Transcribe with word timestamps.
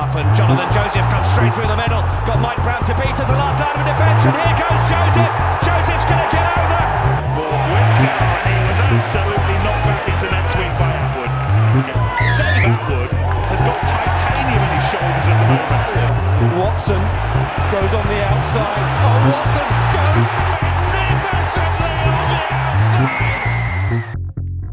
up, 0.00 0.16
and 0.16 0.24
Jonathan 0.32 0.64
Joseph 0.72 1.04
comes 1.12 1.28
straight 1.28 1.52
through 1.52 1.68
the 1.68 1.76
middle. 1.76 2.00
Got 2.24 2.40
Mike 2.40 2.56
Brown 2.64 2.80
to 2.88 2.96
beat 2.96 3.12
at 3.12 3.28
the 3.28 3.36
last 3.36 3.60
line 3.60 3.76
of 3.76 3.84
defence, 3.84 4.24
and 4.24 4.32
here 4.32 4.56
goes 4.56 4.80
Joseph. 4.88 5.28
Joseph's 5.60 6.08
going 6.08 6.24
to 6.24 6.30
get 6.32 6.40
over. 6.56 6.80
Ball 7.36 7.60
with 7.68 8.00
he 8.00 8.56
was 8.64 8.80
absolutely 8.80 9.56
knocked 9.60 9.84
back 9.84 10.08
into 10.08 10.26
net 10.32 10.48
swing 10.48 10.72
by 10.80 10.88
Attwood. 10.88 11.28
Dave 12.40 12.64
Attwood 12.64 13.12
has 13.12 13.60
got 13.60 13.76
titanium 13.84 14.64
in 14.64 14.72
his 14.72 14.88
shoulders 14.88 15.28
at 15.28 15.36
the 15.36 15.52
moment. 15.52 16.56
Watson 16.56 17.02
goes 17.68 17.92
on 17.92 18.08
the 18.08 18.24
outside. 18.24 18.80
Oh, 19.04 19.20
Watson 19.36 19.68
goes 19.92 20.26
magnificently 20.64 21.92
on 22.08 22.24
the 22.32 22.40
outside. 22.56 23.36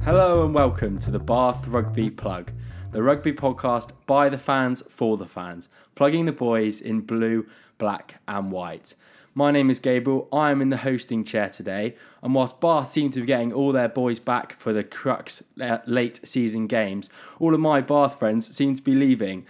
Hello 0.08 0.48
and 0.48 0.56
welcome 0.56 0.98
to 1.00 1.12
the 1.12 1.20
Bath 1.20 1.68
Rugby 1.68 2.10
Plug, 2.10 2.50
the 2.92 3.04
rugby 3.04 3.34
podcast 3.34 3.92
by 4.06 4.30
the 4.30 4.38
fans 4.38 4.82
for 4.90 5.18
the 5.18 5.26
fans, 5.26 5.68
plugging 5.96 6.26
the 6.26 6.32
boys 6.32 6.80
in 6.80 7.02
blue, 7.02 7.46
black, 7.78 8.22
and 8.28 8.52
white. 8.52 8.96
My 9.34 9.52
name 9.52 9.70
is 9.70 9.80
Gabriel. 9.80 10.28
I 10.32 10.52
am 10.52 10.62
in 10.62 10.70
the 10.70 10.78
hosting 10.78 11.24
chair 11.24 11.50
today, 11.50 11.96
and 12.24 12.34
whilst 12.34 12.62
Bath 12.62 12.92
seem 12.92 13.12
to 13.12 13.20
be 13.20 13.26
getting 13.26 13.52
all 13.52 13.72
their 13.72 13.90
boys 13.90 14.20
back 14.20 14.54
for 14.54 14.74
the 14.74 14.84
Crux 14.84 15.44
uh, 15.62 15.80
late 15.86 16.26
season 16.26 16.66
games, 16.66 17.10
all 17.40 17.54
of 17.54 17.60
my 17.60 17.82
Bath 17.82 18.18
friends 18.18 18.56
seem 18.56 18.76
to 18.76 18.82
be 18.82 18.96
leaving. 18.96 19.46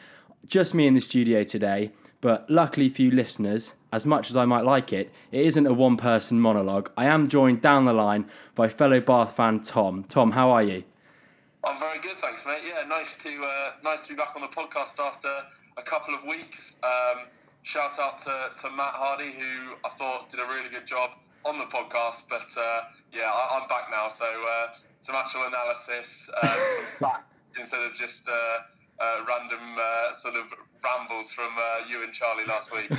Just 0.48 0.74
me 0.74 0.88
in 0.88 0.96
the 0.96 1.02
studio 1.02 1.44
today, 1.44 1.92
but 2.22 2.50
luckily 2.50 2.90
for 2.90 3.04
you 3.04 3.12
listeners, 3.12 3.74
as 3.94 4.06
much 4.06 4.30
as 4.30 4.36
I 4.36 4.46
might 4.46 4.66
like 4.66 4.92
it, 4.92 5.12
it 5.32 5.46
isn't 5.46 5.68
a 5.68 5.74
one 5.74 5.96
person 5.96 6.42
monologue. 6.42 6.92
I 6.98 7.06
am 7.06 7.30
joined 7.30 7.62
down 7.62 7.86
the 7.86 7.94
line 7.94 8.26
by 8.56 8.68
fellow 8.68 9.00
Bath 9.00 9.36
fan 9.36 9.62
Tom. 9.62 10.04
Tom, 10.06 10.32
how 10.32 10.50
are 10.50 10.64
you? 10.64 10.84
I'm 11.68 11.80
very 11.82 12.00
good, 12.00 12.18
thanks, 12.20 12.46
mate. 12.46 12.62
Yeah, 12.66 12.88
nice 12.88 13.12
to 13.24 13.30
uh, 13.44 13.72
nice 13.84 14.04
to 14.04 14.10
be 14.10 14.16
back 14.16 14.38
on 14.38 14.42
the 14.42 14.48
podcast 14.48 15.00
after 15.00 15.28
a 15.76 15.82
couple 15.82 16.16
of 16.16 16.24
weeks. 16.24 16.72
Um, 16.82 17.28
shout 17.64 18.00
out 18.00 18.20
to, 18.20 18.52
to 18.62 18.72
Matt 18.72 18.94
Hardy, 18.96 19.34
who 19.38 19.76
I 19.84 19.90
thought 20.00 20.30
did 20.30 20.40
a 20.40 20.46
really 20.46 20.70
good 20.70 20.88
job 20.88 21.10
on 21.44 21.60
the 21.60 21.66
podcast. 21.66 22.24
But 22.30 22.48
uh, 22.58 22.84
yeah, 23.12 23.30
I, 23.34 23.60
am 23.62 23.68
back 23.68 23.92
now, 23.92 24.08
so 24.08 24.24
uh, 24.24 24.68
some 25.02 25.16
actual 25.16 25.44
analysis 25.44 26.30
uh, 26.42 27.18
instead 27.60 27.82
of 27.82 27.94
just 27.96 28.30
uh, 28.30 29.04
uh, 29.04 29.26
random 29.28 29.60
sort 30.22 30.36
of 30.36 30.46
rambles 30.84 31.32
from 31.32 31.50
uh, 31.58 31.88
you 31.90 32.04
and 32.04 32.14
Charlie 32.14 32.46
last 32.46 32.72
week. 32.72 32.92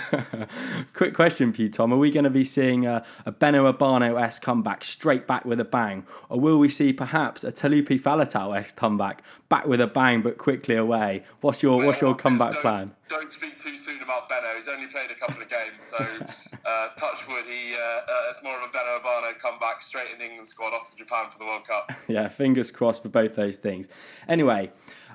Quick 0.95 1.15
question 1.15 1.53
for 1.53 1.63
you, 1.63 1.69
Tom. 1.69 1.93
Are 1.93 1.97
we 1.97 2.11
going 2.11 2.25
to 2.25 2.31
be 2.31 2.45
seeing 2.45 2.87
a, 2.87 3.05
a 3.27 3.33
Beno 3.33 3.73
Obano 3.73 4.21
esque 4.21 4.43
comeback 4.43 4.85
straight 4.85 5.27
back 5.27 5.45
with 5.45 5.61
a 5.61 5.65
bang? 5.65 6.07
Or 6.29 6.41
will 6.41 6.59
we 6.59 6.69
see 6.69 6.93
perhaps 6.93 7.45
a 7.45 7.53
Taulupe 7.53 8.01
Faletau 8.01 8.57
esque 8.59 8.77
comeback 8.77 9.23
back 9.49 9.67
with 9.67 9.81
a 9.81 9.87
bang 9.87 10.23
but 10.23 10.39
quickly 10.39 10.77
away? 10.77 11.25
What's 11.41 11.63
your, 11.63 11.85
what's 11.85 12.01
your 12.01 12.15
comeback 12.15 12.55
don't, 12.55 12.63
plan? 12.63 12.95
Don't 13.09 13.33
speak 13.33 13.57
too 13.59 13.79
soon 13.79 14.03
about 14.03 14.29
Beno. 14.29 14.55
He's 14.57 14.69
only 14.69 14.87
played 14.87 15.11
a 15.11 15.15
couple 15.15 15.41
of 15.41 15.49
games, 15.49 15.83
so 15.91 15.97
uh, 16.67 16.89
touch 16.99 17.27
wood, 17.29 17.45
he, 17.47 17.75
uh, 17.75 17.79
uh, 17.79 18.31
it's 18.31 18.43
more 18.43 18.57
of 18.57 18.63
a 18.63 18.73
Beno 18.73 19.01
Obano 19.01 19.39
comeback 19.39 19.83
straight 19.83 20.13
in 20.13 20.19
the 20.19 20.25
England 20.25 20.49
squad 20.49 20.73
off 20.75 20.91
to 20.91 20.97
Japan 20.97 21.27
for 21.31 21.39
the 21.39 21.45
World 21.45 21.67
Cup. 21.67 21.93
yeah, 22.09 22.29
fingers 22.29 22.71
crossed 22.71 23.03
for 23.03 23.09
both 23.09 23.35
those 23.37 23.57
things. 23.57 23.89
Anyway, 24.29 24.71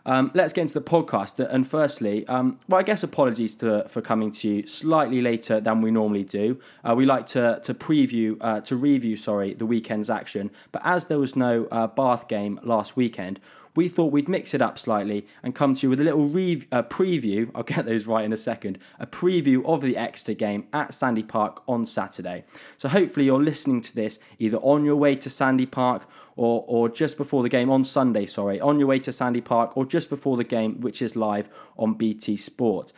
um, 0.05 0.31
let's 0.33 0.53
get 0.53 0.63
into 0.63 0.73
the 0.73 0.81
podcast. 0.81 1.39
And 1.39 1.67
firstly, 1.67 2.27
um, 2.27 2.59
well, 2.67 2.79
I 2.79 2.83
guess 2.83 3.03
apologies 3.03 3.55
to, 3.57 3.87
for 3.87 4.01
coming 4.01 4.31
to 4.31 4.47
you 4.47 4.67
slightly 4.67 5.21
later 5.21 5.59
than 5.59 5.81
we 5.81 5.91
normally 5.91 6.23
do. 6.23 6.59
Uh, 6.83 6.93
we 6.95 7.05
like 7.05 7.27
to 7.27 7.59
to 7.63 7.73
preview, 7.73 8.37
uh, 8.41 8.61
to 8.61 8.75
review, 8.75 9.15
sorry, 9.15 9.53
the 9.53 9.65
weekend's 9.65 10.09
action. 10.09 10.51
But 10.71 10.81
as 10.85 11.05
there 11.05 11.19
was 11.19 11.35
no 11.35 11.67
uh, 11.71 11.87
Bath 11.87 12.27
game 12.27 12.59
last 12.63 12.95
weekend, 12.95 13.39
we 13.75 13.89
thought 13.89 14.11
we'd 14.11 14.29
mix 14.29 14.53
it 14.53 14.61
up 14.61 14.77
slightly 14.77 15.25
and 15.41 15.55
come 15.55 15.75
to 15.75 15.85
you 15.85 15.89
with 15.89 15.99
a 15.99 16.03
little 16.03 16.25
re- 16.25 16.67
uh, 16.71 16.83
preview. 16.83 17.49
I'll 17.55 17.63
get 17.63 17.85
those 17.85 18.05
right 18.05 18.25
in 18.25 18.33
a 18.33 18.37
second. 18.37 18.77
A 18.99 19.07
preview 19.07 19.65
of 19.65 19.81
the 19.81 19.97
Exeter 19.97 20.33
game 20.33 20.67
at 20.73 20.93
Sandy 20.93 21.23
Park 21.23 21.63
on 21.67 21.85
Saturday. 21.85 22.43
So 22.77 22.89
hopefully 22.89 23.25
you're 23.25 23.41
listening 23.41 23.81
to 23.81 23.95
this 23.95 24.19
either 24.39 24.57
on 24.57 24.85
your 24.85 24.95
way 24.95 25.15
to 25.15 25.29
Sandy 25.29 25.65
Park 25.65 26.07
or, 26.35 26.63
or 26.67 26.89
just 26.89 27.17
before 27.17 27.43
the 27.43 27.49
game 27.49 27.69
on 27.69 27.85
Sunday, 27.85 28.25
sorry, 28.25 28.59
on 28.59 28.79
your 28.79 28.87
way 28.87 28.99
to 28.99 29.11
Sandy 29.11 29.41
Park 29.41 29.75
or 29.77 29.85
just 29.85 30.09
before 30.09 30.37
the 30.37 30.43
game, 30.43 30.81
which 30.81 31.01
is 31.01 31.15
live 31.15 31.49
on 31.77 31.93
BT 31.93 32.37
Sport. 32.37 32.91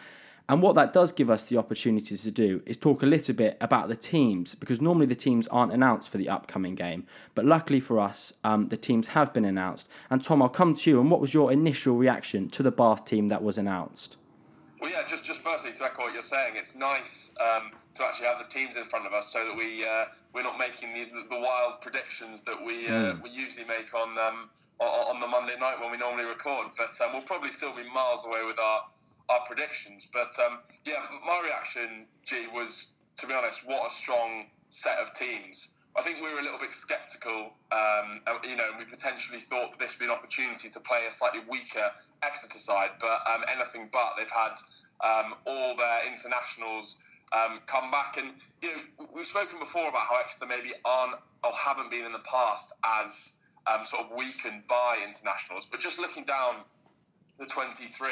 And 0.48 0.62
what 0.62 0.76
that 0.76 0.94
does 0.94 1.12
give 1.12 1.30
us 1.32 1.46
the 1.46 1.58
opportunity 1.58 2.16
to 2.16 2.32
do 2.32 2.62
is 2.68 2.78
talk 2.78 3.02
a 3.02 3.08
little 3.08 3.34
bit 3.34 3.58
about 3.60 3.88
the 3.88 3.96
teams, 3.96 4.54
because 4.54 4.80
normally 4.80 5.08
the 5.08 5.16
teams 5.16 5.48
aren't 5.48 5.74
announced 5.74 6.10
for 6.10 6.20
the 6.20 6.30
upcoming 6.30 6.76
game. 6.76 7.08
But 7.34 7.46
luckily 7.46 7.80
for 7.80 8.00
us, 8.00 8.34
um, 8.44 8.68
the 8.70 8.78
teams 8.78 9.10
have 9.10 9.34
been 9.34 9.46
announced. 9.46 9.88
And 10.10 10.24
Tom, 10.24 10.44
I'll 10.44 10.50
come 10.50 10.76
to 10.76 10.90
you. 10.90 11.00
And 11.02 11.10
what 11.10 11.20
was 11.20 11.34
your 11.34 11.52
initial 11.52 11.96
reaction 11.98 12.50
to 12.50 12.62
the 12.62 12.72
Bath 12.72 13.06
team 13.06 13.28
that 13.30 13.42
was 13.42 13.58
announced? 13.58 14.18
Well, 14.80 14.92
yeah, 14.92 15.08
just 15.08 15.26
just 15.26 15.42
firstly 15.42 15.72
to 15.72 15.84
echo 15.84 16.04
what 16.04 16.14
you're 16.14 16.22
saying, 16.22 16.54
it's 16.58 16.76
nice 16.76 17.32
um, 17.42 17.72
to 17.96 18.04
actually 18.04 18.28
have 18.28 18.38
the 18.38 18.54
teams 18.54 18.76
in 18.76 18.86
front 18.86 19.08
of 19.08 19.14
us 19.14 19.34
so 19.34 19.44
that 19.44 19.56
we 19.56 19.84
uh, 19.84 20.06
we're 20.34 20.44
not 20.44 20.60
making 20.60 20.94
the, 20.94 21.06
the 21.28 21.40
wild 21.40 21.82
predictions 21.82 22.44
that 22.44 22.64
we 22.64 22.86
uh, 22.88 23.14
mm. 23.14 23.24
we 23.24 23.32
usually 23.32 23.66
make 23.66 23.92
on 23.96 24.10
um, 24.20 24.50
on 24.80 25.20
the 25.20 25.28
Monday 25.28 25.56
night 25.60 25.82
when 25.82 25.90
we 25.90 25.98
normally 25.98 26.26
record. 26.26 26.68
But 26.78 27.00
um, 27.02 27.14
we'll 27.14 27.24
probably 27.24 27.50
still 27.50 27.74
be 27.74 27.82
miles 27.90 28.26
away 28.28 28.44
with 28.46 28.60
our 28.60 28.82
our 29.30 29.42
predictions. 29.46 30.08
But 30.12 30.34
um, 30.46 30.60
yeah, 30.86 31.06
my 31.26 31.42
reaction, 31.44 32.06
G, 32.24 32.48
was 32.54 32.94
to 33.18 33.28
be 33.28 33.34
honest, 33.34 33.62
what 33.66 33.92
a 33.92 33.94
strong 33.94 34.48
set 34.70 34.98
of 35.00 35.14
teams. 35.18 35.70
I 35.98 36.02
think 36.02 36.18
we 36.18 36.34
were 36.34 36.40
a 36.40 36.44
little 36.44 36.60
bit 36.60 36.74
sceptical. 36.74 37.54
Um, 37.72 38.20
you 38.44 38.58
know, 38.58 38.70
we 38.78 38.84
potentially 38.84 39.40
thought 39.40 39.72
that 39.72 39.80
this 39.80 39.94
would 39.94 40.00
be 40.00 40.12
an 40.12 40.12
opportunity 40.12 40.70
to 40.70 40.80
play 40.82 41.06
a 41.08 41.12
slightly 41.12 41.40
weaker 41.50 41.90
Exeter 42.22 42.58
side, 42.58 42.92
but 43.00 43.22
um, 43.34 43.44
anything 43.56 43.90
but. 43.94 44.16
They've 44.18 44.30
had 44.30 44.56
um, 45.00 45.36
all 45.46 45.78
their 45.78 46.02
internationals 46.06 46.98
um, 47.32 47.62
come 47.68 47.92
back, 47.92 48.18
and 48.18 48.34
you 48.62 48.70
know, 48.70 49.08
we've 49.14 49.26
spoken 49.26 49.58
before 49.58 49.88
about 49.88 50.02
how 50.02 50.20
Exeter 50.20 50.48
maybe 50.48 50.74
aren't 50.84 51.16
or 51.46 51.52
haven't 51.54 51.90
been 51.90 52.06
in 52.06 52.12
the 52.12 52.26
past 52.30 52.74
as 53.02 53.32
um, 53.68 53.86
sort 53.86 54.06
of 54.06 54.18
weakened 54.18 54.64
by 54.68 54.98
internationals. 55.08 55.66
But 55.66 55.80
just 55.80 55.98
looking 55.98 56.26
down 56.26 56.66
the 57.40 57.46
23, 57.46 58.10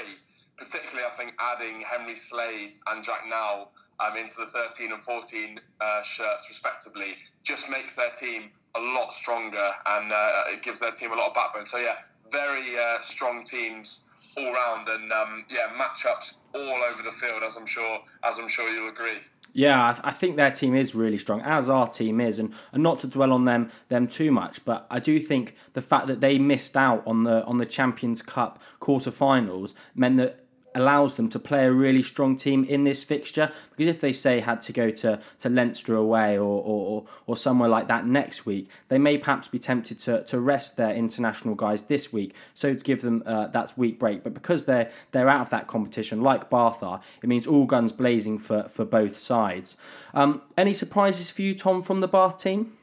particularly 0.58 1.06
I 1.08 1.12
think 1.12 1.34
adding 1.40 1.84
Henry 1.90 2.16
Slade 2.16 2.78
and 2.92 3.04
Jack 3.04 3.24
Nowell 3.28 3.72
um, 4.00 4.18
into 4.18 4.36
the 4.38 4.48
13 4.48 4.92
and 4.92 5.02
14 5.04 5.60
uh, 5.82 6.04
shirts 6.04 6.48
respectively 6.50 7.16
just 7.44 7.70
makes 7.70 7.96
their 7.96 8.12
team 8.12 8.50
a 8.76 8.80
lot 8.80 9.14
stronger 9.14 9.70
and 9.88 10.12
uh, 10.12 10.44
it 10.48 10.64
gives 10.64 10.80
their 10.80 10.92
team 10.92 11.12
a 11.12 11.16
lot 11.16 11.30
of 11.30 11.34
backbone. 11.34 11.66
So 11.66 11.78
yeah, 11.78 11.96
very 12.32 12.78
uh, 12.78 13.02
strong 13.02 13.44
teams 13.44 14.06
all 14.38 14.52
round 14.52 14.88
and 14.90 15.12
um, 15.12 15.46
yeah, 15.50 15.68
matchups 15.80 16.38
all 16.56 16.84
over 16.92 17.04
the 17.04 17.12
field 17.12 17.44
as 17.44 17.56
I'm 17.56 17.66
sure 17.66 18.00
as 18.24 18.40
I'm 18.40 18.48
sure 18.48 18.68
you'll 18.70 18.90
agree. 18.90 19.20
Yeah, 19.56 19.90
I, 19.90 19.92
th- 19.92 20.02
I, 20.04 20.12
think 20.12 20.36
their 20.36 20.50
team 20.50 20.74
is 20.74 20.96
really 20.96 21.20
strong, 21.20 21.40
as 21.42 21.70
our 21.70 21.88
team 21.88 22.20
is, 22.20 22.40
and, 22.40 22.56
and 22.72 22.82
not 22.82 23.00
to 23.02 23.08
dwell 23.08 23.32
on 23.32 23.46
them 23.46 23.70
them 23.90 24.08
too 24.08 24.32
much, 24.32 24.66
but 24.66 24.88
I 24.90 25.00
do 25.00 25.20
think 25.20 25.56
the 25.74 25.82
fact 25.82 26.08
that 26.08 26.22
they 26.22 26.40
missed 26.40 26.76
out 26.76 27.04
on 27.06 27.24
the 27.24 27.46
on 27.46 27.60
the 27.60 27.66
Champions 27.68 28.24
Cup 28.24 28.60
quarterfinals 28.82 29.74
meant 29.94 30.18
that 30.18 30.43
allows 30.76 31.16
them 31.16 31.30
to 31.30 31.40
play 31.40 31.66
a 31.66 31.72
really 31.72 32.04
strong 32.04 32.36
team 32.36 32.64
in 32.64 32.84
this 32.84 33.04
fixture. 33.04 33.52
Because 33.72 33.88
if 33.88 34.02
they 34.02 34.14
say 34.14 34.40
had 34.40 34.62
to 34.62 34.74
go 34.74 34.90
to, 34.90 35.20
to 35.40 35.50
Leinster 35.50 35.96
away 35.96 36.38
or, 36.38 36.62
or, 36.64 37.06
or 37.28 37.38
somewhere 37.38 37.70
like 37.70 37.88
that 37.88 38.06
next 38.06 38.46
week, 38.46 38.70
they 38.90 38.98
may 38.98 39.18
perhaps 39.18 39.48
be 39.48 39.60
tempted 39.60 40.00
to, 40.00 40.24
to 40.26 40.40
rest 40.40 40.78
their 40.78 40.94
international 40.94 41.56
guys 41.56 41.84
this 41.84 42.14
week, 42.14 42.34
so 42.54 42.74
to 42.74 42.84
give 42.84 43.02
them 43.02 43.24
uh, 43.26 43.48
that 43.48 43.78
week 43.78 44.00
break. 44.00 44.24
But 44.24 44.34
because 44.34 44.66
they're 44.66 44.92
they're 45.12 45.30
out 45.30 45.42
of 45.42 45.50
that 45.50 45.68
competition, 45.68 46.22
like 46.22 46.50
Bath 46.50 46.84
are, 46.84 47.02
it 47.22 47.30
means 47.30 47.48
all 47.48 47.66
guns 47.66 47.92
blazing 47.92 48.38
for, 48.40 48.64
for 48.64 48.86
both 48.86 49.18
sides. 49.18 49.78
Um, 50.14 50.42
any 50.58 50.74
surprises 50.74 51.30
for 51.30 51.42
you, 51.42 51.56
Tom, 51.56 51.82
from 51.82 52.02
the 52.02 52.08
Bath 52.08 52.38
team? 52.38 52.74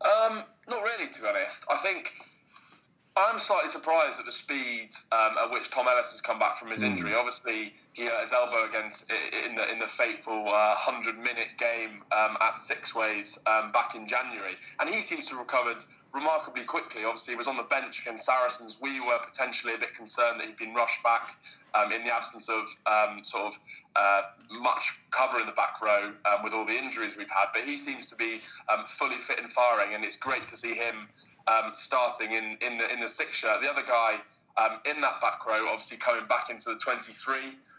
Um, 0.00 0.44
not 0.68 0.82
really, 0.82 1.10
to 1.10 1.20
be 1.20 1.28
honest. 1.28 1.64
I 1.70 1.76
think 1.78 2.12
I'm 3.14 3.38
slightly 3.38 3.68
surprised 3.68 4.18
at 4.18 4.24
the 4.24 4.32
speed 4.32 4.90
um, 5.12 5.36
at 5.42 5.50
which 5.50 5.70
Tom 5.70 5.86
Ellis 5.86 6.08
has 6.08 6.22
come 6.22 6.38
back 6.38 6.58
from 6.58 6.70
his 6.70 6.80
mm. 6.80 6.86
injury. 6.86 7.12
Obviously, 7.14 7.74
he 7.92 8.06
hurt 8.06 8.22
his 8.22 8.32
elbow 8.32 8.66
against 8.66 9.10
in 9.44 9.54
the 9.54 9.70
in 9.70 9.78
the 9.78 9.86
fateful 9.86 10.48
uh, 10.48 10.74
hundred 10.76 11.18
minute 11.18 11.48
game 11.58 12.02
um, 12.12 12.38
at 12.40 12.58
Sixways 12.58 13.38
um, 13.46 13.70
back 13.70 13.94
in 13.94 14.06
January, 14.06 14.56
and 14.80 14.88
he 14.88 15.02
seems 15.02 15.26
to 15.26 15.32
have 15.32 15.40
recovered 15.40 15.82
remarkably 16.14 16.64
quickly. 16.64 17.04
Obviously, 17.04 17.34
he 17.34 17.36
was 17.36 17.48
on 17.48 17.58
the 17.58 17.64
bench 17.64 18.00
against 18.00 18.24
Saracens. 18.24 18.78
We 18.80 19.00
were 19.00 19.18
potentially 19.18 19.74
a 19.74 19.78
bit 19.78 19.94
concerned 19.94 20.40
that 20.40 20.46
he'd 20.46 20.56
been 20.56 20.74
rushed 20.74 21.02
back 21.02 21.36
um, 21.74 21.92
in 21.92 22.04
the 22.04 22.14
absence 22.14 22.48
of 22.48 22.64
um, 22.86 23.22
sort 23.24 23.54
of 23.54 23.60
uh, 23.96 24.22
much 24.52 25.00
cover 25.10 25.38
in 25.38 25.46
the 25.46 25.52
back 25.52 25.82
row 25.82 26.12
um, 26.32 26.42
with 26.42 26.54
all 26.54 26.64
the 26.64 26.76
injuries 26.76 27.16
we've 27.18 27.30
had. 27.30 27.46
But 27.52 27.64
he 27.64 27.76
seems 27.76 28.06
to 28.06 28.16
be 28.16 28.40
fully 28.88 29.16
fit 29.16 29.40
and 29.40 29.52
firing, 29.52 29.94
and 29.94 30.02
it's 30.02 30.16
great 30.16 30.48
to 30.48 30.56
see 30.56 30.74
him 30.74 31.08
um, 31.48 31.72
starting 31.74 32.32
in, 32.32 32.56
in 32.60 32.78
the 32.78 32.92
in 32.92 33.00
the 33.00 33.08
six 33.08 33.36
shirt. 33.36 33.60
The 33.62 33.70
other 33.70 33.82
guy 33.82 34.20
um, 34.56 34.80
in 34.84 35.00
that 35.00 35.20
back 35.20 35.46
row, 35.46 35.66
obviously 35.68 35.96
coming 35.96 36.26
back 36.26 36.50
into 36.50 36.70
the 36.70 36.76
23, 36.76 37.36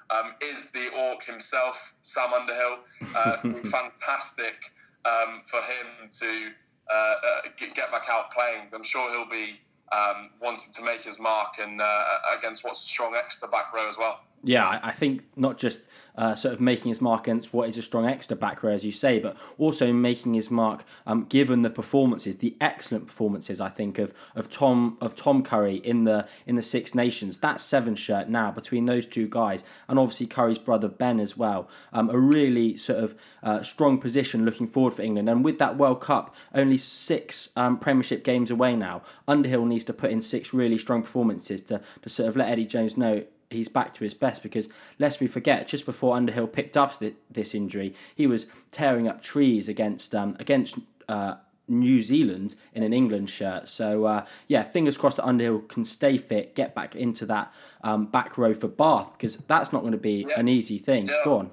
um, 0.09 0.33
is 0.41 0.71
the 0.71 0.89
Orc 0.97 1.23
himself, 1.23 1.93
Sam 2.01 2.33
Underhill. 2.33 2.79
Uh, 3.15 3.37
fantastic 3.69 4.71
um, 5.05 5.41
for 5.45 5.59
him 5.59 6.09
to 6.19 6.51
uh, 6.91 6.95
uh, 6.95 7.41
get, 7.57 7.75
get, 7.75 7.91
back 7.91 8.07
out 8.09 8.31
playing. 8.31 8.67
I'm 8.73 8.83
sure 8.83 9.11
he'll 9.11 9.29
be 9.29 9.59
um, 9.91 10.31
wanting 10.41 10.73
to 10.73 10.83
make 10.83 11.03
his 11.03 11.19
mark 11.19 11.55
and 11.59 11.81
uh, 11.81 12.03
against 12.37 12.63
what's 12.63 12.85
a 12.85 12.87
strong 12.87 13.15
Exeter 13.15 13.47
back 13.47 13.73
row 13.73 13.87
as 13.89 13.97
well. 13.97 14.21
Yeah, 14.45 14.79
I, 14.83 14.91
think 14.91 15.23
not 15.37 15.57
just 15.57 15.79
uh, 16.17 16.35
sort 16.35 16.53
of 16.53 16.59
making 16.59 16.89
his 16.89 16.99
mark 16.99 17.27
against 17.27 17.53
what 17.53 17.69
is 17.69 17.77
a 17.77 17.81
strong 17.81 18.05
Exeter 18.05 18.35
back 18.35 18.61
row, 18.61 18.71
as 18.71 18.85
you 18.85 18.91
say, 18.91 19.17
but 19.17 19.37
also 19.57 19.93
making 19.93 20.33
his 20.33 20.51
mark 20.51 20.83
um, 21.07 21.23
given 21.23 21.61
the 21.61 21.69
performances, 21.69 22.37
the 22.37 22.57
excellent 22.59 23.07
performances, 23.07 23.61
I 23.61 23.69
think 23.69 23.99
of 23.99 24.13
of 24.35 24.49
Tom 24.49 24.97
of 24.99 25.15
Tom 25.15 25.43
Curry 25.43 25.75
in 25.75 26.03
the 26.03 26.27
in 26.45 26.55
the 26.55 26.61
Six 26.61 26.93
Nations. 26.93 27.37
That 27.37 27.61
seven 27.61 27.95
shirt 27.95 28.27
now 28.27 28.51
between 28.51 28.85
those 28.85 29.07
two 29.07 29.29
guys, 29.29 29.63
and 29.87 29.97
obviously 29.97 30.27
Curry's 30.27 30.59
brother 30.59 30.89
Ben 30.89 31.21
as 31.21 31.37
well. 31.37 31.69
Um, 31.93 32.09
a 32.09 32.17
really 32.17 32.75
sort 32.75 33.01
of 33.01 33.15
uh, 33.43 33.63
strong 33.63 33.97
position 33.97 34.43
looking 34.43 34.67
forward 34.67 34.93
for 34.93 35.03
England, 35.03 35.29
and 35.29 35.45
with 35.45 35.57
that 35.59 35.77
World 35.77 36.01
Cup 36.01 36.35
only 36.53 36.77
six 36.77 37.47
um, 37.55 37.79
Premiership 37.79 38.25
games 38.25 38.51
away 38.51 38.75
now, 38.75 39.03
Underhill 39.25 39.65
needs 39.65 39.85
to 39.85 39.93
put 39.93 40.11
in 40.11 40.21
six 40.21 40.53
really 40.53 40.77
strong 40.77 41.01
performances 41.01 41.61
to 41.61 41.81
to 42.01 42.09
sort 42.09 42.27
of 42.27 42.35
let 42.35 42.49
Eddie 42.49 42.65
Jones 42.65 42.97
know 42.97 43.23
he's 43.53 43.69
back 43.69 43.93
to 43.93 44.03
his 44.03 44.13
best 44.13 44.43
because 44.43 44.69
lest 44.99 45.19
we 45.19 45.27
forget 45.27 45.67
just 45.67 45.85
before 45.85 46.15
Underhill 46.15 46.47
picked 46.47 46.77
up 46.77 46.93
this 47.29 47.55
injury 47.55 47.95
he 48.15 48.27
was 48.27 48.47
tearing 48.71 49.07
up 49.07 49.21
trees 49.21 49.69
against 49.69 50.13
um, 50.13 50.35
against 50.39 50.77
uh, 51.07 51.35
New 51.67 52.01
Zealand 52.01 52.55
in 52.73 52.83
an 52.83 52.93
England 52.93 53.29
shirt 53.29 53.67
so 53.67 54.05
uh, 54.05 54.25
yeah 54.47 54.63
fingers 54.63 54.97
crossed 54.97 55.17
that 55.17 55.25
Underhill 55.25 55.59
can 55.59 55.83
stay 55.83 56.17
fit 56.17 56.55
get 56.55 56.75
back 56.75 56.95
into 56.95 57.25
that 57.27 57.53
um, 57.83 58.05
back 58.05 58.37
row 58.37 58.53
for 58.53 58.67
Bath 58.67 59.13
because 59.13 59.37
that's 59.37 59.71
not 59.71 59.81
going 59.81 59.93
to 59.93 59.97
be 59.97 60.25
yeah. 60.29 60.39
an 60.39 60.47
easy 60.47 60.77
thing 60.77 61.07
yeah. 61.07 61.21
go 61.23 61.37
on 61.37 61.51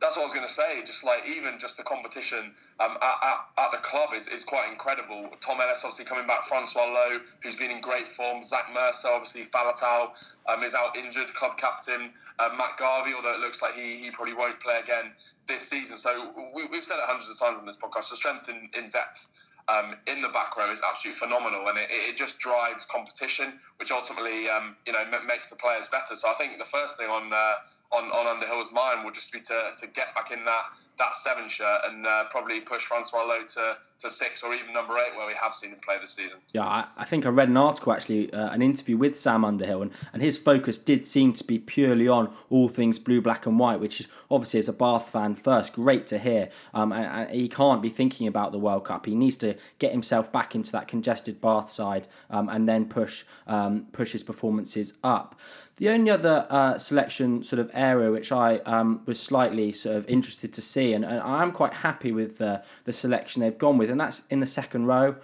that's 0.00 0.16
what 0.16 0.22
I 0.22 0.24
was 0.24 0.32
going 0.32 0.46
to 0.46 0.52
say. 0.52 0.82
Just 0.84 1.04
like 1.04 1.24
even 1.28 1.58
just 1.58 1.76
the 1.76 1.82
competition 1.82 2.52
um, 2.80 2.96
at, 3.02 3.16
at, 3.22 3.38
at, 3.58 3.72
the 3.72 3.78
club 3.78 4.10
is, 4.16 4.26
is 4.28 4.44
quite 4.44 4.70
incredible. 4.70 5.28
Tom 5.40 5.60
Ellis 5.60 5.82
obviously 5.84 6.06
coming 6.06 6.26
back, 6.26 6.46
Francois 6.46 6.88
Louw, 6.88 7.20
who's 7.42 7.56
been 7.56 7.70
in 7.70 7.80
great 7.80 8.12
form, 8.14 8.42
Zach 8.42 8.66
Mercer, 8.72 9.08
obviously 9.08 9.44
Faletau 9.44 10.10
um, 10.48 10.62
is 10.62 10.72
out 10.74 10.96
injured, 10.96 11.32
club 11.34 11.58
captain, 11.58 12.10
uh, 12.38 12.48
Matt 12.56 12.78
Garvey, 12.78 13.12
although 13.14 13.34
it 13.34 13.40
looks 13.40 13.60
like 13.60 13.74
he, 13.74 13.98
he 13.98 14.10
probably 14.10 14.34
won't 14.34 14.58
play 14.60 14.80
again 14.82 15.12
this 15.46 15.68
season. 15.68 15.98
So 15.98 16.32
we, 16.54 16.62
have 16.62 16.84
said 16.84 16.96
it 16.96 17.04
hundreds 17.04 17.28
of 17.28 17.38
times 17.38 17.58
on 17.58 17.66
this 17.66 17.76
podcast, 17.76 18.10
the 18.10 18.16
strength 18.16 18.48
in, 18.48 18.70
in 18.76 18.88
depth 18.88 19.28
um, 19.68 19.94
in 20.06 20.22
the 20.22 20.28
back 20.28 20.56
row 20.56 20.72
is 20.72 20.80
absolutely 20.80 21.18
phenomenal, 21.18 21.68
and 21.68 21.78
it, 21.78 21.88
it 21.90 22.16
just 22.16 22.38
drives 22.38 22.86
competition, 22.86 23.54
which 23.76 23.90
ultimately 23.90 24.48
um, 24.48 24.76
you 24.86 24.92
know 24.92 25.04
makes 25.26 25.48
the 25.48 25.56
players 25.56 25.88
better. 25.88 26.16
So 26.16 26.28
I 26.28 26.34
think 26.34 26.58
the 26.58 26.64
first 26.64 26.96
thing 26.96 27.08
on 27.08 27.32
uh, 27.32 27.52
on, 27.92 28.04
on 28.04 28.26
Underhill's 28.26 28.72
mind 28.72 29.04
will 29.04 29.12
just 29.12 29.32
be 29.32 29.40
to, 29.40 29.72
to 29.78 29.86
get 29.88 30.14
back 30.14 30.30
in 30.30 30.44
that 30.44 30.64
that 31.00 31.16
seven 31.16 31.48
shirt 31.48 31.80
and 31.88 32.06
uh, 32.06 32.24
probably 32.30 32.60
push 32.60 32.82
Francois 32.82 33.24
Louw 33.24 33.46
to, 33.54 33.78
to 33.98 34.10
six 34.10 34.42
or 34.42 34.52
even 34.52 34.72
number 34.72 34.94
eight 34.98 35.16
where 35.16 35.26
we 35.26 35.32
have 35.32 35.54
seen 35.54 35.70
him 35.70 35.78
play 35.82 35.96
this 36.00 36.12
season. 36.12 36.38
Yeah, 36.52 36.64
I, 36.64 36.86
I 36.98 37.04
think 37.06 37.24
I 37.26 37.30
read 37.30 37.48
an 37.48 37.56
article 37.56 37.92
actually, 37.92 38.32
uh, 38.32 38.50
an 38.50 38.60
interview 38.60 38.98
with 38.98 39.18
Sam 39.18 39.44
Underhill, 39.44 39.80
and, 39.82 39.90
and 40.12 40.22
his 40.22 40.36
focus 40.36 40.78
did 40.78 41.06
seem 41.06 41.32
to 41.34 41.44
be 41.44 41.58
purely 41.58 42.06
on 42.06 42.32
all 42.50 42.68
things 42.68 42.98
blue, 42.98 43.22
black, 43.22 43.46
and 43.46 43.58
white, 43.58 43.80
which 43.80 44.00
is 44.00 44.08
obviously 44.30 44.60
as 44.60 44.68
a 44.68 44.74
Bath 44.74 45.08
fan 45.08 45.34
first, 45.34 45.72
great 45.72 46.06
to 46.08 46.18
hear. 46.18 46.50
Um, 46.74 46.92
and, 46.92 47.06
and 47.06 47.30
he 47.34 47.48
can't 47.48 47.80
be 47.80 47.88
thinking 47.88 48.26
about 48.26 48.52
the 48.52 48.58
World 48.58 48.84
Cup. 48.84 49.06
He 49.06 49.14
needs 49.14 49.38
to 49.38 49.56
get 49.78 49.92
himself 49.92 50.30
back 50.30 50.54
into 50.54 50.70
that 50.72 50.86
congested 50.86 51.40
Bath 51.40 51.70
side 51.70 52.08
um, 52.28 52.50
and 52.50 52.68
then 52.68 52.84
push 52.84 53.24
um, 53.46 53.86
push 53.92 54.12
his 54.12 54.22
performances 54.22 54.98
up. 55.02 55.34
The 55.80 55.88
only 55.88 56.10
other 56.10 56.46
uh, 56.50 56.76
selection 56.76 57.42
sort 57.42 57.58
of 57.58 57.70
area 57.72 58.10
which 58.10 58.30
I 58.30 58.58
um, 58.58 59.00
was 59.06 59.18
slightly 59.18 59.72
sort 59.72 59.96
of 59.96 60.06
interested 60.10 60.52
to 60.52 60.60
see, 60.60 60.92
and, 60.92 61.06
and 61.06 61.20
I 61.20 61.42
am 61.42 61.52
quite 61.52 61.72
happy 61.72 62.12
with 62.12 62.36
the, 62.36 62.62
the 62.84 62.92
selection 62.92 63.40
they've 63.40 63.56
gone 63.56 63.78
with, 63.78 63.88
and 63.88 63.98
that's 63.98 64.24
in 64.28 64.40
the 64.40 64.46
second 64.46 64.84
row. 64.84 65.16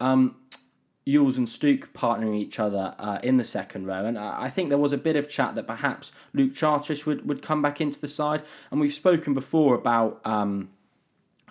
Um, 0.00 0.34
Ewels 1.06 1.38
and 1.38 1.48
Stooke 1.48 1.92
partnering 1.94 2.34
each 2.34 2.58
other 2.58 2.96
uh, 2.98 3.20
in 3.22 3.36
the 3.36 3.44
second 3.44 3.86
row, 3.86 4.04
and 4.04 4.18
I 4.18 4.48
think 4.48 4.68
there 4.68 4.78
was 4.78 4.92
a 4.92 4.98
bit 4.98 5.14
of 5.14 5.28
chat 5.28 5.54
that 5.54 5.68
perhaps 5.68 6.10
Luke 6.34 6.56
Charteris 6.56 7.06
would, 7.06 7.28
would 7.28 7.40
come 7.40 7.62
back 7.62 7.80
into 7.80 8.00
the 8.00 8.08
side, 8.08 8.42
and 8.72 8.80
we've 8.80 8.92
spoken 8.92 9.32
before 9.32 9.76
about. 9.76 10.20
Um, 10.24 10.70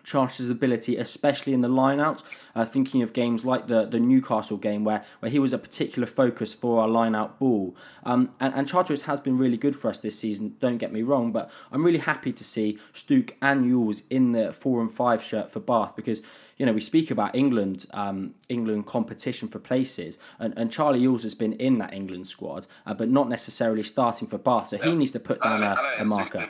Charteris' 0.09 0.49
ability, 0.49 0.97
especially 0.97 1.53
in 1.53 1.61
the 1.61 1.69
lineout. 1.69 2.23
Uh, 2.55 2.65
thinking 2.65 3.01
of 3.01 3.13
games 3.13 3.45
like 3.45 3.67
the, 3.67 3.85
the 3.85 3.99
Newcastle 3.99 4.57
game, 4.57 4.83
where, 4.83 5.03
where 5.19 5.31
he 5.31 5.39
was 5.39 5.53
a 5.53 5.57
particular 5.57 6.07
focus 6.07 6.53
for 6.53 6.81
our 6.81 6.87
lineout 6.87 7.37
ball. 7.37 7.75
Um, 8.03 8.31
and, 8.39 8.53
and 8.53 8.67
Charteris 8.67 9.03
has 9.03 9.21
been 9.21 9.37
really 9.37 9.55
good 9.55 9.75
for 9.75 9.87
us 9.87 9.99
this 9.99 10.17
season, 10.17 10.55
don't 10.59 10.77
get 10.77 10.91
me 10.91 11.03
wrong, 11.03 11.31
but 11.31 11.51
I'm 11.71 11.85
really 11.85 11.99
happy 11.99 12.33
to 12.33 12.43
see 12.43 12.79
Stooke 12.91 13.35
and 13.41 13.65
Ewels 13.65 14.03
in 14.09 14.31
the 14.31 14.51
4 14.51 14.81
and 14.81 14.91
5 14.91 15.23
shirt 15.23 15.51
for 15.51 15.59
Bath 15.59 15.95
because 15.95 16.21
you 16.59 16.65
know, 16.65 16.73
we 16.73 16.81
speak 16.81 17.09
about 17.09 17.35
England, 17.35 17.85
um, 17.93 18.35
England 18.49 18.85
competition 18.85 19.47
for 19.47 19.59
places, 19.59 20.19
and, 20.39 20.53
and 20.57 20.69
Charlie 20.69 20.99
Ewels 20.99 21.23
has 21.23 21.33
been 21.33 21.53
in 21.53 21.77
that 21.77 21.93
England 21.93 22.27
squad, 22.27 22.67
uh, 22.85 22.93
but 22.93 23.09
not 23.09 23.29
necessarily 23.29 23.81
starting 23.81 24.27
for 24.27 24.37
Bath. 24.37 24.67
So 24.67 24.77
he 24.77 24.93
needs 24.93 25.13
to 25.13 25.21
put 25.21 25.41
down 25.41 25.63
a, 25.63 25.77
a 25.99 26.03
marker. 26.03 26.45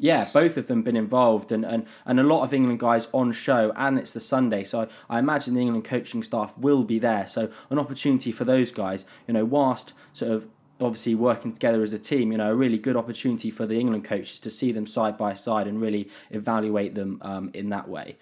Yeah, 0.00 0.28
both 0.32 0.56
of 0.56 0.66
them 0.66 0.82
been 0.82 0.96
involved, 0.96 1.52
and, 1.52 1.64
and, 1.64 1.86
and 2.06 2.18
a 2.18 2.22
lot 2.22 2.42
of 2.42 2.54
England 2.54 2.80
guys 2.80 3.08
on 3.12 3.32
show, 3.32 3.70
and 3.76 3.98
it's 3.98 4.14
the 4.14 4.20
Sunday, 4.20 4.64
so 4.64 4.88
I, 5.08 5.16
I 5.16 5.18
imagine 5.18 5.54
the 5.54 5.60
England 5.60 5.84
coaching 5.84 6.22
staff 6.22 6.56
will 6.56 6.84
be 6.84 6.98
there. 6.98 7.26
So 7.26 7.50
an 7.68 7.78
opportunity 7.78 8.32
for 8.32 8.44
those 8.44 8.72
guys, 8.72 9.04
you 9.28 9.34
know, 9.34 9.44
whilst 9.44 9.92
sort 10.14 10.32
of 10.32 10.48
obviously 10.80 11.14
working 11.14 11.52
together 11.52 11.82
as 11.82 11.92
a 11.92 11.98
team, 11.98 12.32
you 12.32 12.38
know, 12.38 12.50
a 12.50 12.54
really 12.54 12.78
good 12.78 12.96
opportunity 12.96 13.50
for 13.50 13.66
the 13.66 13.78
England 13.78 14.04
coaches 14.04 14.38
to 14.40 14.50
see 14.50 14.72
them 14.72 14.86
side 14.86 15.18
by 15.18 15.34
side 15.34 15.66
and 15.66 15.82
really 15.82 16.08
evaluate 16.30 16.94
them 16.94 17.18
um, 17.20 17.50
in 17.52 17.68
that 17.68 17.86
way. 17.86 18.16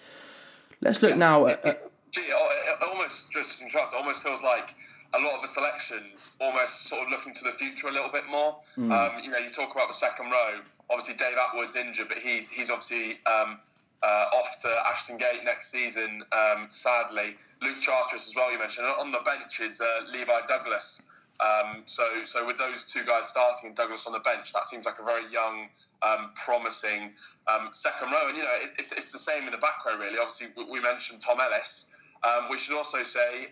Let's 0.81 1.01
look 1.01 1.13
yeah, 1.13 1.17
now. 1.17 1.47
At, 1.47 1.65
at, 1.65 1.91
gee, 2.11 2.23
it 2.23 2.83
almost 2.83 3.31
just. 3.31 3.63
It 3.63 3.73
almost 3.97 4.25
feels 4.25 4.43
like 4.43 4.75
a 5.15 5.21
lot 5.21 5.35
of 5.37 5.43
the 5.43 5.49
selections 5.49 6.33
almost 6.41 6.89
sort 6.89 7.03
of 7.05 7.11
looking 7.11 7.33
to 7.35 7.45
the 7.45 7.53
future 7.53 7.89
a 7.89 7.93
little 7.93 8.11
bit 8.11 8.25
more. 8.29 8.59
Mm. 8.77 8.93
Um, 8.93 9.23
you 9.23 9.31
know, 9.31 9.39
you 9.39 9.51
talk 9.51 9.73
about 9.73 9.89
the 9.89 9.95
second 9.95 10.31
row 10.31 10.61
obviously 10.91 11.15
Dave 11.15 11.37
Attwood's 11.37 11.77
injured, 11.77 12.09
but 12.09 12.19
he's 12.19 12.49
he's 12.49 12.71
obviously 12.71 13.21
um, 13.27 13.59
uh, 14.03 14.27
off 14.35 14.61
to 14.63 14.69
Ashton 14.87 15.17
Gate 15.19 15.41
next 15.45 15.71
season. 15.71 16.23
Um, 16.33 16.69
sadly, 16.71 17.37
Luke 17.63 17.81
Charteris 17.81 18.27
as 18.27 18.35
well. 18.35 18.51
You 18.53 18.59
mentioned 18.59 18.87
and 18.87 18.97
on 18.99 19.13
the 19.13 19.21
bench 19.25 19.61
is 19.61 19.81
uh, 19.81 20.11
Levi 20.13 20.41
Douglas. 20.47 21.03
Um, 21.41 21.83
so 21.87 22.05
so 22.25 22.45
with 22.47 22.59
those 22.59 22.85
two 22.85 23.05
guys 23.05 23.29
starting 23.29 23.69
and 23.69 23.77
Douglas 23.77 24.07
on 24.07 24.13
the 24.13 24.21
bench, 24.21 24.53
that 24.53 24.67
seems 24.67 24.87
like 24.87 24.99
a 24.99 25.05
very 25.05 25.31
young, 25.33 25.69
um, 26.03 26.31
promising 26.35 27.13
um, 27.47 27.69
second 27.73 28.11
row. 28.11 28.29
And 28.29 28.37
you 28.37 28.43
know 28.43 28.55
it, 28.63 28.73
it's, 28.79 28.93
it's 28.93 29.13
the 29.13 29.19
same 29.19 29.45
in 29.45 29.53
the 29.53 29.59
back 29.59 29.85
row 29.87 29.97
really. 29.97 30.19
Obviously 30.19 30.49
we 30.71 30.81
mentioned 30.81 31.21
Tom 31.21 31.39
Ellis. 31.41 31.87
Um, 32.25 32.49
we 32.51 32.59
should 32.59 32.77
also 32.77 33.05
say, 33.05 33.47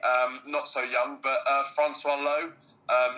not 0.45 0.69
so 0.69 0.81
young, 0.81 1.19
but 1.23 1.39
uh, 1.49 1.63
Francois 1.77 2.17
Louw, 2.17 2.51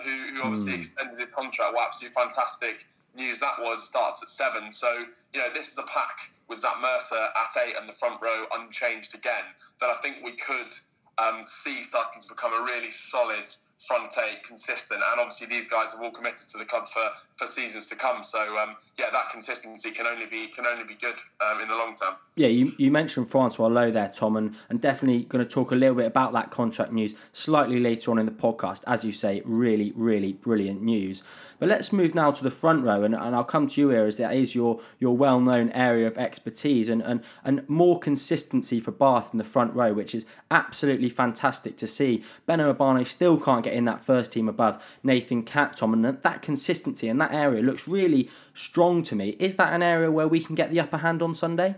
who, 0.05 0.35
who 0.35 0.43
obviously 0.43 0.73
mm. 0.73 0.77
extended 0.77 1.19
his 1.19 1.33
contract. 1.33 1.73
Well, 1.73 1.83
absolutely 1.83 2.13
fantastic 2.13 2.85
news 3.15 3.39
that 3.39 3.53
was 3.59 3.83
starts 3.87 4.21
at 4.21 4.29
seven. 4.29 4.71
So, 4.71 5.05
you 5.33 5.39
know, 5.39 5.47
this 5.53 5.67
is 5.67 5.77
a 5.77 5.83
pack 5.83 6.31
with 6.47 6.59
Zach 6.59 6.75
Mercer 6.81 7.15
at 7.15 7.67
eight 7.67 7.75
and 7.79 7.87
the 7.87 7.93
front 7.93 8.21
row 8.21 8.45
unchanged 8.55 9.15
again 9.15 9.43
that 9.81 9.89
I 9.89 9.95
think 10.01 10.17
we 10.23 10.33
could 10.33 10.75
um, 11.17 11.45
see 11.47 11.83
starting 11.83 12.21
to 12.21 12.27
become 12.27 12.53
a 12.53 12.63
really 12.63 12.91
solid 12.91 13.51
front 13.87 14.11
eight, 14.29 14.43
consistent, 14.43 15.01
and 15.11 15.19
obviously 15.19 15.47
these 15.47 15.67
guys 15.67 15.91
have 15.91 16.01
all 16.01 16.11
committed 16.11 16.47
to 16.49 16.57
the 16.57 16.65
club 16.65 16.87
for, 16.89 17.01
for 17.37 17.47
seasons 17.47 17.85
to 17.85 17.95
come. 17.95 18.23
So 18.23 18.39
um, 18.57 18.75
yeah, 18.97 19.05
that 19.11 19.29
consistency 19.31 19.91
can 19.91 20.05
only 20.05 20.25
be 20.25 20.47
can 20.47 20.65
only 20.65 20.83
be 20.83 20.95
good 20.95 21.15
um, 21.45 21.61
in 21.61 21.67
the 21.67 21.75
long 21.75 21.95
term. 21.95 22.15
Yeah, 22.35 22.47
you, 22.47 22.73
you 22.77 22.91
mentioned 22.91 23.29
Francois 23.29 23.69
Louw 23.69 23.91
there, 23.91 24.09
Tom, 24.09 24.37
and, 24.37 24.55
and 24.69 24.79
definitely 24.81 25.23
going 25.23 25.43
to 25.43 25.49
talk 25.49 25.71
a 25.71 25.75
little 25.75 25.95
bit 25.95 26.05
about 26.05 26.33
that 26.33 26.51
contract 26.51 26.91
news 26.91 27.15
slightly 27.33 27.79
later 27.79 28.11
on 28.11 28.19
in 28.19 28.25
the 28.25 28.31
podcast. 28.31 28.83
As 28.85 29.03
you 29.03 29.11
say, 29.11 29.41
really, 29.45 29.93
really 29.95 30.33
brilliant 30.33 30.81
news. 30.81 31.23
But 31.59 31.67
let's 31.67 31.91
move 31.91 32.15
now 32.15 32.31
to 32.31 32.43
the 32.43 32.51
front 32.51 32.85
row, 32.85 33.03
and, 33.03 33.13
and 33.13 33.35
I'll 33.35 33.43
come 33.43 33.67
to 33.67 33.81
you 33.81 33.89
here 33.89 34.05
as 34.05 34.17
that 34.17 34.33
is 34.33 34.55
your 34.55 34.79
your 34.99 35.15
well 35.15 35.39
known 35.39 35.69
area 35.71 36.07
of 36.07 36.17
expertise 36.17 36.89
and, 36.89 37.01
and, 37.01 37.21
and 37.43 37.67
more 37.67 37.99
consistency 37.99 38.79
for 38.79 38.91
Bath 38.91 39.29
in 39.33 39.37
the 39.37 39.43
front 39.43 39.73
row, 39.73 39.93
which 39.93 40.15
is 40.15 40.25
absolutely 40.51 41.09
fantastic 41.09 41.77
to 41.77 41.87
see. 41.87 42.23
Beno 42.47 42.73
Obano 42.73 43.05
still 43.05 43.39
can't 43.39 43.63
get 43.63 43.68
in 43.73 43.85
that 43.85 44.03
first 44.03 44.31
team 44.31 44.49
above 44.49 44.97
Nathan 45.03 45.43
Catt, 45.43 45.77
Tom, 45.77 45.93
and 45.93 46.05
that 46.05 46.41
consistency 46.41 47.07
in 47.07 47.17
that 47.19 47.33
area 47.33 47.61
looks 47.61 47.87
really 47.87 48.29
strong 48.53 49.03
to 49.03 49.15
me. 49.15 49.35
Is 49.39 49.55
that 49.55 49.73
an 49.73 49.81
area 49.83 50.11
where 50.11 50.27
we 50.27 50.39
can 50.39 50.55
get 50.55 50.71
the 50.71 50.79
upper 50.79 50.97
hand 50.97 51.21
on 51.21 51.35
Sunday? 51.35 51.75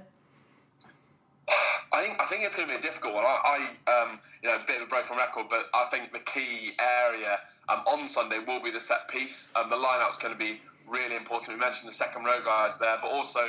I 1.94 2.02
think 2.02 2.22
I 2.22 2.26
think 2.26 2.44
it's 2.44 2.56
going 2.56 2.68
to 2.68 2.74
be 2.74 2.80
a 2.80 2.82
difficult 2.82 3.14
one. 3.14 3.26
I, 3.26 3.68
I 3.88 4.02
um, 4.02 4.20
you 4.42 4.50
know, 4.50 4.56
a 4.56 4.66
bit 4.66 4.78
of 4.78 4.84
a 4.84 4.90
broken 4.90 5.18
record, 5.18 5.48
but 5.50 5.66
I 5.74 5.86
think 5.92 6.14
the 6.14 6.20
key 6.20 6.74
area 6.80 7.40
um, 7.70 7.80
on 7.88 8.08
Sunday 8.08 8.40
will 8.40 8.62
be 8.62 8.72
the 8.72 8.80
set 8.80 9.08
piece. 9.08 9.52
Um, 9.56 9.70
the 9.70 9.76
lineup's 9.76 10.18
going 10.18 10.34
to 10.34 10.40
be 10.40 10.62
really 10.88 11.16
important. 11.16 11.58
We 11.58 11.60
mentioned 11.60 11.90
the 11.90 11.96
second 11.96 12.24
row 12.26 12.40
guys 12.44 12.78
there, 12.80 12.98
but 13.02 13.12
also 13.12 13.40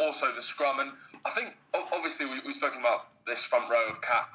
also 0.00 0.32
the 0.32 0.42
scrum. 0.42 0.80
And 0.80 0.90
I 1.24 1.30
think 1.30 1.54
obviously 1.92 2.26
we, 2.26 2.40
we've 2.44 2.54
spoken 2.54 2.80
about 2.80 3.08
this 3.26 3.44
front 3.44 3.70
row 3.70 3.88
of 3.88 4.00
Catt, 4.02 4.28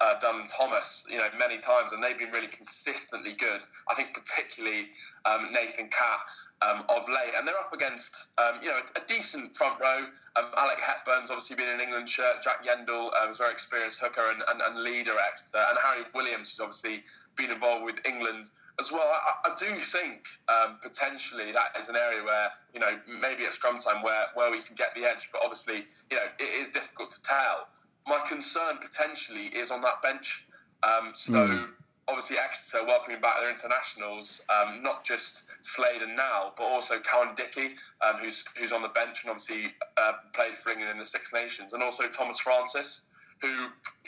uh, 0.00 0.18
Dunn, 0.18 0.46
Thomas, 0.48 1.04
you 1.08 1.18
know, 1.18 1.28
many 1.38 1.58
times, 1.58 1.92
and 1.92 2.02
they've 2.02 2.18
been 2.18 2.30
really 2.30 2.48
consistently 2.48 3.32
good. 3.32 3.62
I 3.90 3.94
think 3.94 4.14
particularly 4.14 4.88
um, 5.24 5.52
Nathan 5.52 5.88
Catt 5.88 6.20
um, 6.62 6.84
of 6.88 7.08
late, 7.08 7.34
and 7.36 7.46
they're 7.46 7.58
up 7.58 7.72
against 7.72 8.30
um, 8.38 8.60
you 8.62 8.68
know 8.68 8.80
a, 8.96 9.00
decent 9.06 9.56
front 9.56 9.80
row. 9.80 10.06
Um, 10.36 10.46
Alec 10.56 10.78
Hepburn's 10.80 11.30
obviously 11.30 11.56
been 11.56 11.68
in 11.68 11.80
England 11.80 12.08
shirt. 12.08 12.42
Jack 12.42 12.64
Yeandle 12.64 13.10
um, 13.22 13.30
is 13.30 13.36
a 13.36 13.42
very 13.42 13.52
experienced 13.52 14.00
hooker 14.00 14.22
and, 14.32 14.42
and, 14.48 14.60
and 14.60 14.82
leader 14.82 15.12
Exeter, 15.28 15.64
and 15.68 15.78
Harry 15.82 16.04
Williams 16.14 16.50
has 16.50 16.60
obviously 16.60 17.02
been 17.36 17.50
involved 17.50 17.84
with 17.84 17.96
England 18.06 18.50
as 18.80 18.92
well, 18.92 19.08
I, 19.08 19.50
I 19.50 19.56
do 19.58 19.80
think 19.80 20.26
um, 20.48 20.76
potentially 20.82 21.52
that 21.52 21.80
is 21.80 21.88
an 21.88 21.96
area 21.96 22.22
where 22.22 22.48
you 22.74 22.80
know 22.80 22.98
maybe 23.20 23.44
at 23.44 23.54
scrum 23.54 23.78
time 23.78 24.02
where 24.02 24.26
where 24.34 24.50
we 24.50 24.60
can 24.60 24.76
get 24.76 24.94
the 24.94 25.04
edge, 25.04 25.30
but 25.32 25.40
obviously 25.42 25.86
you 26.10 26.16
know 26.16 26.24
it 26.38 26.60
is 26.60 26.68
difficult 26.72 27.10
to 27.12 27.22
tell. 27.22 27.68
My 28.06 28.20
concern 28.28 28.78
potentially 28.80 29.46
is 29.46 29.70
on 29.70 29.80
that 29.80 30.00
bench. 30.02 30.46
Um, 30.82 31.10
so 31.14 31.32
mm. 31.32 31.68
obviously 32.08 32.36
Exeter 32.38 32.84
welcoming 32.84 33.20
back 33.20 33.40
their 33.40 33.50
internationals, 33.50 34.42
um, 34.48 34.82
not 34.82 35.04
just 35.04 35.42
Slade 35.62 36.02
and 36.02 36.16
now, 36.16 36.52
but 36.56 36.64
also 36.64 36.98
Cowan 37.00 37.34
Dickie, 37.34 37.74
um, 38.06 38.16
who's 38.22 38.44
who's 38.56 38.72
on 38.72 38.82
the 38.82 38.88
bench 38.90 39.24
and 39.24 39.30
obviously 39.30 39.74
uh, 39.96 40.12
played 40.34 40.54
for 40.62 40.70
England 40.70 40.92
in 40.92 40.98
the 40.98 41.06
Six 41.06 41.32
Nations, 41.32 41.72
and 41.72 41.82
also 41.82 42.06
Thomas 42.08 42.38
Francis, 42.38 43.02
who 43.40 43.48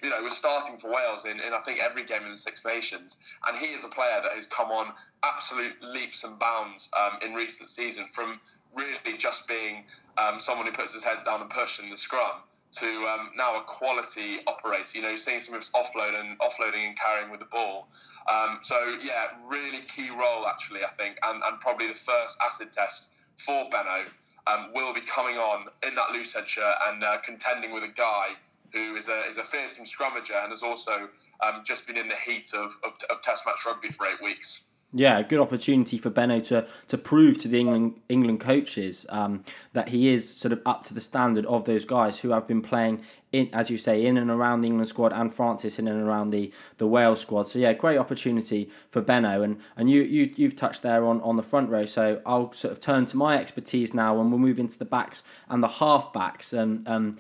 you 0.02 0.11
know 0.11 0.23
was 0.23 0.37
starting 0.37 0.78
for 0.78 0.93
Wales 0.93 1.25
in, 1.25 1.40
in 1.40 1.52
I 1.52 1.59
think 1.61 1.81
every 1.81 2.05
game 2.05 2.23
in 2.23 2.31
the 2.31 2.37
Six 2.37 2.64
Nations, 2.64 3.17
and 3.49 3.59
he 3.59 3.67
is 3.73 3.83
a 3.83 3.88
player 3.88 4.21
that 4.23 4.33
has 4.33 4.47
come 4.47 4.71
on 4.71 4.93
absolute 5.25 5.75
leaps 5.83 6.23
and 6.23 6.38
bounds 6.38 6.88
um, 6.97 7.19
in 7.26 7.35
recent 7.35 7.69
season 7.69 8.07
from 8.12 8.40
really 8.75 9.19
just 9.19 9.49
being 9.49 9.85
um, 10.19 10.38
someone 10.38 10.67
who 10.67 10.73
puts 10.73 10.93
his 10.93 11.02
head 11.02 11.19
down 11.25 11.40
and 11.40 11.50
push 11.50 11.81
in 11.81 11.90
the 11.90 11.97
scrum 11.97 12.43
to 12.72 12.87
um, 12.87 13.30
now 13.37 13.56
a 13.56 13.62
quality 13.62 14.40
operator. 14.46 14.87
You 14.94 15.02
know, 15.02 15.08
you're 15.08 15.18
seeing 15.18 15.40
some 15.40 15.54
of 15.54 15.60
his 15.60 15.70
offload 15.70 16.18
and 16.18 16.38
offloading 16.38 16.87
and 16.87 16.98
carrying 16.98 17.30
with 17.30 17.40
the 17.40 17.46
ball. 17.46 17.88
Um, 18.30 18.58
so 18.62 18.96
yeah, 19.02 19.28
really 19.46 19.82
key 19.82 20.10
role 20.10 20.46
actually, 20.46 20.84
I 20.84 20.90
think, 20.90 21.16
and, 21.25 21.42
and 21.42 21.60
probably 21.60 21.88
the 21.88 21.94
first 21.94 22.38
acid 22.44 22.72
test 22.72 23.12
for 23.37 23.68
Beno 23.70 24.06
um, 24.46 24.70
will 24.75 24.92
be 24.92 25.00
coming 25.00 25.37
on 25.37 25.66
in 25.87 25.94
that 25.94 26.10
loose 26.12 26.34
head 26.34 26.48
shirt 26.48 26.75
and 26.88 27.02
uh, 27.02 27.18
contending 27.18 27.72
with 27.72 27.84
a 27.84 27.88
guy 27.88 28.28
who 28.72 28.96
is 28.96 29.08
a, 29.08 29.20
is 29.30 29.38
a 29.38 29.44
fearsome 29.44 29.84
scrummager 29.84 30.42
and 30.42 30.50
has 30.50 30.62
also 30.62 31.08
um, 31.40 31.62
just 31.64 31.87
been 31.87 31.96
in 31.96 32.08
the 32.08 32.16
heat 32.16 32.50
of, 32.52 32.72
of, 32.84 32.92
of 33.10 33.22
Test 33.22 33.44
match 33.46 33.60
rugby 33.66 33.88
for 33.88 34.06
eight 34.06 34.22
weeks. 34.22 34.62
Yeah, 34.95 35.18
a 35.18 35.23
good 35.23 35.38
opportunity 35.38 35.99
for 35.99 36.11
Beno 36.11 36.42
to 36.47 36.66
to 36.88 36.97
prove 36.97 37.37
to 37.38 37.49
the 37.49 37.61
England 37.61 38.00
England 38.09 38.40
coaches 38.40 39.04
um, 39.11 39.45
that 39.75 39.90
he 39.90 40.09
is 40.09 40.35
sort 40.35 40.50
of 40.50 40.62
up 40.64 40.83
to 40.85 40.95
the 40.95 41.00
standard 41.00 41.45
of 41.45 41.66
those 41.66 41.85
guys 41.85 42.21
who 42.21 42.30
have 42.30 42.47
been 42.47 42.62
playing 42.62 43.02
in, 43.30 43.50
as 43.52 43.68
you 43.68 43.76
say, 43.76 44.07
in 44.07 44.16
and 44.16 44.30
around 44.30 44.62
the 44.62 44.68
England 44.68 44.88
squad, 44.88 45.12
and 45.12 45.30
Francis 45.30 45.78
in 45.78 45.88
and 45.88 46.00
around 46.00 46.30
the, 46.30 46.50
the 46.78 46.87
Wales 46.87 47.21
squad. 47.21 47.50
So 47.50 47.59
yeah, 47.59 47.75
great 47.75 47.99
opportunity 47.99 48.71
for 48.88 49.02
Beno, 49.02 49.45
and 49.45 49.61
and 49.76 49.90
you 49.90 50.00
you 50.00 50.33
you've 50.37 50.57
touched 50.57 50.80
there 50.80 51.04
on, 51.04 51.21
on 51.21 51.37
the 51.37 51.42
front 51.42 51.68
row. 51.68 51.85
So 51.85 52.23
I'll 52.25 52.54
sort 52.54 52.73
of 52.73 52.80
turn 52.80 53.04
to 53.07 53.16
my 53.18 53.37
expertise 53.38 53.92
now, 53.92 54.18
and 54.18 54.30
we'll 54.30 54.40
move 54.40 54.59
into 54.59 54.78
the 54.78 54.87
backs 54.87 55.23
and 55.50 55.62
the 55.62 55.68
half 55.68 56.14
backs. 56.14 56.54
And 56.54 56.88
um, 56.88 57.18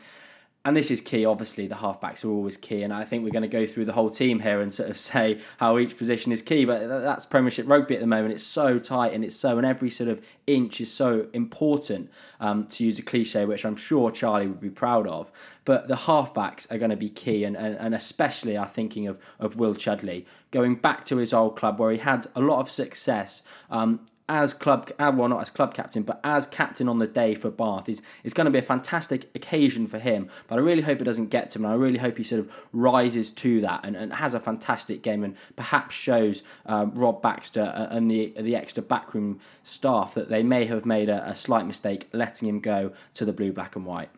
and 0.64 0.76
this 0.76 0.90
is 0.90 1.00
key. 1.00 1.24
Obviously, 1.24 1.66
the 1.66 1.76
halfbacks 1.76 2.24
are 2.24 2.30
always 2.30 2.56
key, 2.56 2.82
and 2.82 2.92
I 2.92 3.04
think 3.04 3.24
we're 3.24 3.30
going 3.30 3.42
to 3.42 3.48
go 3.48 3.64
through 3.64 3.84
the 3.84 3.92
whole 3.92 4.10
team 4.10 4.40
here 4.40 4.60
and 4.60 4.74
sort 4.74 4.90
of 4.90 4.98
say 5.12 5.40
how 5.58 5.78
each 5.78 5.96
position 5.96 6.32
is 6.32 6.42
key. 6.42 6.64
But 6.64 6.86
that's 6.88 7.26
Premiership 7.26 7.68
rugby 7.68 7.94
at 7.94 8.00
the 8.00 8.06
moment. 8.06 8.34
It's 8.34 8.44
so 8.44 8.78
tight, 8.78 9.12
and 9.12 9.24
it's 9.24 9.36
so, 9.36 9.56
and 9.56 9.66
every 9.66 9.90
sort 9.90 10.08
of 10.08 10.24
inch 10.46 10.80
is 10.80 10.92
so 10.92 11.28
important. 11.32 12.10
Um, 12.40 12.66
to 12.66 12.84
use 12.84 12.98
a 12.98 13.02
cliche, 13.02 13.44
which 13.44 13.64
I'm 13.64 13.76
sure 13.76 14.10
Charlie 14.10 14.46
would 14.46 14.60
be 14.60 14.70
proud 14.70 15.06
of. 15.06 15.30
But 15.64 15.88
the 15.88 15.96
halfbacks 15.96 16.70
are 16.72 16.78
going 16.78 16.90
to 16.90 16.96
be 16.96 17.10
key, 17.10 17.44
and, 17.44 17.56
and, 17.56 17.76
and 17.76 17.94
especially 17.94 18.58
I'm 18.58 18.68
thinking 18.68 19.06
of 19.06 19.18
of 19.38 19.56
Will 19.56 19.74
Chudley 19.74 20.26
going 20.50 20.76
back 20.76 21.04
to 21.06 21.16
his 21.16 21.32
old 21.32 21.56
club 21.56 21.78
where 21.78 21.92
he 21.92 21.98
had 21.98 22.26
a 22.34 22.40
lot 22.40 22.60
of 22.60 22.70
success. 22.70 23.42
Um, 23.70 24.06
as 24.28 24.52
club, 24.52 24.90
uh, 24.98 25.12
well, 25.14 25.28
not 25.28 25.40
as 25.40 25.50
club 25.50 25.74
captain, 25.74 26.02
but 26.02 26.20
as 26.22 26.46
captain 26.46 26.88
on 26.88 26.98
the 26.98 27.06
day 27.06 27.34
for 27.34 27.50
Bath 27.50 27.88
is 27.88 28.02
is 28.24 28.34
going 28.34 28.44
to 28.44 28.50
be 28.50 28.58
a 28.58 28.62
fantastic 28.62 29.30
occasion 29.34 29.86
for 29.86 29.98
him. 29.98 30.28
But 30.46 30.58
I 30.58 30.62
really 30.62 30.82
hope 30.82 31.00
it 31.00 31.04
doesn't 31.04 31.28
get 31.28 31.50
to 31.50 31.58
him. 31.58 31.64
And 31.64 31.74
I 31.74 31.76
really 31.76 31.98
hope 31.98 32.18
he 32.18 32.24
sort 32.24 32.40
of 32.40 32.52
rises 32.72 33.30
to 33.32 33.60
that 33.62 33.80
and, 33.84 33.96
and 33.96 34.12
has 34.14 34.34
a 34.34 34.40
fantastic 34.40 35.02
game 35.02 35.24
and 35.24 35.36
perhaps 35.56 35.94
shows 35.94 36.42
um, 36.66 36.92
Rob 36.94 37.22
Baxter 37.22 37.88
and 37.90 38.10
the 38.10 38.34
the 38.38 38.54
Exeter 38.54 38.82
backroom 38.82 39.40
staff 39.62 40.14
that 40.14 40.28
they 40.28 40.42
may 40.42 40.66
have 40.66 40.84
made 40.84 41.08
a, 41.08 41.28
a 41.28 41.34
slight 41.34 41.66
mistake 41.66 42.08
letting 42.12 42.48
him 42.48 42.60
go 42.60 42.92
to 43.14 43.24
the 43.24 43.32
blue, 43.32 43.52
black, 43.52 43.76
and 43.76 43.86
white. 43.86 44.10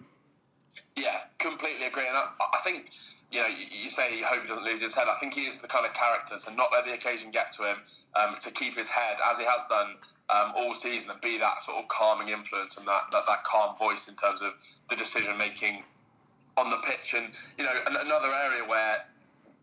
Yeah, 0.97 1.21
completely 1.39 1.87
agree. 1.87 2.07
And 2.07 2.17
I, 2.17 2.31
I 2.41 2.59
think 2.65 2.91
you 3.31 3.41
know, 3.41 3.49
you, 3.49 3.91
say 3.91 4.17
you 4.17 4.25
hope 4.25 4.43
he 4.43 4.49
doesn't 4.49 4.65
lose 4.65 4.81
his 4.81 4.95
head. 4.95 5.07
I 5.09 5.19
think 5.19 5.35
he 5.35 5.43
is 5.43 5.57
the 5.57 5.69
kind 5.69 5.87
of 5.87 5.93
character 5.95 6.39
to 6.39 6.55
not 6.55 6.71
let 6.73 6.85
the 6.85 6.95
occasion 6.95 7.31
get 7.31 7.53
to 7.53 7.63
him, 7.63 7.77
um, 8.21 8.37
to 8.41 8.51
keep 8.51 8.77
his 8.77 8.89
head 8.89 9.19
as 9.31 9.39
he 9.39 9.45
has 9.45 9.61
done 9.69 9.95
um, 10.35 10.53
all 10.57 10.75
season, 10.75 11.11
and 11.11 11.21
be 11.21 11.39
that 11.39 11.63
sort 11.63 11.79
of 11.79 11.89
calming 11.89 12.29
influence 12.29 12.77
and 12.77 12.87
that, 12.89 13.03
that, 13.13 13.25
that 13.27 13.45
calm 13.45 13.77
voice 13.79 14.09
in 14.09 14.15
terms 14.15 14.43
of 14.43 14.53
the 14.89 14.97
decision 14.97 15.37
making 15.39 15.85
on 16.57 16.71
the 16.71 16.79
pitch. 16.79 17.15
And 17.17 17.31
you 17.57 17.65
know, 17.65 17.73
another 17.87 18.29
area 18.29 18.69
where 18.69 19.05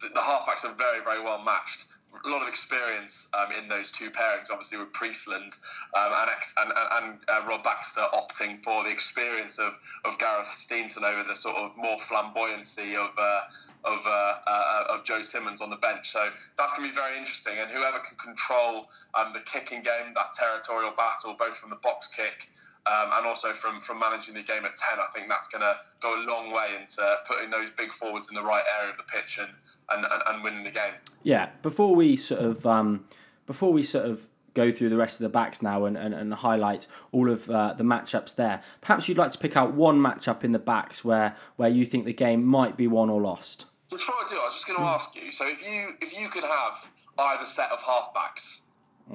the, 0.02 0.10
the 0.10 0.22
halfbacks 0.22 0.64
are 0.64 0.74
very, 0.76 1.04
very 1.04 1.22
well 1.22 1.44
matched 1.44 1.88
a 2.26 2.30
lot 2.30 2.42
of 2.42 2.48
experience 2.48 3.28
um, 3.34 3.52
in 3.52 3.68
those 3.68 3.92
two 3.92 4.10
pairings, 4.10 4.50
obviously 4.52 4.78
with 4.78 4.92
Priestland 4.94 5.54
um, 5.98 6.12
and, 6.14 6.30
and, 6.60 6.74
and 6.92 7.20
uh, 7.30 7.46
Rob 7.48 7.64
Baxter 7.64 8.06
opting 8.14 8.64
for 8.64 8.84
the 8.84 8.90
experience 8.90 9.60
of, 9.60 9.74
of 10.06 10.18
Gareth 10.18 10.48
Steenson 10.48 11.04
over 11.04 11.28
the 11.28 11.36
sort 11.36 11.56
of 11.56 11.76
more 11.78 11.98
flamboyancy 11.98 12.96
of 12.96 13.12
uh, 13.18 13.42
of, 13.86 14.00
uh, 14.06 14.34
uh 14.48 14.84
of 14.90 15.06
Joe 15.06 15.22
Simmonds 15.22 15.62
on 15.62 15.70
the 15.70 15.78
bench. 15.78 16.10
So 16.10 16.28
that's 16.58 16.74
going 16.74 16.90
to 16.90 16.94
be 16.94 17.00
very 17.00 17.18
interesting. 17.18 17.54
And 17.58 17.70
whoever 17.72 18.00
can 18.00 18.18
control 18.18 18.90
um, 19.14 19.32
the 19.34 19.40
kicking 19.42 19.82
game, 19.82 20.14
that 20.16 20.34
territorial 20.34 20.92
battle, 20.92 21.36
both 21.40 21.56
from 21.58 21.70
the 21.70 21.78
box 21.78 22.08
kick 22.08 22.50
um, 22.92 23.10
and 23.14 23.26
also 23.26 23.54
from, 23.54 23.82
from 23.82 24.00
managing 24.00 24.34
the 24.34 24.44
game 24.44 24.64
at 24.66 24.76
10, 24.76 25.00
I 25.00 25.06
think 25.14 25.30
that's 25.30 25.48
going 25.48 25.62
to 25.62 25.76
go 26.02 26.16
a 26.16 26.24
long 26.26 26.52
way 26.52 26.68
into 26.80 27.02
putting 27.28 27.50
those 27.50 27.70
big 27.78 27.94
forwards 27.94 28.30
in 28.30 28.36
the 28.36 28.44
right 28.44 28.64
area 28.80 28.92
of 28.92 28.98
the 28.98 29.04
pitch 29.04 29.40
and, 29.40 29.50
and, 29.92 30.06
and, 30.12 30.24
and 30.28 30.44
winning 30.44 30.64
the 30.64 30.72
game. 30.72 30.94
Yeah, 31.24 31.50
before 31.62 31.96
we 31.96 32.16
sort 32.16 32.42
of 32.42 32.66
um, 32.66 33.06
before 33.46 33.74
we 33.74 33.84
sort 33.84 34.06
of 34.06 34.28
go 34.54 34.72
through 34.72 34.90
the 34.90 34.98
rest 34.98 35.20
of 35.20 35.24
the 35.24 35.30
backs 35.30 35.62
now 35.62 35.86
and, 35.86 35.96
and, 35.96 36.16
and 36.16 36.34
highlight 36.34 36.88
all 37.12 37.30
of 37.30 37.48
uh, 37.50 37.74
the 37.74 37.84
matchups 37.84 38.36
there. 38.36 38.62
Perhaps 38.82 39.08
you'd 39.08 39.18
like 39.18 39.32
to 39.32 39.38
pick 39.38 39.56
out 39.56 39.74
one 39.74 40.00
matchup 40.00 40.44
in 40.44 40.52
the 40.52 40.60
backs 40.60 41.06
where 41.06 41.36
where 41.58 41.70
you 41.70 41.86
think 41.86 42.06
the 42.06 42.14
game 42.14 42.44
might 42.44 42.76
be 42.76 42.88
won 42.88 43.10
or 43.10 43.22
lost. 43.22 43.66
Before 43.90 44.16
I 44.16 44.28
do, 44.28 44.36
I 44.36 44.46
was 44.46 44.56
just 44.56 44.68
going 44.68 44.80
to 44.80 44.86
ask 44.86 45.16
you. 45.16 45.32
So 45.32 45.48
if 45.48 45.62
you 45.62 45.94
if 46.02 46.20
you 46.20 46.28
could 46.30 46.44
have 46.44 46.90
either 47.20 47.46
set 47.46 47.72
of 47.72 47.80
halfbacks, 47.80 48.62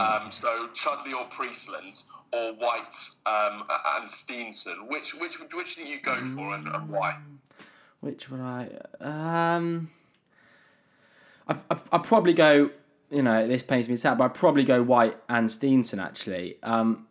um, 0.01 0.33
so 0.33 0.69
Chudley 0.75 1.13
or 1.13 1.25
Priestland, 1.27 2.03
or 2.33 2.53
White 2.55 2.95
um, 3.27 3.65
and 3.97 4.09
Steenson, 4.09 4.89
which 4.89 5.15
which 5.15 5.39
which 5.53 5.77
do 5.77 5.87
you 5.87 6.01
go 6.01 6.15
for 6.15 6.55
and, 6.55 6.67
and 6.67 6.89
why? 6.89 7.19
Which 8.01 8.31
would 8.31 8.41
I? 8.41 8.69
Um, 9.01 9.91
I, 11.47 11.57
I 11.71 11.77
I'd 11.93 12.05
probably 12.05 12.33
go. 12.33 12.71
You 13.11 13.23
know, 13.23 13.47
this 13.47 13.63
pains 13.63 13.91
me 13.91 13.97
to 13.97 14.01
say, 14.01 14.15
but 14.15 14.25
I'd 14.25 14.35
probably 14.35 14.65
go 14.65 14.83
White 14.83 15.17
and 15.29 15.49
Steenson 15.49 16.03
actually. 16.03 16.57
Um, 16.63 17.07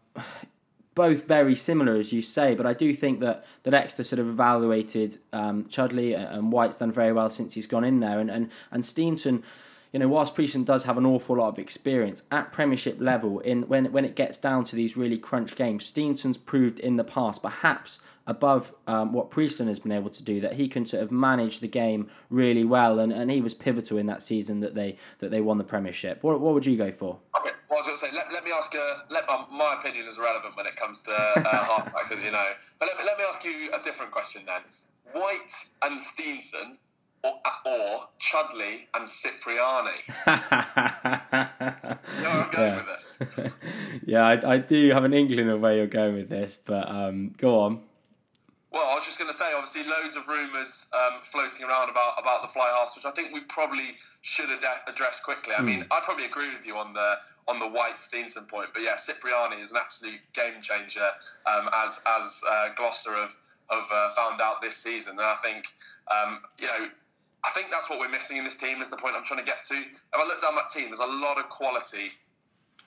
both 0.96 1.28
very 1.28 1.56
similar, 1.56 1.96
as 1.96 2.12
you 2.12 2.22
say, 2.22 2.56
but 2.56 2.66
I 2.66 2.74
do 2.74 2.94
think 2.94 3.20
that 3.22 3.46
that 3.64 3.74
Exeter 3.74 4.04
sort 4.04 4.20
of 4.20 4.28
evaluated 4.28 5.20
um, 5.32 5.68
Chudley 5.68 6.14
and 6.14 6.52
White's 6.52 6.76
done 6.76 6.92
very 6.92 7.14
well 7.14 7.30
since 7.30 7.54
he's 7.54 7.68
gone 7.68 7.84
in 7.84 8.00
there, 8.00 8.20
and 8.20 8.30
and 8.30 8.50
and 8.72 8.84
Steenson 8.84 9.44
you 9.92 10.00
know, 10.00 10.08
whilst 10.08 10.36
Priestland 10.36 10.66
does 10.66 10.86
have 10.86 10.98
an 10.98 11.06
awful 11.06 11.38
lot 11.38 11.50
of 11.50 11.60
experience 11.60 12.24
at 12.32 12.52
Premiership 12.52 13.02
level, 13.02 13.40
in 13.40 13.64
when 13.64 13.92
when 13.92 14.06
it 14.06 14.16
gets 14.16 14.38
down 14.38 14.64
to 14.66 14.76
these 14.76 14.96
really 14.96 15.18
crunch 15.18 15.56
games, 15.56 15.86
Steenson's 15.86 16.38
proved 16.38 16.80
in 16.80 16.96
the 16.96 17.04
past, 17.04 17.42
perhaps 17.42 18.00
above 18.26 18.74
um, 18.88 19.12
what 19.12 19.30
Priestland 19.30 19.68
has 19.68 19.80
been 19.80 19.92
able 19.92 20.10
to 20.10 20.24
do, 20.24 20.40
that 20.40 20.54
he 20.54 20.70
can 20.70 20.86
sort 20.86 21.04
of 21.04 21.12
manage 21.12 21.60
the 21.60 21.68
game 21.68 22.10
really 22.30 22.64
well, 22.64 23.00
and, 23.00 23.12
and 23.12 23.30
he 23.30 23.42
was 23.42 23.54
pivotal 23.54 23.98
in 23.98 24.06
that 24.06 24.22
season 24.22 24.62
that 24.62 24.76
they 24.76 24.98
that 25.20 25.30
they 25.30 25.42
won 25.42 25.58
the 25.58 25.64
Premiership. 25.64 26.24
What, 26.24 26.40
what 26.40 26.54
would 26.54 26.66
you 26.66 26.78
go 26.78 26.92
for? 26.92 27.20
Okay, 27.38 27.52
well, 27.70 27.80
I 27.80 27.82
was 27.82 27.88
going 27.88 28.00
to 28.00 28.06
say, 28.06 28.12
let, 28.14 28.32
let 28.32 28.46
me 28.46 28.52
ask 28.52 28.74
you, 28.74 28.94
let, 29.10 29.30
um, 29.30 29.48
my 29.52 29.76
opinion 29.78 30.08
is 30.08 30.18
relevant 30.18 30.56
when 30.56 30.68
it 30.68 30.76
comes 30.78 31.02
to 31.02 31.12
uh, 31.12 31.44
halfbacks, 31.44 32.12
as 32.14 32.24
you 32.24 32.32
know, 32.32 32.48
but 32.80 32.88
let 32.88 32.98
me, 32.98 33.04
let 33.06 33.18
me 33.18 33.26
ask 33.28 33.44
you 33.44 33.70
a 33.74 33.84
different 33.84 34.12
question 34.12 34.44
then. 34.46 34.62
White 35.14 35.54
and 35.84 36.00
Steenson 36.00 36.78
or, 37.24 37.40
or 37.66 38.08
Chudley 38.20 38.88
and 38.94 39.08
Cipriani. 39.08 39.92
you 40.08 40.34
know 42.24 42.30
where 42.30 42.32
I'm 42.32 42.52
going 42.52 42.74
yeah. 42.74 42.76
with 42.76 42.86
this? 42.88 43.52
yeah, 44.06 44.26
I, 44.26 44.54
I 44.54 44.58
do 44.58 44.90
have 44.92 45.04
an 45.04 45.14
inkling 45.14 45.50
of 45.50 45.62
where 45.62 45.76
you're 45.76 45.88
going 45.88 46.16
with 46.16 46.30
this, 46.30 46.58
but 46.64 46.90
um, 46.90 47.30
go 47.38 47.60
on. 47.60 47.82
Well, 48.72 48.88
I 48.90 48.96
was 48.96 49.04
just 49.04 49.20
going 49.20 49.30
to 49.30 49.38
say, 49.38 49.52
obviously, 49.54 49.84
loads 49.84 50.16
of 50.16 50.28
rumours 50.28 50.86
um, 50.94 51.20
floating 51.26 51.66
around 51.66 51.90
about, 51.90 52.14
about 52.18 52.42
the 52.42 52.48
fly 52.48 52.72
halves, 52.78 52.96
which 52.96 53.06
I 53.06 53.12
think 53.12 53.34
we 53.34 53.42
probably 53.42 53.98
should 54.22 54.48
address 54.88 55.20
quickly. 55.20 55.54
I 55.58 55.62
mm. 55.62 55.66
mean, 55.66 55.86
I 55.92 56.00
probably 56.02 56.26
agree 56.26 56.50
with 56.50 56.66
you 56.66 56.78
on 56.78 56.94
the 56.94 57.16
on 57.48 57.60
the 57.60 57.68
White 57.68 58.00
Steenson 58.00 58.48
point, 58.48 58.70
but 58.72 58.84
yeah, 58.84 58.96
Cipriani 58.96 59.58
is 59.58 59.72
an 59.72 59.78
absolute 59.78 60.20
game 60.34 60.62
changer, 60.62 61.10
um, 61.48 61.70
as 61.74 62.00
as 62.06 62.40
uh, 62.50 62.70
Gloucester 62.76 63.12
have 63.14 63.36
have 63.72 63.88
uh, 63.92 64.14
found 64.14 64.42
out 64.42 64.62
this 64.62 64.76
season, 64.76 65.12
and 65.12 65.22
I 65.22 65.36
think 65.44 65.66
um, 66.12 66.42
you 66.60 66.68
know 66.68 66.88
I 67.44 67.50
think 67.52 67.68
that's 67.72 67.90
what 67.90 68.00
we're 68.00 68.10
missing 68.10 68.38
in 68.38 68.44
this 68.44 68.56
team. 68.56 68.82
Is 68.82 68.90
the 68.90 68.98
point 68.98 69.16
I'm 69.18 69.24
trying 69.26 69.40
to 69.40 69.46
get 69.46 69.64
to. 69.70 69.76
If 69.76 70.16
I 70.16 70.26
look 70.26 70.42
down 70.42 70.56
that 70.56 70.70
team, 70.70 70.88
there's 70.88 71.00
a 71.00 71.06
lot 71.06 71.38
of 71.38 71.50
quality, 71.50 72.12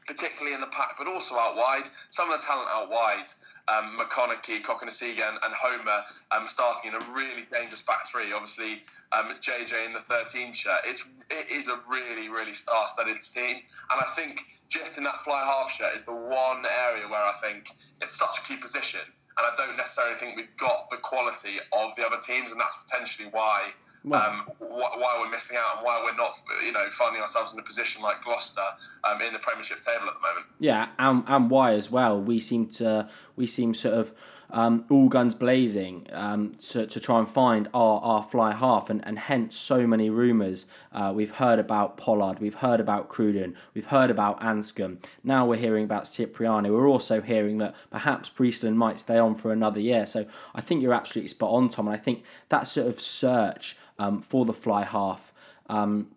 particularly 0.07 0.55
in 0.55 0.61
the 0.61 0.69
pack, 0.69 0.95
but 0.99 1.07
also 1.07 1.35
out 1.37 1.57
wide. 1.57 1.91
Some 2.11 2.31
of 2.31 2.41
the 2.41 2.47
talent 2.47 2.69
out 2.71 2.91
wide. 2.91 3.31
um, 3.69 3.99
McConnochie, 3.99 4.63
Cokanasiga, 4.63 5.29
and, 5.29 5.39
and 5.43 5.55
Homer 5.55 6.05
um, 6.33 6.47
starting 6.47 6.93
in 6.93 7.01
a 7.01 7.05
really 7.13 7.47
dangerous 7.53 7.83
back 7.83 8.09
three. 8.09 8.33
Obviously, 8.33 8.83
um, 9.13 9.33
JJ 9.41 9.87
in 9.87 9.93
the 9.93 10.01
13 10.01 10.53
shirt. 10.53 10.81
It's 10.85 11.09
it 11.31 11.51
is 11.51 11.69
a 11.69 11.81
really 11.89 12.29
really 12.29 12.55
star-studded 12.55 13.21
team, 13.23 13.57
and 13.93 14.01
I 14.01 14.07
think 14.17 14.41
just 14.69 14.99
in 14.99 15.05
that 15.05 15.21
fly 15.21 15.41
half 15.45 15.71
shirt 15.71 15.97
is 15.97 16.05
the 16.05 16.13
one 16.13 16.65
area 16.89 17.09
where 17.09 17.21
I 17.21 17.33
think 17.43 17.69
it's 18.03 18.17
such 18.17 18.39
a 18.39 18.43
key 18.43 18.57
position, 18.57 19.01
and 19.39 19.47
I 19.47 19.55
don't 19.57 19.77
necessarily 19.77 20.19
think 20.19 20.37
we've 20.37 20.57
got 20.59 20.91
the 20.91 20.99
quality 20.99 21.59
of 21.73 21.95
the 21.97 22.07
other 22.07 22.19
teams, 22.27 22.53
and 22.53 22.61
that's 22.61 22.77
potentially 22.85 23.29
why. 23.31 23.73
Um, 24.13 24.43
wh- 24.59 24.99
why 24.99 25.19
we're 25.21 25.31
missing 25.31 25.57
out 25.57 25.77
and 25.77 25.85
why 25.85 26.03
we're 26.05 26.17
not, 26.17 26.39
you 26.63 26.73
know, 26.73 26.85
finding 26.91 27.23
ourselves 27.23 27.55
in 27.55 27.59
a 27.59 27.63
position 27.63 28.03
like 28.03 28.23
Gloucester 28.23 28.61
um, 29.05 29.21
in 29.23 29.33
the 29.33 29.39
Premiership 29.39 29.81
table 29.81 30.07
at 30.09 30.15
the 30.15 30.21
moment. 30.21 30.47
Yeah, 30.59 30.89
and, 30.99 31.25
and 31.27 31.51
why 31.51 31.73
as 31.73 31.91
well? 31.91 32.21
We 32.21 32.39
seem 32.39 32.67
to 32.71 33.09
we 33.37 33.47
seem 33.47 33.73
sort 33.73 33.95
of 33.95 34.13
um, 34.51 34.85
all 34.89 35.09
guns 35.09 35.35
blazing 35.35 36.07
um, 36.13 36.53
to, 36.69 36.87
to 36.87 37.01
try 37.01 37.19
and 37.19 37.29
find 37.29 37.69
our, 37.75 38.01
our 38.03 38.23
fly 38.23 38.53
half, 38.53 38.89
and, 38.89 39.05
and 39.07 39.19
hence 39.19 39.57
so 39.57 39.87
many 39.87 40.11
rumours. 40.11 40.67
Uh, 40.93 41.13
we've 41.15 41.33
heard 41.33 41.59
about 41.59 41.97
Pollard, 41.97 42.39
we've 42.39 42.55
heard 42.57 42.79
about 42.79 43.09
Cruden, 43.09 43.57
we've 43.75 43.87
heard 43.87 44.11
about 44.11 44.41
Anscombe. 44.41 45.03
Now 45.25 45.47
we're 45.47 45.57
hearing 45.57 45.85
about 45.85 46.05
Cipriani. 46.05 46.71
We're 46.71 46.89
also 46.89 47.21
hearing 47.21 47.59
that 47.59 47.75
perhaps 47.91 48.29
Priestland 48.29 48.79
might 48.79 49.01
stay 49.01 49.19
on 49.19 49.35
for 49.35 49.51
another 49.51 49.81
year. 49.81 50.07
So 50.07 50.27
I 50.55 50.61
think 50.61 50.83
you're 50.83 50.95
absolutely 50.95 51.29
spot 51.29 51.51
on, 51.51 51.69
Tom. 51.69 51.89
And 51.89 51.97
I 51.97 51.99
think 51.99 52.23
that 52.51 52.69
sort 52.69 52.87
of 52.87 53.01
search 53.01 53.77
um, 53.99 54.21
for 54.21 54.45
the 54.45 54.53
fly 54.53 54.85
half. 54.85 55.33
Um, 55.69 56.09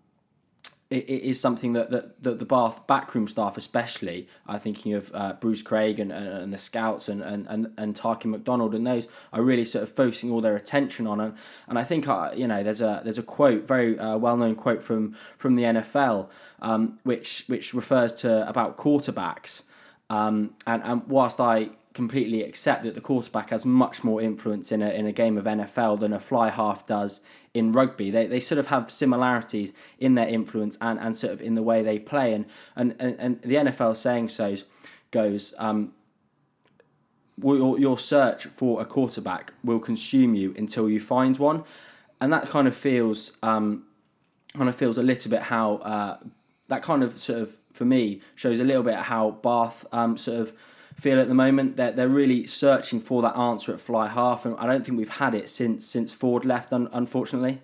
it, 0.90 1.10
it 1.10 1.24
is 1.24 1.40
something 1.40 1.74
that, 1.74 1.92
that, 1.92 2.24
that 2.24 2.40
the 2.40 2.46
Bath 2.46 2.88
backroom 2.88 3.28
staff, 3.28 3.58
especially, 3.58 4.28
are 4.48 4.58
thinking 4.58 4.94
of 4.94 5.12
uh, 5.14 5.34
Bruce 5.34 5.62
Craig 5.62 6.00
and, 6.00 6.12
and, 6.12 6.28
and, 6.28 6.54
the 6.54 6.58
scouts 6.58 7.10
and, 7.10 7.22
and, 7.22 7.46
and, 7.48 7.74
and 7.78 7.96
Tarquin 7.96 8.28
McDonald 8.28 8.74
and 8.74 8.88
those 8.88 9.08
are 9.34 9.42
really 9.42 9.66
sort 9.66 9.84
of 9.84 9.90
focusing 9.90 10.32
all 10.32 10.40
their 10.40 10.56
attention 10.56 11.06
on. 11.06 11.20
And, 11.20 11.36
and 11.68 11.78
I 11.78 11.84
think, 11.84 12.08
uh, 12.08 12.32
you 12.36 12.48
know, 12.48 12.64
there's 12.64 12.82
a 12.82 13.02
there's 13.04 13.18
a 13.18 13.24
quote, 13.24 13.68
very 13.68 14.00
uh, 14.00 14.18
well 14.18 14.38
known 14.38 14.56
quote 14.56 14.82
from, 14.82 15.16
from 15.38 15.56
the 15.56 15.64
NFL, 15.64 16.30
um, 16.62 17.00
which, 17.04 17.44
which 17.48 17.74
refers 17.74 18.14
to 18.14 18.48
about 18.48 18.78
quarterbacks. 18.78 19.64
Um, 20.10 20.56
and, 20.66 20.82
and 20.84 21.06
whilst 21.08 21.42
I 21.42 21.72
completely 21.94 22.44
accept 22.44 22.84
that 22.84 22.96
the 22.96 23.02
quarterback 23.02 23.50
has 23.50 23.66
much 23.66 24.04
more 24.04 24.22
influence 24.22 24.72
in 24.72 24.82
a, 24.82 24.90
in 24.90 25.06
a 25.06 25.12
game 25.12 25.38
of 25.38 25.46
NFL 25.46 26.00
than 26.00 26.14
a 26.14 26.20
fly 26.20 26.50
half 26.50 26.86
does 26.86 27.22
in 27.58 27.72
rugby. 27.72 28.12
They, 28.12 28.28
they 28.28 28.40
sort 28.40 28.60
of 28.60 28.68
have 28.68 28.92
similarities 28.92 29.74
in 30.00 30.16
their 30.16 30.28
influence 30.28 30.78
and, 30.82 31.00
and 31.00 31.16
sort 31.16 31.34
of 31.34 31.42
in 31.42 31.56
the 31.56 31.64
way 31.64 31.84
they 31.84 32.00
play. 32.00 32.34
And, 32.34 32.46
and, 32.76 32.96
and, 33.00 33.16
and 33.20 33.42
the 33.42 33.56
NFL 33.56 33.96
saying 33.98 34.30
so 34.30 34.56
goes, 35.12 35.54
um, 35.58 35.94
your, 37.42 37.80
your 37.80 38.00
search 38.00 38.46
for 38.46 38.82
a 38.82 38.86
quarterback 38.86 39.54
will 39.64 39.80
consume 39.80 40.36
you 40.36 40.54
until 40.58 40.90
you 40.90 41.00
find 41.00 41.38
one. 41.38 41.64
And 42.20 42.34
that 42.34 42.50
kind 42.50 42.68
of 42.68 42.76
feels 42.76 43.38
um, 43.44 43.84
kind 44.56 44.70
of 44.70 44.76
feels 44.76 44.98
a 44.98 45.04
little 45.04 45.30
bit 45.30 45.42
how 45.42 45.76
uh, 45.76 46.18
that 46.68 46.82
kind 46.82 47.04
of 47.04 47.18
sort 47.18 47.40
of 47.40 47.58
for 47.74 47.86
me 47.86 48.22
shows 48.36 48.60
a 48.60 48.64
little 48.64 48.84
bit 48.84 48.96
how 48.96 49.32
Bath 49.32 49.86
um, 49.92 50.18
sort 50.18 50.40
of 50.40 50.54
feel 51.00 51.20
at 51.20 51.28
the 51.28 51.34
moment. 51.34 51.78
They're, 51.78 51.92
they're 51.92 52.08
really 52.10 52.46
searching 52.46 53.00
for 53.00 53.22
that 53.22 53.38
answer 53.38 53.74
at 53.74 53.80
fly 53.80 54.08
half, 54.08 54.46
and 54.46 54.56
I 54.58 54.66
don't 54.66 54.86
think 54.86 54.98
we've 54.98 55.10
had 55.10 55.36
it 55.36 55.50
since 55.50 55.86
since 55.86 56.12
Ford 56.12 56.46
left, 56.46 56.74
un- 56.74 56.90
unfortunately. 56.92 57.62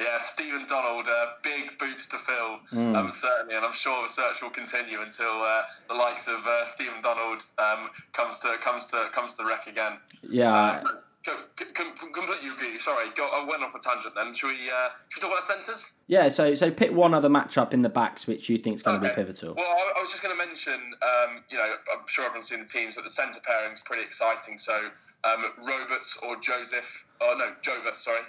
Yeah, 0.00 0.18
Stephen 0.18 0.66
Donald, 0.66 1.06
uh, 1.06 1.26
big 1.44 1.78
boots 1.78 2.06
to 2.06 2.18
fill, 2.26 2.58
mm. 2.72 2.96
um, 2.96 3.12
certainly, 3.12 3.54
and 3.54 3.64
I'm 3.64 3.74
sure 3.74 4.02
the 4.02 4.12
search 4.12 4.42
will 4.42 4.50
continue 4.50 5.00
until 5.00 5.42
uh, 5.42 5.62
the 5.88 5.94
likes 5.94 6.26
of 6.26 6.44
uh, 6.44 6.64
Stephen 6.64 7.00
Donald 7.02 7.44
um, 7.58 7.90
comes 8.12 8.38
to 8.38 8.56
comes 8.60 8.86
to 8.86 9.08
comes 9.12 9.34
to 9.34 9.44
Rec 9.44 9.66
again. 9.66 9.98
Yeah. 10.22 10.80
Um, 10.80 10.98
completely 11.24 12.48
agree. 12.48 12.78
Sorry, 12.78 13.06
go, 13.16 13.28
I 13.32 13.44
went 13.48 13.62
off 13.62 13.74
a 13.74 13.78
tangent. 13.78 14.14
Then 14.14 14.34
should 14.34 14.48
we? 14.48 14.70
Uh, 14.70 14.88
should 15.08 15.22
we 15.22 15.28
talk 15.28 15.38
about 15.38 15.64
centres? 15.64 15.96
Yeah. 16.06 16.28
So 16.28 16.54
so 16.54 16.70
pick 16.70 16.92
one 16.92 17.14
other 17.14 17.28
matchup 17.28 17.72
in 17.72 17.82
the 17.82 17.88
backs 17.88 18.26
which 18.26 18.48
you 18.48 18.58
think 18.58 18.76
is 18.76 18.82
going 18.82 18.98
okay. 18.98 19.08
to 19.08 19.14
be 19.14 19.16
pivotal. 19.16 19.54
Well, 19.54 19.66
I, 19.66 19.98
I 19.98 20.00
was 20.00 20.10
just 20.10 20.22
going 20.22 20.36
to 20.36 20.46
mention. 20.46 20.74
Um, 20.74 21.42
you 21.48 21.58
know, 21.58 21.74
I'm 21.92 22.06
sure 22.06 22.24
everyone's 22.24 22.48
seen 22.48 22.60
the 22.60 22.66
teams, 22.66 22.96
but 22.96 23.04
the 23.04 23.10
centre 23.10 23.40
pairing 23.44 23.72
is 23.72 23.80
pretty 23.80 24.02
exciting. 24.02 24.58
So 24.58 24.76
um, 25.24 25.44
Roberts 25.58 26.18
or 26.22 26.36
Joseph. 26.36 27.06
Oh 27.20 27.34
no, 27.38 27.52
Jovert. 27.62 27.96
Sorry. 27.96 28.20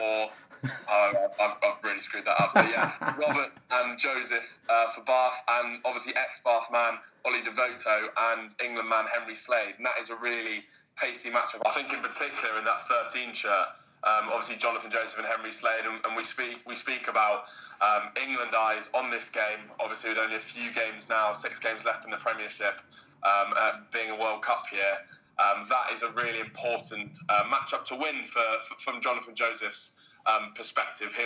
Or 0.00 0.30
oh, 0.88 1.28
I've, 1.40 1.56
I've, 1.62 1.82
really 1.82 2.00
screwed 2.00 2.26
that 2.26 2.40
up. 2.40 2.52
But 2.52 2.68
yeah, 2.68 2.92
Robert 3.18 3.50
and 3.70 3.98
Joseph 3.98 4.58
uh, 4.68 4.90
for 4.90 5.00
Bath, 5.02 5.42
and 5.48 5.80
obviously 5.84 6.12
ex-Bath 6.16 6.68
man 6.70 6.98
Ollie 7.24 7.40
Devoto 7.40 8.08
and 8.34 8.54
England 8.62 8.88
man 8.88 9.06
Henry 9.12 9.34
Slade, 9.34 9.74
and 9.78 9.86
that 9.86 9.98
is 10.00 10.10
a 10.10 10.16
really 10.16 10.64
tasty 11.00 11.30
matchup. 11.30 11.62
I 11.66 11.70
think 11.70 11.92
in 11.92 12.00
particular 12.00 12.58
in 12.58 12.64
that 12.64 12.82
13 13.12 13.32
shirt, 13.32 13.68
um, 14.04 14.32
obviously 14.32 14.56
Jonathan 14.56 14.90
Joseph 14.90 15.18
and 15.18 15.28
Henry 15.28 15.52
Slade, 15.52 15.84
and, 15.84 16.00
and 16.06 16.16
we 16.16 16.24
speak 16.24 16.60
we 16.66 16.76
speak 16.76 17.08
about 17.08 17.44
um, 17.80 18.08
England 18.20 18.52
eyes 18.56 18.88
on 18.94 19.10
this 19.10 19.28
game. 19.28 19.68
Obviously, 19.78 20.10
with 20.10 20.18
only 20.18 20.36
a 20.36 20.40
few 20.40 20.72
games 20.72 21.08
now, 21.08 21.32
six 21.32 21.58
games 21.58 21.84
left 21.84 22.04
in 22.04 22.10
the 22.10 22.16
Premiership, 22.16 22.80
um, 23.24 23.52
uh, 23.56 23.72
being 23.92 24.10
a 24.10 24.16
World 24.16 24.42
Cup 24.42 24.64
year, 24.72 25.04
um, 25.36 25.66
that 25.68 25.92
is 25.92 26.02
a 26.02 26.10
really 26.12 26.40
important 26.40 27.18
uh, 27.28 27.44
matchup 27.44 27.84
to 27.86 27.94
win 27.94 28.24
for, 28.24 28.40
for, 28.66 28.76
from 28.78 29.00
Jonathan 29.02 29.34
Joseph's 29.34 29.96
um, 30.24 30.52
perspective. 30.54 31.12
He, 31.14 31.24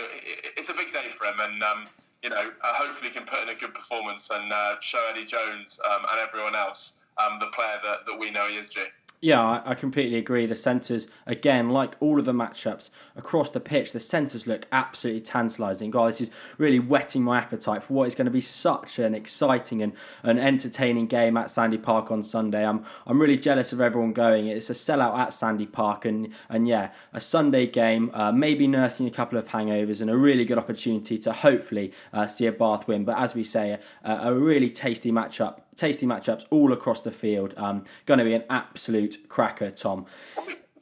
it's 0.57 0.69
a 0.69 0.73
big 0.73 0.91
day 0.91 1.07
for 1.09 1.27
him, 1.27 1.39
and 1.39 1.63
um, 1.63 1.87
you 2.23 2.29
know, 2.29 2.51
uh, 2.61 2.73
hopefully, 2.73 3.09
can 3.09 3.23
put 3.23 3.41
in 3.41 3.49
a 3.49 3.55
good 3.55 3.73
performance 3.73 4.29
and 4.31 4.51
uh, 4.51 4.75
show 4.81 5.01
Eddie 5.09 5.25
Jones 5.25 5.79
and 5.89 6.19
everyone 6.19 6.55
else 6.55 7.03
the 7.39 7.47
player 7.47 7.79
that, 7.83 8.05
that 8.05 8.19
we 8.19 8.31
know 8.31 8.47
he 8.47 8.57
is. 8.57 8.67
Jay. 8.67 8.87
Yeah, 9.25 9.63
I 9.65 9.73
completely 9.73 10.19
agree. 10.19 10.45
The 10.45 10.53
centres, 10.53 11.07
again, 11.25 11.71
like 11.71 11.95
all 11.99 12.19
of 12.19 12.25
the 12.25 12.31
matchups 12.31 12.91
across 13.15 13.49
the 13.49 13.59
pitch, 13.59 13.91
the 13.91 13.99
centres 13.99 14.45
look 14.45 14.67
absolutely 14.71 15.21
tantalising. 15.21 15.89
God, 15.89 16.09
this 16.09 16.21
is 16.21 16.29
really 16.59 16.77
whetting 16.77 17.23
my 17.23 17.39
appetite 17.39 17.81
for 17.81 17.95
what 17.95 18.07
is 18.07 18.13
going 18.13 18.25
to 18.25 18.31
be 18.31 18.39
such 18.39 18.99
an 18.99 19.15
exciting 19.15 19.81
and 19.81 19.93
an 20.21 20.37
entertaining 20.37 21.07
game 21.07 21.37
at 21.37 21.49
Sandy 21.49 21.79
Park 21.79 22.11
on 22.11 22.21
Sunday. 22.21 22.63
I'm 22.63 22.85
I'm 23.07 23.19
really 23.19 23.35
jealous 23.35 23.73
of 23.73 23.81
everyone 23.81 24.13
going. 24.13 24.45
It's 24.45 24.69
a 24.69 24.73
sellout 24.73 25.17
at 25.17 25.33
Sandy 25.33 25.65
Park, 25.65 26.05
and 26.05 26.31
and 26.47 26.67
yeah, 26.67 26.91
a 27.11 27.19
Sunday 27.19 27.65
game, 27.65 28.11
uh, 28.13 28.31
maybe 28.31 28.67
nursing 28.67 29.07
a 29.07 29.11
couple 29.11 29.39
of 29.39 29.47
hangovers, 29.47 30.01
and 30.01 30.11
a 30.11 30.15
really 30.15 30.45
good 30.45 30.59
opportunity 30.59 31.17
to 31.17 31.33
hopefully 31.33 31.93
uh, 32.13 32.27
see 32.27 32.45
a 32.45 32.51
Bath 32.51 32.87
win. 32.87 33.05
But 33.05 33.17
as 33.17 33.33
we 33.33 33.43
say, 33.43 33.79
a, 34.03 34.11
a 34.11 34.35
really 34.35 34.69
tasty 34.69 35.11
matchup 35.11 35.61
tasty 35.75 36.05
matchups 36.05 36.45
all 36.49 36.73
across 36.73 37.01
the 37.01 37.11
field. 37.11 37.53
Um, 37.57 37.83
going 38.05 38.17
to 38.19 38.23
be 38.23 38.33
an 38.33 38.43
absolute 38.49 39.29
cracker, 39.29 39.71
Tom. 39.71 40.05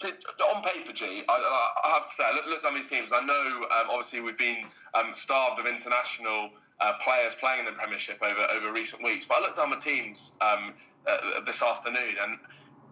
On 0.03 0.62
paper, 0.62 0.91
G, 0.91 1.23
I, 1.29 1.71
I 1.86 1.89
have 1.93 2.08
to 2.10 2.13
say, 2.13 2.23
I 2.25 2.36
look, 2.36 2.47
looked 2.47 2.65
at 2.65 2.73
these 2.73 2.89
teams. 2.89 3.13
I 3.13 3.21
know, 3.21 3.65
um, 3.79 3.88
obviously, 3.89 4.19
we've 4.19 4.38
been 4.38 4.65
um, 4.93 5.13
starved 5.13 5.60
of 5.60 5.65
international 5.65 6.49
uh, 6.82 6.93
players 7.01 7.36
playing 7.36 7.60
in 7.60 7.65
the 7.65 7.71
Premiership 7.71 8.21
over 8.21 8.47
over 8.51 8.73
recent 8.73 9.03
weeks. 9.03 9.25
But 9.25 9.38
I 9.38 9.41
looked 9.41 9.56
down 9.56 9.69
the 9.69 9.77
teams 9.77 10.38
um, 10.41 10.73
uh, 11.08 11.39
this 11.45 11.63
afternoon, 11.63 12.15
and 12.21 12.38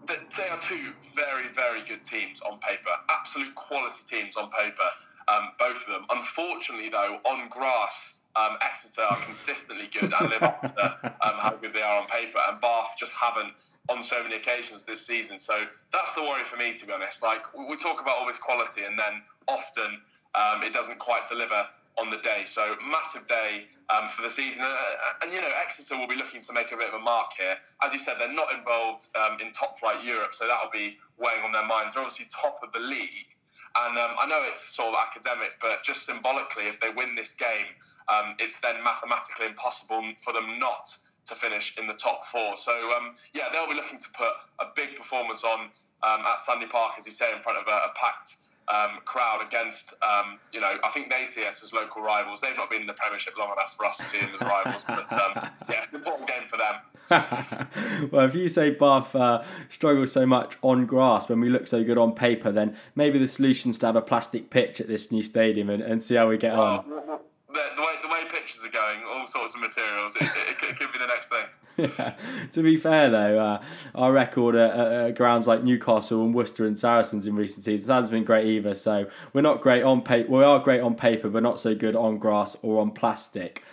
they 0.08 0.48
are 0.50 0.60
two 0.60 0.94
very, 1.14 1.50
very 1.54 1.82
good 1.88 2.04
teams 2.04 2.42
on 2.42 2.60
paper. 2.60 2.92
Absolute 3.10 3.54
quality 3.56 4.00
teams 4.10 4.38
on 4.38 4.50
paper, 4.50 4.90
um, 5.28 5.50
both 5.60 5.86
of 5.88 5.94
them. 5.94 6.06
Unfortunately, 6.12 6.90
though, 6.90 7.20
on 7.26 7.50
grass, 7.50 8.21
um, 8.36 8.58
Exeter 8.62 9.02
are 9.02 9.18
consistently 9.26 9.90
good 9.92 10.14
and 10.20 10.30
live 10.30 10.42
up 10.42 10.62
to 10.62 11.06
um, 11.06 11.38
how 11.40 11.58
good 11.62 11.74
they 11.74 11.82
are 11.82 12.02
on 12.02 12.08
paper, 12.08 12.40
and 12.50 12.62
Bath 12.62 12.96
just 12.98 13.12
haven't 13.12 13.54
on 13.90 14.04
so 14.04 14.22
many 14.24 14.36
occasions 14.36 14.86
this 14.86 15.06
season. 15.06 15.40
So 15.40 15.64
that's 15.92 16.14
the 16.16 16.22
worry 16.22 16.44
for 16.44 16.58
me, 16.58 16.74
to 16.74 16.86
be 16.86 16.94
honest. 16.94 17.22
Like 17.22 17.42
we 17.58 17.76
talk 17.78 18.02
about 18.02 18.18
all 18.18 18.28
this 18.28 18.38
quality, 18.38 18.84
and 18.84 18.98
then 18.98 19.22
often 19.48 20.00
um, 20.36 20.64
it 20.64 20.74
doesn't 20.74 21.00
quite 21.00 21.28
deliver 21.30 21.66
on 21.98 22.10
the 22.10 22.18
day. 22.18 22.44
So 22.46 22.76
massive 22.90 23.28
day 23.28 23.66
um, 23.90 24.10
for 24.10 24.22
the 24.22 24.30
season, 24.30 24.62
uh, 24.64 24.76
and 25.24 25.34
you 25.34 25.42
know 25.42 25.52
Exeter 25.66 25.98
will 25.98 26.08
be 26.08 26.16
looking 26.16 26.42
to 26.44 26.54
make 26.54 26.72
a 26.72 26.78
bit 26.78 26.88
of 26.88 26.94
a 26.94 27.04
mark 27.04 27.32
here. 27.38 27.56
As 27.84 27.92
you 27.92 28.00
said, 28.00 28.16
they're 28.20 28.32
not 28.32 28.54
involved 28.58 29.06
um, 29.16 29.38
in 29.42 29.52
top 29.52 29.78
flight 29.78 30.04
Europe, 30.04 30.34
so 30.34 30.48
that'll 30.48 30.72
be 30.72 30.98
weighing 31.18 31.44
on 31.44 31.52
their 31.52 31.66
minds. 31.66 31.96
They're 31.96 32.04
obviously 32.04 32.28
top 32.32 32.60
of 32.64 32.72
the 32.72 32.80
league. 32.80 33.36
And 33.78 33.98
um, 33.98 34.16
I 34.20 34.28
know 34.28 34.42
it's 34.44 34.76
sort 34.76 34.90
of 34.90 34.96
academic, 35.00 35.54
but 35.62 35.84
just 35.84 36.06
symbolically, 36.06 36.66
if 36.66 36.82
they 36.82 36.90
win 36.90 37.16
this 37.16 37.32
game, 37.32 37.72
um, 38.08 38.36
it's 38.40 38.60
then 38.60 38.84
mathematically 38.84 39.48
impossible 39.48 40.04
for 40.24 40.34
them 40.34 40.60
not 40.60 40.96
to 41.26 41.36
finish 41.36 41.78
in 41.78 41.88
the 41.88 41.94
top 41.94 42.26
four. 42.26 42.58
So 42.58 42.72
um, 42.98 43.16
yeah, 43.34 43.48
they'll 43.52 43.70
be 43.70 43.76
looking 43.76 44.00
to 44.00 44.08
put 44.18 44.34
a 44.60 44.66
big 44.76 44.96
performance 44.96 45.44
on 45.44 45.70
um, 46.04 46.26
at 46.26 46.42
Sandy 46.42 46.66
Park, 46.66 46.94
as 46.98 47.06
you 47.06 47.12
say, 47.12 47.32
in 47.36 47.42
front 47.42 47.60
of 47.60 47.68
a, 47.68 47.90
a 47.90 47.92
packed 47.96 48.36
um, 48.68 49.00
crowd 49.06 49.44
against, 49.46 49.94
um, 50.04 50.40
you 50.54 50.62
know, 50.62 50.74
I 50.84 50.90
think 50.90 51.10
they 51.10 51.26
see 51.26 51.46
us 51.46 51.64
as 51.64 51.74
local 51.74 52.02
rivals. 52.02 52.42
They've 52.42 52.56
not 52.56 52.70
been 52.70 52.82
in 52.82 52.88
the 52.88 52.94
Premiership 52.94 53.38
long 53.38 53.52
enough 53.52 53.76
for 53.76 53.86
us 53.86 53.98
to 53.98 54.04
see 54.04 54.20
them 54.20 54.30
as 54.36 54.42
rivals, 54.42 54.84
but 54.88 55.12
um, 55.14 55.50
yeah, 55.70 55.84
it's 55.84 55.90
an 55.90 55.96
important 55.96 56.30
game 56.30 56.48
for 56.48 56.58
them. 56.58 56.76
well, 58.12 58.26
if 58.26 58.36
you 58.36 58.48
say 58.48 58.70
Bath 58.70 59.16
uh, 59.16 59.44
struggles 59.70 60.12
so 60.12 60.26
much 60.26 60.56
on 60.62 60.86
grass 60.86 61.28
when 61.28 61.42
we 61.42 61.50
look 61.50 61.68
so 61.68 61.84
good 61.84 61.98
on 61.98 62.14
paper, 62.14 62.52
then 62.52 62.78
maybe 62.96 63.20
the 63.20 63.28
solution 63.28 63.72
is 63.72 63.78
to 63.80 63.88
have 63.88 63.96
a 63.96 64.02
plastic 64.02 64.50
pitch 64.50 64.80
at 64.80 64.88
this 64.88 65.12
new 65.12 65.22
stadium 65.22 65.70
and, 65.70 65.84
and 65.84 66.04
see 66.04 66.16
how 66.16 66.30
we 66.30 66.38
get 66.38 66.54
on. 66.54 66.86
Well, 66.90 67.22
the, 67.50 67.62
the, 67.76 67.82
way, 67.82 67.94
the 68.02 68.08
way 68.08 68.21
pictures 68.32 68.64
are 68.66 68.70
going, 68.70 69.02
all 69.08 69.28
sorts 69.28 69.56
of 69.56 69.62
materials. 69.62 70.16
It, 70.16 70.24
it, 70.24 70.70
it 70.70 70.80
could 70.80 70.92
be 70.92 71.00
the 71.00 71.08
next 71.08 71.30
thing. 71.30 71.46
Yeah. 71.78 72.14
to 72.52 72.62
be 72.62 72.76
fair 72.76 73.10
though, 73.10 73.40
uh, 73.40 73.64
our 73.96 74.12
record 74.12 74.56
at, 74.56 74.76
at, 74.76 75.16
grounds 75.16 75.48
like 75.48 75.64
Newcastle 75.64 76.22
and 76.22 76.36
Worcester 76.36 76.66
and 76.66 76.78
Saracens 76.78 77.26
in 77.26 77.36
recent 77.36 77.64
seasons 77.64 77.90
hasn't 77.90 78.12
been 78.12 78.26
great 78.26 78.46
either. 78.46 78.76
So 78.76 79.08
we're 79.34 79.42
not 79.42 79.62
great 79.62 79.82
on 79.82 80.02
paper. 80.02 80.30
We 80.30 80.44
are 80.44 80.60
great 80.60 80.82
on 80.82 80.96
paper, 80.96 81.30
but 81.30 81.42
not 81.42 81.62
so 81.62 81.74
good 81.74 81.96
on 81.96 82.18
grass 82.18 82.58
or 82.62 82.82
on 82.82 82.92
plastic. 82.92 83.64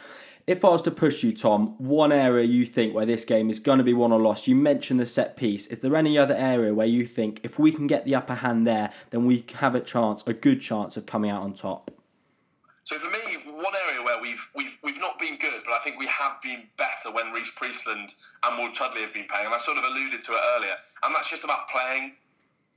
If 0.46 0.64
I 0.64 0.68
was 0.68 0.80
to 0.82 0.90
push 0.90 1.22
you, 1.22 1.36
Tom, 1.36 1.74
one 1.76 2.10
area 2.10 2.46
you 2.46 2.64
think 2.64 2.94
where 2.94 3.04
this 3.04 3.26
game 3.26 3.50
is 3.50 3.58
going 3.58 3.78
to 3.78 3.84
be 3.84 3.92
won 3.92 4.12
or 4.12 4.20
lost, 4.20 4.46
you 4.46 4.56
mentioned 4.56 4.98
the 4.98 5.04
set 5.04 5.36
piece. 5.36 5.66
Is 5.66 5.80
there 5.80 5.94
any 5.94 6.16
other 6.16 6.34
area 6.34 6.72
where 6.72 6.86
you 6.86 7.04
think 7.04 7.40
if 7.42 7.58
we 7.58 7.70
can 7.70 7.86
get 7.86 8.06
the 8.06 8.14
upper 8.14 8.36
hand 8.36 8.66
there, 8.66 8.90
then 9.10 9.26
we 9.26 9.44
have 9.56 9.74
a 9.74 9.80
chance, 9.80 10.26
a 10.26 10.32
good 10.32 10.62
chance 10.62 10.96
of 10.96 11.04
coming 11.04 11.30
out 11.30 11.42
on 11.42 11.52
top? 11.52 11.90
So 12.84 12.96
for 12.96 13.10
me, 13.10 13.36
one 13.58 13.74
area 13.88 14.02
where 14.02 14.20
we've 14.22 14.42
we've 14.54 14.78
we've 14.82 15.00
not 15.00 15.18
been 15.18 15.36
good, 15.36 15.66
but 15.66 15.72
I 15.72 15.78
think 15.82 15.98
we 15.98 16.06
have 16.06 16.40
been 16.42 16.62
better 16.78 17.10
when 17.10 17.32
Rhys 17.32 17.50
Priestland 17.56 18.14
and 18.44 18.58
Will 18.58 18.70
Chudley 18.72 19.02
have 19.02 19.12
been 19.12 19.26
playing, 19.26 19.46
and 19.46 19.54
I 19.54 19.58
sort 19.58 19.78
of 19.78 19.84
alluded 19.84 20.22
to 20.22 20.32
it 20.32 20.42
earlier, 20.56 20.74
and 21.02 21.14
that's 21.14 21.28
just 21.28 21.44
about 21.44 21.68
playing 21.68 22.12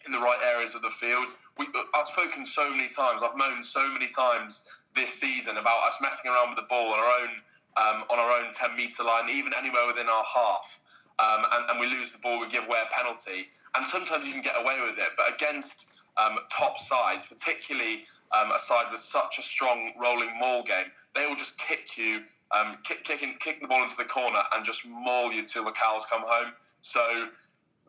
in 0.05 0.11
the 0.11 0.19
right 0.19 0.39
areas 0.55 0.73
of 0.73 0.81
the 0.81 0.89
field. 0.89 1.29
We, 1.59 1.67
I've 1.93 2.07
spoken 2.07 2.45
so 2.45 2.69
many 2.71 2.89
times, 2.89 3.21
I've 3.21 3.37
moaned 3.37 3.65
so 3.65 3.87
many 3.93 4.07
times 4.07 4.67
this 4.95 5.13
season 5.13 5.57
about 5.57 5.85
us 5.85 6.01
messing 6.01 6.31
around 6.31 6.49
with 6.49 6.57
the 6.57 6.67
ball 6.67 6.93
on 6.93 6.99
our 6.99 7.11
own 7.21 7.29
um, 7.77 8.03
on 8.09 8.19
our 8.19 8.31
own 8.41 8.51
10 8.53 8.75
metre 8.75 9.03
line, 9.03 9.29
even 9.29 9.53
anywhere 9.57 9.87
within 9.87 10.07
our 10.09 10.25
half, 10.25 10.81
um, 11.19 11.45
and, 11.53 11.69
and, 11.69 11.79
we 11.79 11.85
lose 11.87 12.11
the 12.11 12.17
ball, 12.17 12.37
we 12.39 12.49
give 12.49 12.65
away 12.65 12.79
a 12.83 12.93
penalty. 12.93 13.47
And 13.75 13.87
sometimes 13.87 14.27
you 14.27 14.33
can 14.33 14.41
get 14.41 14.55
away 14.59 14.75
with 14.81 14.99
it, 14.99 15.09
but 15.15 15.33
against 15.33 15.93
um, 16.17 16.37
top 16.51 16.79
sides, 16.79 17.27
particularly 17.27 18.03
um, 18.37 18.51
a 18.51 18.59
side 18.59 18.85
with 18.91 19.01
such 19.01 19.39
a 19.39 19.41
strong 19.41 19.91
rolling 19.99 20.37
maul 20.39 20.63
game, 20.63 20.91
they 21.15 21.25
will 21.25 21.35
just 21.35 21.57
kick 21.57 21.97
you, 21.97 22.21
um, 22.57 22.77
kick, 22.83 23.03
kicking, 23.03 23.35
kicking 23.39 23.61
the 23.61 23.67
ball 23.67 23.83
into 23.83 23.97
the 23.97 24.05
corner 24.05 24.41
and 24.55 24.65
just 24.65 24.87
maul 24.87 25.31
you 25.31 25.45
till 25.45 25.65
the 25.65 25.71
cows 25.71 26.03
come 26.09 26.23
home. 26.25 26.53
So 26.81 27.29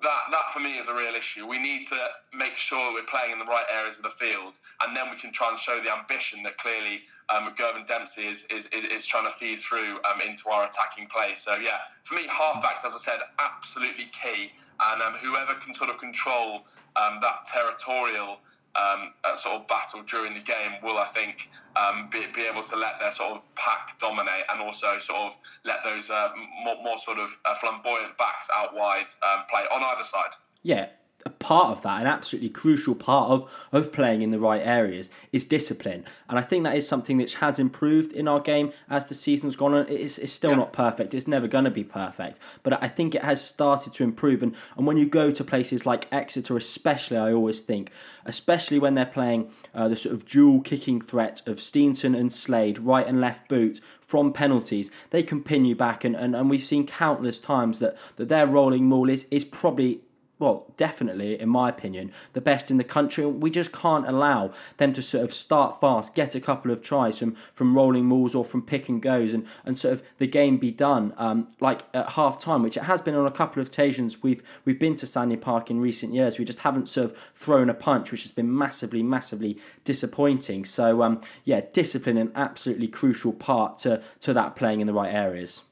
that 0.02 0.20
that 0.30 0.52
for 0.52 0.60
me 0.60 0.78
is 0.78 0.88
a 0.88 0.94
real 0.94 1.14
issue. 1.14 1.46
We 1.46 1.58
need 1.58 1.86
to 1.88 1.96
make 2.34 2.56
sure 2.56 2.92
we're 2.92 3.04
playing 3.04 3.32
in 3.32 3.38
the 3.38 3.44
right 3.44 3.64
areas 3.72 3.96
of 3.96 4.02
the 4.02 4.10
field, 4.10 4.58
and 4.84 4.96
then 4.96 5.10
we 5.10 5.16
can 5.16 5.32
try 5.32 5.50
and 5.50 5.58
show 5.58 5.80
the 5.80 5.92
ambition 5.92 6.42
that 6.42 6.58
clearly 6.58 7.02
um, 7.28 7.54
Girvan 7.56 7.84
Dempsey 7.86 8.22
is, 8.22 8.44
is, 8.50 8.66
is 8.66 9.06
trying 9.06 9.24
to 9.24 9.30
feed 9.30 9.60
through 9.60 10.00
um, 10.10 10.20
into 10.26 10.50
our 10.50 10.66
attacking 10.66 11.06
play. 11.06 11.34
So 11.36 11.54
yeah, 11.56 11.78
for 12.04 12.14
me, 12.14 12.26
halfbacks, 12.26 12.84
as 12.84 12.92
I 12.92 12.98
said, 12.98 13.20
absolutely 13.40 14.10
key, 14.12 14.50
and 14.90 15.02
um, 15.02 15.14
whoever 15.14 15.54
can 15.54 15.72
sort 15.72 15.90
of 15.90 15.98
control 15.98 16.64
um, 16.96 17.20
that 17.22 17.46
territorial 17.46 18.38
um, 18.76 19.12
sort 19.36 19.56
of 19.56 19.68
battle 19.68 20.02
during 20.08 20.34
the 20.34 20.40
game 20.40 20.72
will, 20.82 20.98
I 20.98 21.06
think, 21.06 21.50
um, 21.76 22.08
be, 22.10 22.26
be, 22.34 22.42
able 22.42 22.62
to 22.62 22.76
let 22.76 23.00
their 23.00 23.12
sort 23.12 23.32
of 23.32 23.54
pack 23.54 23.98
dominate 24.00 24.44
and 24.50 24.60
also 24.60 24.98
sort 24.98 25.20
of 25.20 25.38
let 25.64 25.82
those 25.84 26.10
uh, 26.10 26.28
more, 26.64 26.76
more, 26.82 26.98
sort 26.98 27.18
of 27.18 27.30
uh, 27.44 27.54
flamboyant 27.54 28.16
backs 28.18 28.46
out 28.54 28.74
wide 28.74 29.06
um, 29.32 29.44
play 29.50 29.62
on 29.74 29.82
either 29.82 30.04
side. 30.04 30.32
Yeah, 30.62 30.88
a 31.24 31.30
part 31.30 31.68
of 31.68 31.82
that, 31.82 32.00
an 32.00 32.06
absolutely 32.06 32.48
crucial 32.48 32.94
part 32.94 33.30
of, 33.30 33.68
of 33.72 33.92
playing 33.92 34.22
in 34.22 34.30
the 34.30 34.38
right 34.38 34.62
areas 34.62 35.10
is 35.32 35.44
discipline. 35.44 36.04
And 36.28 36.38
I 36.38 36.42
think 36.42 36.64
that 36.64 36.76
is 36.76 36.88
something 36.88 37.16
which 37.16 37.36
has 37.36 37.58
improved 37.58 38.12
in 38.12 38.28
our 38.28 38.40
game 38.40 38.72
as 38.88 39.06
the 39.06 39.14
season's 39.14 39.56
gone 39.56 39.74
on. 39.74 39.86
It's, 39.88 40.18
it's 40.18 40.32
still 40.32 40.56
not 40.56 40.72
perfect. 40.72 41.14
It's 41.14 41.28
never 41.28 41.46
going 41.46 41.64
to 41.64 41.70
be 41.70 41.84
perfect. 41.84 42.38
But 42.62 42.82
I 42.82 42.88
think 42.88 43.14
it 43.14 43.22
has 43.22 43.44
started 43.44 43.92
to 43.94 44.04
improve. 44.04 44.42
And, 44.42 44.54
and 44.76 44.86
when 44.86 44.96
you 44.96 45.06
go 45.06 45.30
to 45.30 45.44
places 45.44 45.86
like 45.86 46.08
Exeter, 46.12 46.56
especially, 46.56 47.18
I 47.18 47.32
always 47.32 47.60
think, 47.60 47.90
especially 48.24 48.78
when 48.78 48.94
they're 48.94 49.06
playing 49.06 49.50
uh, 49.74 49.88
the 49.88 49.96
sort 49.96 50.14
of 50.14 50.26
dual 50.26 50.60
kicking 50.60 51.00
threat 51.00 51.42
of 51.46 51.58
Steenson 51.58 52.18
and 52.18 52.32
Slade, 52.32 52.78
right 52.78 53.06
and 53.06 53.20
left 53.20 53.48
boot, 53.48 53.80
from 54.00 54.30
penalties, 54.30 54.90
they 55.08 55.22
can 55.22 55.42
pin 55.42 55.64
you 55.64 55.74
back. 55.74 56.04
And, 56.04 56.14
and, 56.14 56.36
and 56.36 56.50
we've 56.50 56.62
seen 56.62 56.86
countless 56.86 57.40
times 57.40 57.78
that, 57.78 57.96
that 58.16 58.28
their 58.28 58.46
rolling 58.46 58.84
maul 58.84 59.08
is, 59.08 59.26
is 59.30 59.42
probably 59.42 60.02
well, 60.42 60.66
definitely, 60.76 61.40
in 61.40 61.48
my 61.48 61.68
opinion, 61.68 62.10
the 62.32 62.40
best 62.40 62.68
in 62.68 62.76
the 62.76 62.82
country. 62.82 63.24
We 63.24 63.48
just 63.48 63.70
can't 63.70 64.08
allow 64.08 64.50
them 64.78 64.92
to 64.94 65.00
sort 65.00 65.22
of 65.22 65.32
start 65.32 65.80
fast, 65.80 66.16
get 66.16 66.34
a 66.34 66.40
couple 66.40 66.72
of 66.72 66.82
tries 66.82 67.20
from, 67.20 67.36
from 67.54 67.76
rolling 67.76 68.06
mauls 68.06 68.34
or 68.34 68.44
from 68.44 68.62
pick 68.62 68.88
and 68.88 69.00
goes, 69.00 69.32
and, 69.32 69.46
and 69.64 69.78
sort 69.78 69.94
of 69.94 70.02
the 70.18 70.26
game 70.26 70.58
be 70.58 70.72
done 70.72 71.14
um, 71.16 71.46
like 71.60 71.82
at 71.94 72.10
half 72.10 72.40
time, 72.40 72.64
which 72.64 72.76
it 72.76 72.82
has 72.82 73.00
been 73.00 73.14
on 73.14 73.24
a 73.24 73.30
couple 73.30 73.62
of 73.62 73.68
occasions. 73.68 74.20
We've 74.24 74.42
we've 74.64 74.80
been 74.80 74.96
to 74.96 75.06
Sandy 75.06 75.36
Park 75.36 75.70
in 75.70 75.80
recent 75.80 76.12
years. 76.12 76.40
We 76.40 76.44
just 76.44 76.62
haven't 76.62 76.88
sort 76.88 77.12
of 77.12 77.18
thrown 77.34 77.70
a 77.70 77.74
punch, 77.74 78.10
which 78.10 78.22
has 78.22 78.32
been 78.32 78.52
massively, 78.52 79.04
massively 79.04 79.60
disappointing. 79.84 80.64
So 80.64 81.04
um, 81.04 81.20
yeah, 81.44 81.60
discipline 81.72 82.16
an 82.16 82.32
absolutely 82.34 82.88
crucial 82.88 83.32
part 83.32 83.78
to 83.78 84.02
to 84.22 84.34
that 84.34 84.56
playing 84.56 84.80
in 84.80 84.88
the 84.88 84.92
right 84.92 85.14
areas. 85.14 85.62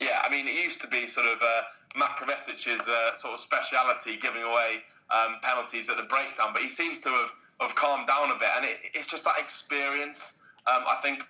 Yeah, 0.00 0.20
I 0.24 0.28
mean, 0.28 0.48
it 0.48 0.54
used 0.54 0.80
to 0.80 0.88
be 0.88 1.06
sort 1.06 1.26
of. 1.26 1.40
Uh 1.40 1.62
Matt 1.96 2.18
uh, 2.20 3.14
sort 3.14 3.34
of 3.34 3.40
speciality, 3.40 4.16
giving 4.16 4.42
away 4.42 4.82
um, 5.10 5.36
penalties 5.42 5.88
at 5.88 5.96
the 5.96 6.04
breakdown. 6.04 6.50
But 6.52 6.62
he 6.62 6.68
seems 6.68 6.98
to 7.00 7.08
have, 7.10 7.32
have 7.60 7.74
calmed 7.74 8.08
down 8.08 8.30
a 8.30 8.34
bit, 8.34 8.48
and 8.56 8.64
it, 8.64 8.78
it's 8.94 9.08
just 9.08 9.24
that 9.24 9.38
experience. 9.38 10.40
Um, 10.66 10.84
I 10.88 10.96
think 11.02 11.22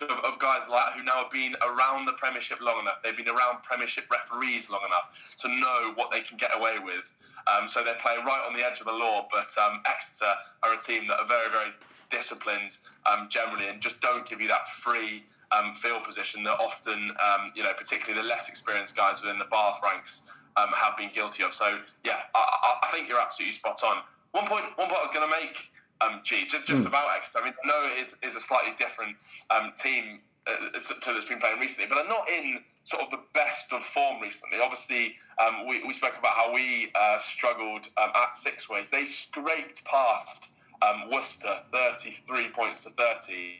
of, 0.00 0.10
of, 0.10 0.38
guys 0.38 0.68
like 0.68 0.92
who 0.92 1.02
now 1.04 1.22
have 1.22 1.30
been 1.30 1.54
around 1.62 2.04
the 2.04 2.12
Premiership 2.12 2.60
long 2.60 2.80
enough. 2.80 3.02
They've 3.02 3.16
been 3.16 3.28
around 3.28 3.62
Premiership 3.62 4.04
referees 4.10 4.68
long 4.68 4.82
enough 4.86 5.10
to 5.38 5.48
know 5.48 5.92
what 5.94 6.10
they 6.10 6.20
can 6.20 6.36
get 6.36 6.50
away 6.54 6.76
with. 6.84 7.14
Um, 7.46 7.68
so 7.68 7.82
they're 7.82 7.94
playing 7.94 8.24
right 8.24 8.44
on 8.46 8.54
the 8.54 8.64
edge 8.64 8.80
of 8.80 8.86
the 8.86 8.92
law. 8.92 9.26
But 9.32 9.50
um, 9.62 9.80
Exeter 9.86 10.32
are 10.64 10.74
a 10.74 10.78
team 10.78 11.06
that 11.08 11.18
are 11.20 11.26
very, 11.26 11.50
very 11.50 11.70
disciplined 12.10 12.76
um, 13.10 13.28
generally, 13.30 13.68
and 13.68 13.80
just 13.80 14.00
don't 14.00 14.28
give 14.28 14.40
you 14.40 14.48
that 14.48 14.68
free 14.68 15.24
um, 15.52 15.74
field 15.74 16.04
position 16.04 16.42
that 16.44 16.58
often, 16.58 17.10
um, 17.10 17.52
you 17.54 17.62
know, 17.62 17.72
particularly 17.76 18.20
the 18.20 18.28
less 18.28 18.48
experienced 18.48 18.96
guys 18.96 19.22
within 19.22 19.38
the 19.38 19.44
Bath 19.46 19.78
ranks 19.82 20.26
um, 20.56 20.68
have 20.74 20.96
been 20.96 21.10
guilty 21.12 21.42
of. 21.42 21.54
So, 21.54 21.78
yeah, 22.04 22.20
I, 22.34 22.78
I, 22.82 22.88
think 22.88 23.08
you're 23.08 23.20
absolutely 23.20 23.54
spot 23.54 23.80
on. 23.84 23.98
One 24.32 24.46
point, 24.46 24.64
one 24.76 24.88
point 24.88 25.00
I 25.00 25.02
was 25.02 25.14
going 25.14 25.30
to 25.30 25.36
make, 25.40 25.70
um, 26.00 26.20
G, 26.24 26.46
just, 26.46 26.66
just 26.66 26.82
mm. 26.82 26.86
about 26.86 27.06
Exeter. 27.16 27.38
I 27.40 27.44
mean, 27.44 27.54
I 27.64 27.68
know 27.68 27.90
it 27.94 28.00
is, 28.00 28.14
is 28.22 28.34
a 28.34 28.40
slightly 28.40 28.72
different 28.76 29.16
um, 29.50 29.72
team 29.80 30.20
uh, 30.46 30.56
to, 30.72 31.12
that's 31.12 31.26
been 31.26 31.40
playing 31.40 31.60
recently, 31.60 31.86
but 31.86 31.96
they're 31.96 32.08
not 32.08 32.28
in 32.28 32.60
sort 32.84 33.02
of 33.02 33.10
the 33.10 33.20
best 33.34 33.72
of 33.72 33.82
form 33.82 34.22
recently. 34.22 34.58
Obviously, 34.62 35.16
um, 35.44 35.66
we, 35.66 35.84
we 35.86 35.92
spoke 35.92 36.14
about 36.18 36.34
how 36.34 36.52
we 36.52 36.90
uh, 36.94 37.18
struggled 37.18 37.88
um, 38.00 38.10
at 38.14 38.34
Sixways. 38.34 38.90
They 38.90 39.04
scraped 39.04 39.84
past 39.84 40.54
um, 40.82 41.10
Worcester 41.10 41.56
33 41.72 42.48
points 42.48 42.84
to 42.84 42.90
30 42.90 43.56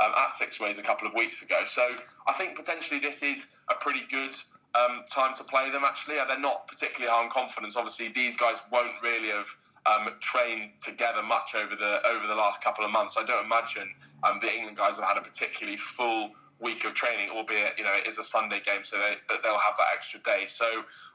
um, 0.00 0.12
at 0.16 0.32
Sixways 0.32 0.78
a 0.78 0.82
couple 0.82 1.06
of 1.06 1.14
weeks 1.14 1.42
ago. 1.42 1.60
So 1.66 1.86
I 2.26 2.32
think 2.34 2.56
potentially 2.56 3.00
this 3.00 3.22
is 3.22 3.52
a 3.70 3.74
pretty 3.74 4.02
good 4.10 4.36
um, 4.74 5.04
time 5.10 5.34
to 5.36 5.44
play 5.44 5.70
them. 5.70 5.82
Actually, 5.84 6.16
they're 6.28 6.38
not 6.38 6.66
particularly 6.66 7.10
high 7.10 7.24
on 7.24 7.30
confidence. 7.30 7.76
Obviously, 7.76 8.08
these 8.08 8.36
guys 8.36 8.58
won't 8.70 8.92
really 9.02 9.28
have 9.28 9.48
um, 9.86 10.12
trained 10.20 10.72
together 10.84 11.22
much 11.22 11.54
over 11.54 11.76
the 11.76 12.00
over 12.08 12.26
the 12.26 12.34
last 12.34 12.62
couple 12.62 12.84
of 12.84 12.90
months. 12.90 13.16
I 13.18 13.24
don't 13.24 13.44
imagine 13.44 13.88
um, 14.24 14.38
the 14.42 14.52
England 14.52 14.76
guys 14.76 14.98
have 14.98 15.08
had 15.08 15.18
a 15.18 15.22
particularly 15.22 15.78
full 15.78 16.30
week 16.60 16.84
of 16.84 16.94
training, 16.94 17.30
albeit 17.30 17.78
you 17.78 17.84
know 17.84 17.92
it 17.94 18.06
is 18.06 18.18
a 18.18 18.24
Sunday 18.24 18.60
game, 18.64 18.82
so 18.82 18.96
they, 18.96 19.16
they'll 19.42 19.58
have 19.58 19.76
that 19.78 19.88
extra 19.94 20.20
day. 20.20 20.44
So 20.48 20.66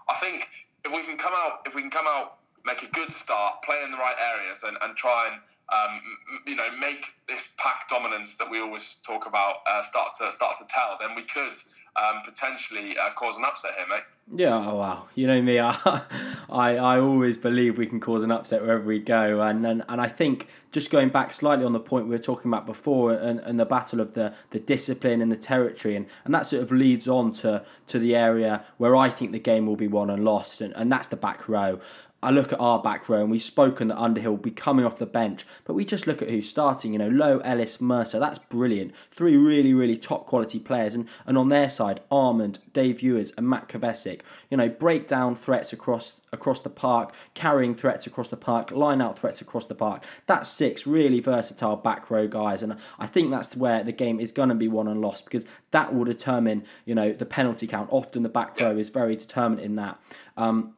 I 0.09 0.15
think 0.15 0.49
if 0.85 0.91
we 0.91 1.03
can 1.03 1.17
come 1.17 1.33
out, 1.35 1.67
if 1.67 1.75
we 1.75 1.81
can 1.81 1.91
come 1.91 2.05
out, 2.07 2.37
make 2.65 2.83
a 2.83 2.87
good 2.87 3.11
start, 3.13 3.61
play 3.63 3.81
in 3.83 3.91
the 3.91 3.97
right 3.97 4.15
areas, 4.37 4.63
and, 4.63 4.77
and 4.81 4.95
try 4.95 5.29
and 5.31 5.41
um, 5.71 6.01
you 6.45 6.55
know, 6.55 6.67
make 6.79 7.05
this 7.27 7.53
pack 7.57 7.89
dominance 7.89 8.37
that 8.37 8.49
we 8.49 8.59
always 8.59 8.97
talk 9.05 9.25
about 9.25 9.57
uh, 9.69 9.81
start 9.83 10.09
to 10.19 10.31
start 10.31 10.57
to 10.57 10.65
tell, 10.69 10.97
then 10.99 11.15
we 11.15 11.23
could 11.23 11.57
um, 12.01 12.21
potentially 12.23 12.95
uh, 12.97 13.09
cause 13.11 13.37
an 13.37 13.45
upset 13.45 13.71
here, 13.77 13.85
mate. 13.89 14.03
Yeah, 14.33 14.55
oh, 14.65 14.75
wow. 14.75 15.07
You 15.15 15.27
know 15.27 15.41
me, 15.41 15.59
I, 15.61 16.01
I, 16.49 16.75
I 16.77 16.99
always 16.99 17.37
believe 17.37 17.77
we 17.77 17.85
can 17.85 17.99
cause 17.99 18.23
an 18.23 18.31
upset 18.31 18.61
wherever 18.61 18.85
we 18.85 18.99
go. 18.99 19.41
And, 19.41 19.65
and 19.65 19.83
and 19.89 19.99
I 19.99 20.07
think 20.07 20.47
just 20.71 20.89
going 20.89 21.09
back 21.09 21.33
slightly 21.33 21.65
on 21.65 21.73
the 21.73 21.79
point 21.79 22.05
we 22.05 22.11
were 22.11 22.19
talking 22.19 22.49
about 22.49 22.65
before 22.65 23.13
and, 23.13 23.39
and 23.41 23.59
the 23.59 23.65
battle 23.65 23.99
of 23.99 24.13
the, 24.13 24.33
the 24.51 24.59
discipline 24.59 25.21
and 25.21 25.31
the 25.31 25.37
territory, 25.37 25.95
and, 25.95 26.05
and 26.23 26.33
that 26.33 26.45
sort 26.45 26.63
of 26.63 26.71
leads 26.71 27.07
on 27.07 27.33
to, 27.33 27.65
to 27.87 27.99
the 27.99 28.15
area 28.15 28.63
where 28.77 28.95
I 28.95 29.09
think 29.09 29.31
the 29.31 29.39
game 29.39 29.65
will 29.65 29.75
be 29.75 29.87
won 29.87 30.09
and 30.09 30.23
lost, 30.23 30.61
and, 30.61 30.73
and 30.75 30.91
that's 30.91 31.07
the 31.07 31.17
back 31.17 31.49
row. 31.49 31.79
I 32.23 32.29
look 32.29 32.53
at 32.53 32.59
our 32.59 32.81
back 32.81 33.09
row 33.09 33.21
and 33.21 33.31
we've 33.31 33.41
spoken 33.41 33.87
that 33.87 33.97
Underhill 33.97 34.31
will 34.31 34.37
be 34.37 34.51
coming 34.51 34.85
off 34.85 34.97
the 34.97 35.05
bench, 35.05 35.45
but 35.65 35.73
we 35.73 35.85
just 35.85 36.05
look 36.05 36.21
at 36.21 36.29
who's 36.29 36.47
starting. 36.47 36.93
You 36.93 36.99
know, 36.99 37.09
Louw, 37.09 37.41
Ellis, 37.43 37.81
Mercer. 37.81 38.19
That's 38.19 38.37
brilliant. 38.37 38.93
Three 39.09 39.35
really, 39.35 39.73
really 39.73 39.97
top 39.97 40.27
quality 40.27 40.59
players, 40.59 40.93
and 40.93 41.07
and 41.25 41.37
on 41.37 41.49
their 41.49 41.69
side, 41.69 42.01
Armand, 42.11 42.59
Dave 42.73 43.01
Ewers, 43.01 43.31
and 43.37 43.49
Matt 43.49 43.69
Kvesic. 43.69 44.21
You 44.49 44.57
know, 44.57 44.69
breakdown 44.69 45.35
threats 45.35 45.73
across 45.73 46.21
across 46.33 46.61
the 46.61 46.69
park, 46.69 47.13
carrying 47.33 47.73
threats 47.75 48.07
across 48.07 48.27
the 48.27 48.37
park, 48.37 48.71
line 48.71 49.01
out 49.01 49.17
threats 49.17 49.41
across 49.41 49.65
the 49.65 49.75
park. 49.75 50.03
That's 50.27 50.49
six 50.49 50.87
really 50.87 51.19
versatile 51.19 51.75
back 51.75 52.09
row 52.11 52.27
guys, 52.27 52.61
and 52.61 52.77
I 52.99 53.07
think 53.07 53.31
that's 53.31 53.55
where 53.55 53.83
the 53.83 53.91
game 53.91 54.19
is 54.19 54.31
going 54.31 54.49
to 54.49 54.55
be 54.55 54.67
won 54.67 54.87
and 54.87 55.01
lost 55.01 55.25
because 55.25 55.45
that 55.71 55.93
will 55.93 56.05
determine, 56.05 56.65
you 56.85 56.93
know, 56.93 57.13
the 57.13 57.25
penalty 57.25 57.67
count. 57.67 57.89
Often 57.91 58.23
the 58.23 58.29
back 58.29 58.59
row 58.61 58.77
is 58.77 58.89
very 58.89 59.15
determined 59.15 59.61
in 59.61 59.75
that. 59.75 59.99
Um, 60.37 60.75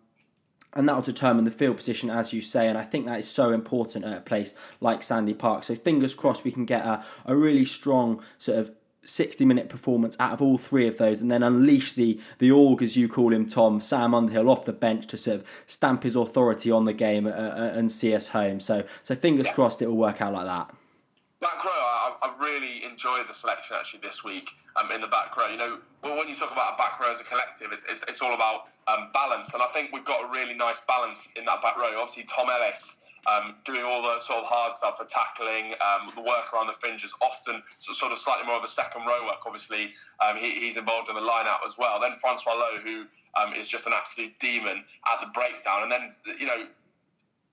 and 0.75 0.87
that'll 0.87 1.01
determine 1.01 1.45
the 1.45 1.51
field 1.51 1.77
position, 1.77 2.09
as 2.09 2.33
you 2.33 2.41
say. 2.41 2.67
And 2.67 2.77
I 2.77 2.83
think 2.83 3.05
that 3.05 3.19
is 3.19 3.29
so 3.29 3.51
important 3.51 4.05
at 4.05 4.17
a 4.17 4.21
place 4.21 4.53
like 4.79 5.03
Sandy 5.03 5.33
Park. 5.33 5.63
So 5.63 5.75
fingers 5.75 6.15
crossed 6.15 6.43
we 6.43 6.51
can 6.51 6.65
get 6.65 6.85
a, 6.85 7.03
a 7.25 7.35
really 7.35 7.65
strong 7.65 8.21
sort 8.37 8.59
of 8.59 8.71
60 9.05 9.43
minute 9.45 9.67
performance 9.69 10.15
out 10.19 10.31
of 10.31 10.41
all 10.41 10.57
three 10.57 10.87
of 10.87 10.97
those 10.97 11.19
and 11.19 11.29
then 11.29 11.43
unleash 11.43 11.91
the 11.91 12.19
the 12.39 12.49
Orc 12.49 12.81
as 12.81 12.95
you 12.95 13.09
call 13.09 13.33
him 13.33 13.45
Tom 13.45 13.81
Sam 13.81 14.13
Underhill 14.13 14.49
off 14.49 14.63
the 14.63 14.71
bench 14.71 15.07
to 15.07 15.17
sort 15.17 15.41
of 15.41 15.63
stamp 15.65 16.03
his 16.03 16.15
authority 16.15 16.71
on 16.71 16.85
the 16.85 16.93
game 16.93 17.27
uh, 17.27 17.31
uh, 17.31 17.73
and 17.75 17.91
see 17.91 18.15
us 18.15 18.29
home 18.29 18.61
so 18.61 18.85
so 19.03 19.13
fingers 19.13 19.47
yeah. 19.47 19.53
crossed 19.53 19.81
it 19.81 19.87
will 19.87 19.97
work 19.97 20.21
out 20.21 20.31
like 20.31 20.45
that 20.45 20.73
back 21.41 21.65
row 21.65 21.92
I, 22.03 22.27
I 22.27 22.27
really 22.37 22.83
enjoyed 22.83 23.27
the 23.27 23.33
selection 23.33 23.77
actually 23.79 24.01
this 24.01 24.23
week 24.23 24.49
um, 24.75 24.91
in 24.91 24.99
the 24.99 25.07
back 25.07 25.35
row 25.37 25.47
you 25.47 25.57
know 25.57 25.79
well, 26.03 26.17
when 26.17 26.27
you 26.27 26.35
talk 26.35 26.51
about 26.51 26.73
a 26.73 26.77
back 26.77 26.99
row 26.99 27.11
as 27.11 27.21
a 27.21 27.23
collective 27.23 27.71
it's, 27.71 27.85
it's, 27.89 28.03
it's 28.07 28.21
all 28.21 28.33
about 28.35 28.67
um, 28.87 29.09
balance 29.13 29.53
and 29.53 29.63
I 29.63 29.67
think 29.67 29.91
we've 29.93 30.05
got 30.05 30.27
a 30.27 30.31
really 30.31 30.53
nice 30.53 30.81
balance 30.87 31.27
in 31.35 31.45
that 31.45 31.61
back 31.61 31.77
row 31.77 31.89
obviously 31.95 32.23
Tom 32.23 32.47
Ellis 32.49 32.95
um, 33.23 33.55
doing 33.63 33.83
all 33.83 34.01
the 34.01 34.19
sort 34.19 34.43
of 34.43 34.49
hard 34.49 34.73
stuff 34.73 34.97
for 34.97 35.05
tackling, 35.05 35.73
um, 35.79 36.11
the 36.15 36.21
work 36.21 36.51
around 36.53 36.67
the 36.67 36.75
fringes, 36.79 37.13
often 37.21 37.63
sort 37.79 38.11
of 38.11 38.19
slightly 38.19 38.45
more 38.45 38.57
of 38.57 38.63
a 38.63 38.67
second 38.67 39.05
row 39.05 39.23
work. 39.23 39.39
Obviously, 39.45 39.93
um, 40.19 40.35
he, 40.35 40.59
he's 40.59 40.75
involved 40.75 41.07
in 41.07 41.15
the 41.15 41.21
line 41.21 41.47
out 41.47 41.59
as 41.65 41.77
well. 41.77 41.99
Then 42.01 42.15
Francois 42.19 42.51
Louw, 42.51 42.83
who 42.83 43.05
um, 43.39 43.53
is 43.53 43.67
just 43.67 43.87
an 43.87 43.93
absolute 43.95 44.37
demon 44.39 44.83
at 45.11 45.21
the 45.21 45.27
breakdown. 45.33 45.83
And 45.83 45.91
then, 45.91 46.09
you 46.37 46.45
know, 46.45 46.67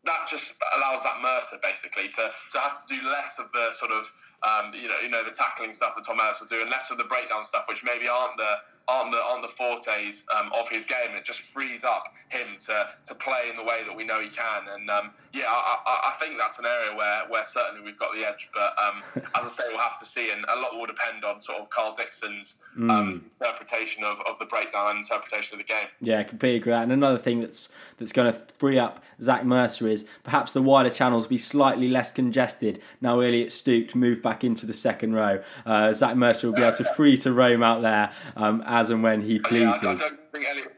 that 0.05 0.27
just 0.29 0.55
allows 0.77 1.03
that 1.03 1.21
Mercer 1.23 1.59
basically 1.63 2.09
to, 2.09 2.31
to 2.51 2.59
have 2.59 2.87
to 2.87 2.95
do 2.95 3.07
less 3.07 3.39
of 3.39 3.53
the 3.53 3.71
sort 3.73 3.93
of 3.93 4.11
um, 4.43 4.73
you 4.75 4.89
know 4.89 4.99
you 5.03 5.09
know 5.09 5.23
the 5.25 5.31
tackling 5.31 5.73
stuff 5.73 5.95
that 5.95 6.05
Tom 6.05 6.19
Ellis 6.21 6.41
will 6.41 6.49
do 6.49 6.61
and 6.63 6.71
less 6.71 6.91
of 6.91 6.99
the 6.99 7.05
breakdown 7.05 7.45
stuff 7.45 7.67
which 7.69 7.85
maybe 7.85 8.09
aren't 8.09 8.37
the 8.37 8.53
aren't 8.91 9.13
the 9.13 9.23
aren't 9.23 9.43
the 9.43 9.49
fortes 9.49 10.25
um, 10.37 10.51
of 10.59 10.69
his 10.69 10.85
game. 10.85 11.15
It 11.15 11.25
just 11.25 11.43
frees 11.43 11.85
up 11.85 12.13
him 12.29 12.57
to, 12.67 12.89
to 13.07 13.15
play 13.15 13.51
in 13.51 13.57
the 13.57 13.63
way 13.63 13.81
that 13.87 13.95
we 13.95 14.05
know 14.05 14.21
he 14.21 14.29
can. 14.29 14.63
And 14.73 14.89
um, 14.89 15.11
yeah, 15.33 15.45
I, 15.49 15.77
I, 15.87 16.11
I, 16.11 16.13
think 16.21 16.39
that's 16.39 16.59
an 16.59 16.65
area 16.65 16.97
where, 16.97 17.29
where 17.29 17.45
certainly 17.45 17.85
we've 17.85 17.99
got 17.99 18.15
the 18.15 18.27
edge. 18.27 18.51
But 18.55 18.73
um, 18.83 19.03
as 19.37 19.47
I 19.47 19.49
say, 19.49 19.63
we'll 19.69 19.79
have 19.79 19.99
to 19.99 20.05
see, 20.05 20.31
and 20.31 20.45
a 20.49 20.61
lot 20.61 20.77
will 20.77 20.87
depend 20.87 21.25
on 21.25 21.43
sort 21.43 21.59
of 21.59 21.71
Karl 21.71 21.95
Dickson's 21.95 22.63
mm. 22.79 23.21
interpretation 23.41 24.05
of, 24.05 24.21
of 24.29 24.39
the 24.39 24.45
breakdown 24.47 24.91
and 24.91 24.99
interpretation 24.99 25.59
of 25.59 25.67
the 25.67 25.73
game. 25.73 25.87
Yeah, 26.01 26.23
completely 26.23 26.59
agree. 26.59 26.73
And 26.73 26.93
another 26.93 27.19
thing 27.19 27.41
that's 27.41 27.69
that's 27.99 28.13
going 28.13 28.33
to 28.33 28.39
free 28.59 28.79
up 28.79 29.03
Zach 29.21 29.45
Mercer 29.45 29.89
is 29.89 30.09
perhaps 30.25 30.53
the 30.53 30.63
wider 30.63 30.91
channels 30.91 31.27
be 31.27 31.39
slightly 31.39 31.89
less 31.89 32.13
congested 32.13 32.81
now. 33.01 33.21
Elliot 33.21 33.53
Stooke 33.53 33.95
moved 33.95 34.23
back 34.23 34.45
into 34.45 34.67
the 34.67 34.73
second 34.73 35.15
row. 35.15 35.43
Uh, 35.67 35.93
Zach 35.93 36.17
Mercer 36.17 36.49
will 36.49 36.55
be 36.55 36.63
able 36.63 36.77
to 36.77 36.85
free 36.85 37.17
to 37.19 37.33
roam 37.33 37.63
out 37.63 37.83
there. 37.83 38.13
Um, 38.37 38.63
as 38.81 38.89
and 38.89 39.03
when 39.03 39.21
he 39.21 39.39
pleases. 39.39 39.83
Yeah, 39.83 39.91
I, 39.91 39.95
don't 39.95 40.33
think 40.33 40.47
Elliot. 40.49 40.73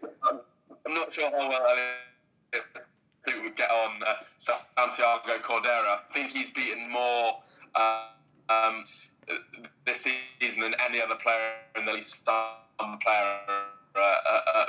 I'm 0.85 0.95
not 0.95 1.13
sure 1.13 1.31
how 1.31 1.49
well 1.49 1.63
Elliot 1.67 3.43
would 3.43 3.57
get 3.57 3.71
on 3.71 4.01
uh, 4.07 4.15
Santiago 4.39 5.39
Cordero. 5.43 5.67
I 5.67 6.01
think 6.13 6.33
he's 6.33 6.51
beaten 6.51 6.91
more 6.91 7.39
uh, 7.77 8.09
um, 8.49 8.85
this 9.87 10.05
season 10.41 10.63
than 10.63 10.75
any 10.89 11.01
other 11.01 11.15
player 11.15 11.53
in 11.79 11.87
the 11.87 11.93
league. 11.93 12.05
Some 12.05 12.99
player, 12.99 13.39
uh, 13.95 14.01
uh, 14.01 14.41
uh, 14.55 14.67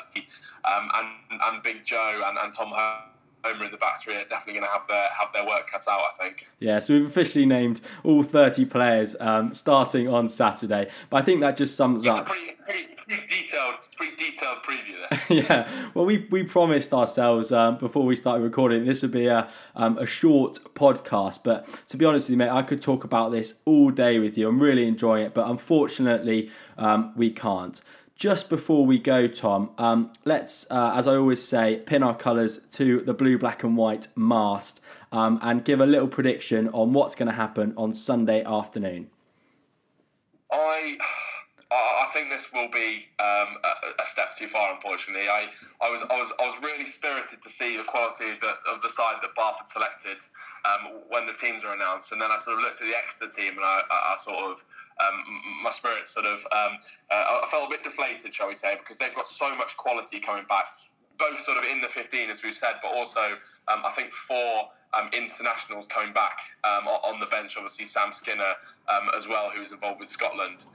um, 0.65 0.89
and 0.95 1.41
and 1.47 1.63
Big 1.63 1.83
Joe 1.83 2.21
and, 2.25 2.37
and 2.37 2.53
Tom 2.53 2.69
Home 2.71 3.12
Homer 3.43 3.65
in 3.65 3.71
the 3.71 3.77
three 4.01 4.15
are 4.15 4.23
definitely 4.25 4.53
going 4.53 4.65
to 4.65 4.71
have 4.71 4.87
their 4.87 5.07
have 5.17 5.33
their 5.33 5.45
work 5.45 5.69
cut 5.69 5.85
out. 5.87 6.01
I 6.13 6.23
think. 6.23 6.47
Yeah, 6.59 6.79
so 6.79 6.93
we've 6.93 7.05
officially 7.05 7.45
named 7.45 7.81
all 8.03 8.23
thirty 8.23 8.65
players 8.65 9.15
um, 9.19 9.53
starting 9.53 10.07
on 10.07 10.29
Saturday, 10.29 10.89
but 11.09 11.17
I 11.17 11.21
think 11.21 11.41
that 11.41 11.57
just 11.57 11.75
sums 11.75 12.05
it's 12.05 12.19
up. 12.19 12.25
Pretty, 12.25 12.55
pretty, 12.65 12.87
pretty, 12.95 13.27
detailed, 13.27 13.75
pretty 13.97 14.15
detailed 14.15 14.57
preview 14.63 14.95
there. 15.09 15.19
yeah, 15.43 15.89
well, 15.93 16.05
we 16.05 16.27
we 16.31 16.43
promised 16.43 16.93
ourselves 16.93 17.51
um, 17.51 17.77
before 17.77 18.05
we 18.05 18.15
started 18.15 18.43
recording 18.43 18.85
this 18.85 19.01
would 19.01 19.11
be 19.11 19.27
a 19.27 19.49
um, 19.75 19.97
a 19.97 20.05
short 20.05 20.59
podcast, 20.73 21.41
but 21.43 21.67
to 21.87 21.97
be 21.97 22.05
honest 22.05 22.25
with 22.25 22.31
you, 22.31 22.37
mate, 22.37 22.49
I 22.49 22.63
could 22.63 22.81
talk 22.81 23.03
about 23.03 23.31
this 23.31 23.59
all 23.65 23.89
day 23.89 24.19
with 24.19 24.37
you. 24.37 24.47
I'm 24.47 24.61
really 24.61 24.87
enjoying 24.87 25.25
it, 25.25 25.33
but 25.33 25.49
unfortunately, 25.49 26.49
um, 26.77 27.13
we 27.15 27.31
can't 27.31 27.81
just 28.15 28.49
before 28.49 28.85
we 28.85 28.99
go, 28.99 29.27
Tom, 29.27 29.71
um, 29.77 30.11
let's, 30.23 30.69
uh, 30.69 30.93
as 30.95 31.07
I 31.07 31.15
always 31.15 31.43
say, 31.43 31.81
pin 31.85 32.03
our 32.03 32.15
colours 32.15 32.59
to 32.71 33.01
the 33.01 33.13
blue, 33.13 33.37
black, 33.37 33.63
and 33.63 33.75
white 33.75 34.07
mast 34.15 34.81
um, 35.11 35.39
and 35.41 35.65
give 35.65 35.79
a 35.79 35.85
little 35.85 36.07
prediction 36.07 36.69
on 36.69 36.93
what's 36.93 37.15
going 37.15 37.27
to 37.29 37.35
happen 37.35 37.73
on 37.77 37.95
Sunday 37.95 38.43
afternoon. 38.43 39.09
I. 40.51 40.97
I 41.73 42.05
think 42.13 42.29
this 42.29 42.53
will 42.53 42.69
be 42.69 43.07
um, 43.17 43.57
a, 43.63 44.05
step 44.05 44.35
too 44.35 44.47
far. 44.47 44.75
Unfortunately, 44.75 45.27
I, 45.27 45.47
I 45.81 45.89
was 45.89 46.03
I 46.03 46.19
was 46.19 46.31
I 46.39 46.45
was 46.45 46.53
really 46.61 46.85
spirited 46.85 47.41
to 47.41 47.49
see 47.49 47.75
the 47.75 47.83
quality 47.83 48.29
of 48.29 48.39
the, 48.39 48.53
of 48.71 48.79
the 48.83 48.89
side 48.89 49.15
that 49.23 49.33
Bath 49.35 49.57
had 49.57 49.67
selected 49.67 50.21
um, 50.69 51.01
when 51.09 51.25
the 51.25 51.33
teams 51.33 51.63
are 51.63 51.73
announced, 51.73 52.11
and 52.11 52.21
then 52.21 52.29
I 52.29 52.37
sort 52.37 52.57
of 52.57 52.63
looked 52.63 52.79
at 52.81 52.87
the 52.87 52.93
Exeter 52.95 53.27
team 53.27 53.57
and 53.57 53.65
I, 53.65 53.81
I, 53.89 54.13
I 54.13 54.15
sort 54.21 54.51
of 54.51 54.63
um, 54.99 55.19
my 55.63 55.71
spirit 55.71 56.07
sort 56.07 56.25
of 56.25 56.39
um, 56.51 56.77
uh, 57.11 57.39
I 57.43 57.47
felt 57.49 57.67
a 57.67 57.69
bit 57.69 57.83
deflated, 57.83 58.33
shall 58.33 58.47
we 58.47 58.55
say, 58.55 58.75
because 58.77 58.97
they've 58.97 59.15
got 59.15 59.27
so 59.27 59.55
much 59.55 59.77
quality 59.77 60.19
coming 60.19 60.45
back, 60.49 60.65
both 61.17 61.39
sort 61.39 61.57
of 61.57 61.65
in 61.65 61.81
the 61.81 61.87
15 61.87 62.29
as 62.29 62.43
we've 62.43 62.53
said, 62.53 62.75
but 62.81 62.93
also 62.93 63.21
um, 63.67 63.81
I 63.85 63.91
think 63.91 64.11
four 64.11 64.69
um, 64.93 65.09
internationals 65.13 65.87
coming 65.87 66.13
back 66.13 66.37
um, 66.63 66.87
on 66.87 67.19
the 67.19 67.27
bench. 67.27 67.57
Obviously 67.57 67.85
Sam 67.85 68.11
Skinner 68.11 68.53
um, 68.89 69.09
as 69.17 69.27
well, 69.27 69.49
who's 69.49 69.71
involved 69.71 69.99
with 69.99 70.09
Scotland. 70.09 70.65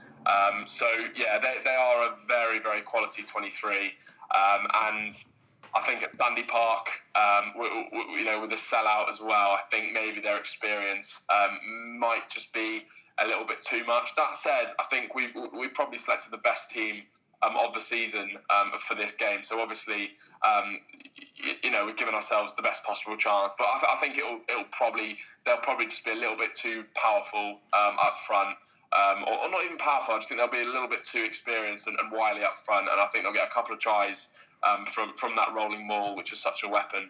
so 0.65 0.87
yeah, 1.15 1.39
they, 1.39 1.55
they 1.63 1.75
are 1.75 2.11
a 2.11 2.15
very 2.27 2.59
very 2.59 2.81
quality 2.81 3.23
23, 3.23 3.93
and 4.75 5.13
I 5.75 5.81
think 5.81 6.03
at 6.03 6.17
Sandy 6.17 6.43
Park, 6.43 6.87
um, 7.15 7.53
we, 7.59 7.69
we, 7.91 8.19
you 8.19 8.25
know, 8.25 8.41
with 8.41 8.49
the 8.49 8.55
sellout 8.55 9.09
as 9.09 9.21
well, 9.21 9.51
I 9.51 9.61
think 9.69 9.93
maybe 9.93 10.19
their 10.19 10.37
experience 10.37 11.25
um, 11.29 11.99
might 11.99 12.29
just 12.29 12.53
be 12.53 12.85
a 13.23 13.27
little 13.27 13.45
bit 13.45 13.61
too 13.61 13.83
much. 13.85 14.15
That 14.15 14.35
said, 14.35 14.69
I 14.79 14.83
think 14.89 15.15
we 15.15 15.27
we 15.57 15.67
probably 15.67 15.97
selected 15.97 16.31
the 16.31 16.37
best 16.37 16.69
team 16.69 17.03
um, 17.41 17.55
of 17.57 17.73
the 17.73 17.81
season 17.81 18.31
um, 18.49 18.71
for 18.79 18.95
this 18.95 19.15
game. 19.15 19.43
So 19.43 19.59
obviously, 19.59 20.11
um, 20.45 20.79
you, 21.35 21.53
you, 21.63 21.71
know, 21.71 21.85
we've 21.85 21.97
given 21.97 22.13
ourselves 22.13 22.53
the 22.55 22.61
best 22.61 22.83
possible 22.83 23.15
chance. 23.17 23.53
But 23.57 23.67
I, 23.67 23.79
th- 23.79 23.91
I, 23.95 23.95
think 23.99 24.17
it'll 24.17 24.39
it'll 24.49 24.69
probably 24.71 25.17
they'll 25.45 25.57
probably 25.57 25.87
just 25.87 26.03
be 26.05 26.11
a 26.11 26.15
little 26.15 26.37
bit 26.37 26.53
too 26.53 26.83
powerful 26.95 27.59
um, 27.73 27.97
up 28.03 28.19
front. 28.19 28.55
Um, 28.91 29.23
or, 29.25 29.45
or, 29.45 29.51
not 29.51 29.63
even 29.65 29.77
powerful. 29.77 30.15
I 30.15 30.17
just 30.17 30.29
think 30.29 30.41
they'll 30.41 30.49
be 30.49 30.67
a 30.67 30.73
little 30.73 30.87
bit 30.87 31.03
too 31.03 31.23
experienced 31.23 31.85
and, 31.85 31.95
and 31.99 32.11
wily 32.11 32.43
up 32.43 32.57
front, 32.65 32.87
and 32.91 32.99
I 32.99 33.05
think 33.13 33.23
they'll 33.23 33.33
get 33.33 33.47
a 33.47 33.51
couple 33.51 33.73
of 33.73 33.79
tries 33.79 34.33
um, 34.67 34.85
from 34.87 35.13
from 35.15 35.35
that 35.35 35.53
rolling 35.53 35.87
maul, 35.87 36.15
which 36.15 36.33
is 36.33 36.39
such 36.39 36.63
a 36.63 36.67
weapon 36.67 37.09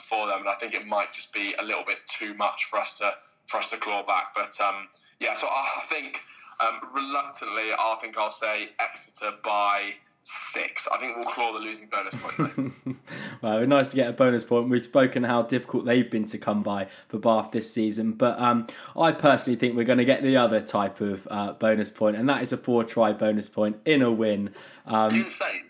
for 0.00 0.26
them. 0.28 0.40
And 0.40 0.48
I 0.48 0.54
think 0.54 0.74
it 0.74 0.86
might 0.86 1.12
just 1.12 1.32
be 1.32 1.54
a 1.58 1.64
little 1.64 1.84
bit 1.84 1.98
too 2.06 2.34
much 2.34 2.66
for 2.66 2.78
us 2.78 2.94
to 2.98 3.14
for 3.46 3.56
us 3.56 3.70
to 3.70 3.78
claw 3.78 4.04
back. 4.04 4.34
But 4.36 4.60
yeah, 5.20 5.34
so 5.34 5.46
I 5.48 5.82
think 5.86 6.20
um, 6.64 6.80
reluctantly, 6.94 7.72
I 7.78 7.96
think 8.00 8.16
I'll 8.18 8.30
say 8.30 8.70
Exeter 8.78 9.36
by 9.42 9.94
six. 10.24 10.88
I 10.92 10.98
think 10.98 11.16
we'll 11.16 11.26
claw 11.26 11.52
the 11.52 11.58
losing 11.58 11.88
bonus 11.88 12.14
point. 12.20 12.98
well, 13.42 13.66
nice 13.66 13.86
to 13.88 13.96
get 13.96 14.08
a 14.08 14.12
bonus 14.12 14.44
point. 14.44 14.68
We've 14.68 14.82
spoken 14.82 15.22
how 15.24 15.42
difficult 15.42 15.84
they've 15.84 16.10
been 16.10 16.24
to 16.26 16.38
come 16.38 16.62
by 16.62 16.88
for 17.08 17.18
Bath 17.18 17.50
this 17.50 17.70
season, 17.70 18.12
but 18.12 18.38
um, 18.40 18.66
I 18.96 19.12
personally 19.12 19.58
think 19.58 19.76
we're 19.76 19.84
going 19.84 19.98
to 19.98 20.04
get 20.04 20.22
the 20.22 20.36
other 20.36 20.60
type 20.60 21.00
of 21.00 21.28
uh, 21.30 21.52
bonus 21.52 21.90
point, 21.90 22.16
and 22.16 22.28
that 22.28 22.42
is 22.42 22.52
a 22.52 22.56
four-try 22.56 23.12
bonus 23.12 23.48
point 23.48 23.76
in 23.84 24.02
a 24.02 24.10
win. 24.10 24.54
Um, 24.86 25.14
Insane. 25.14 25.64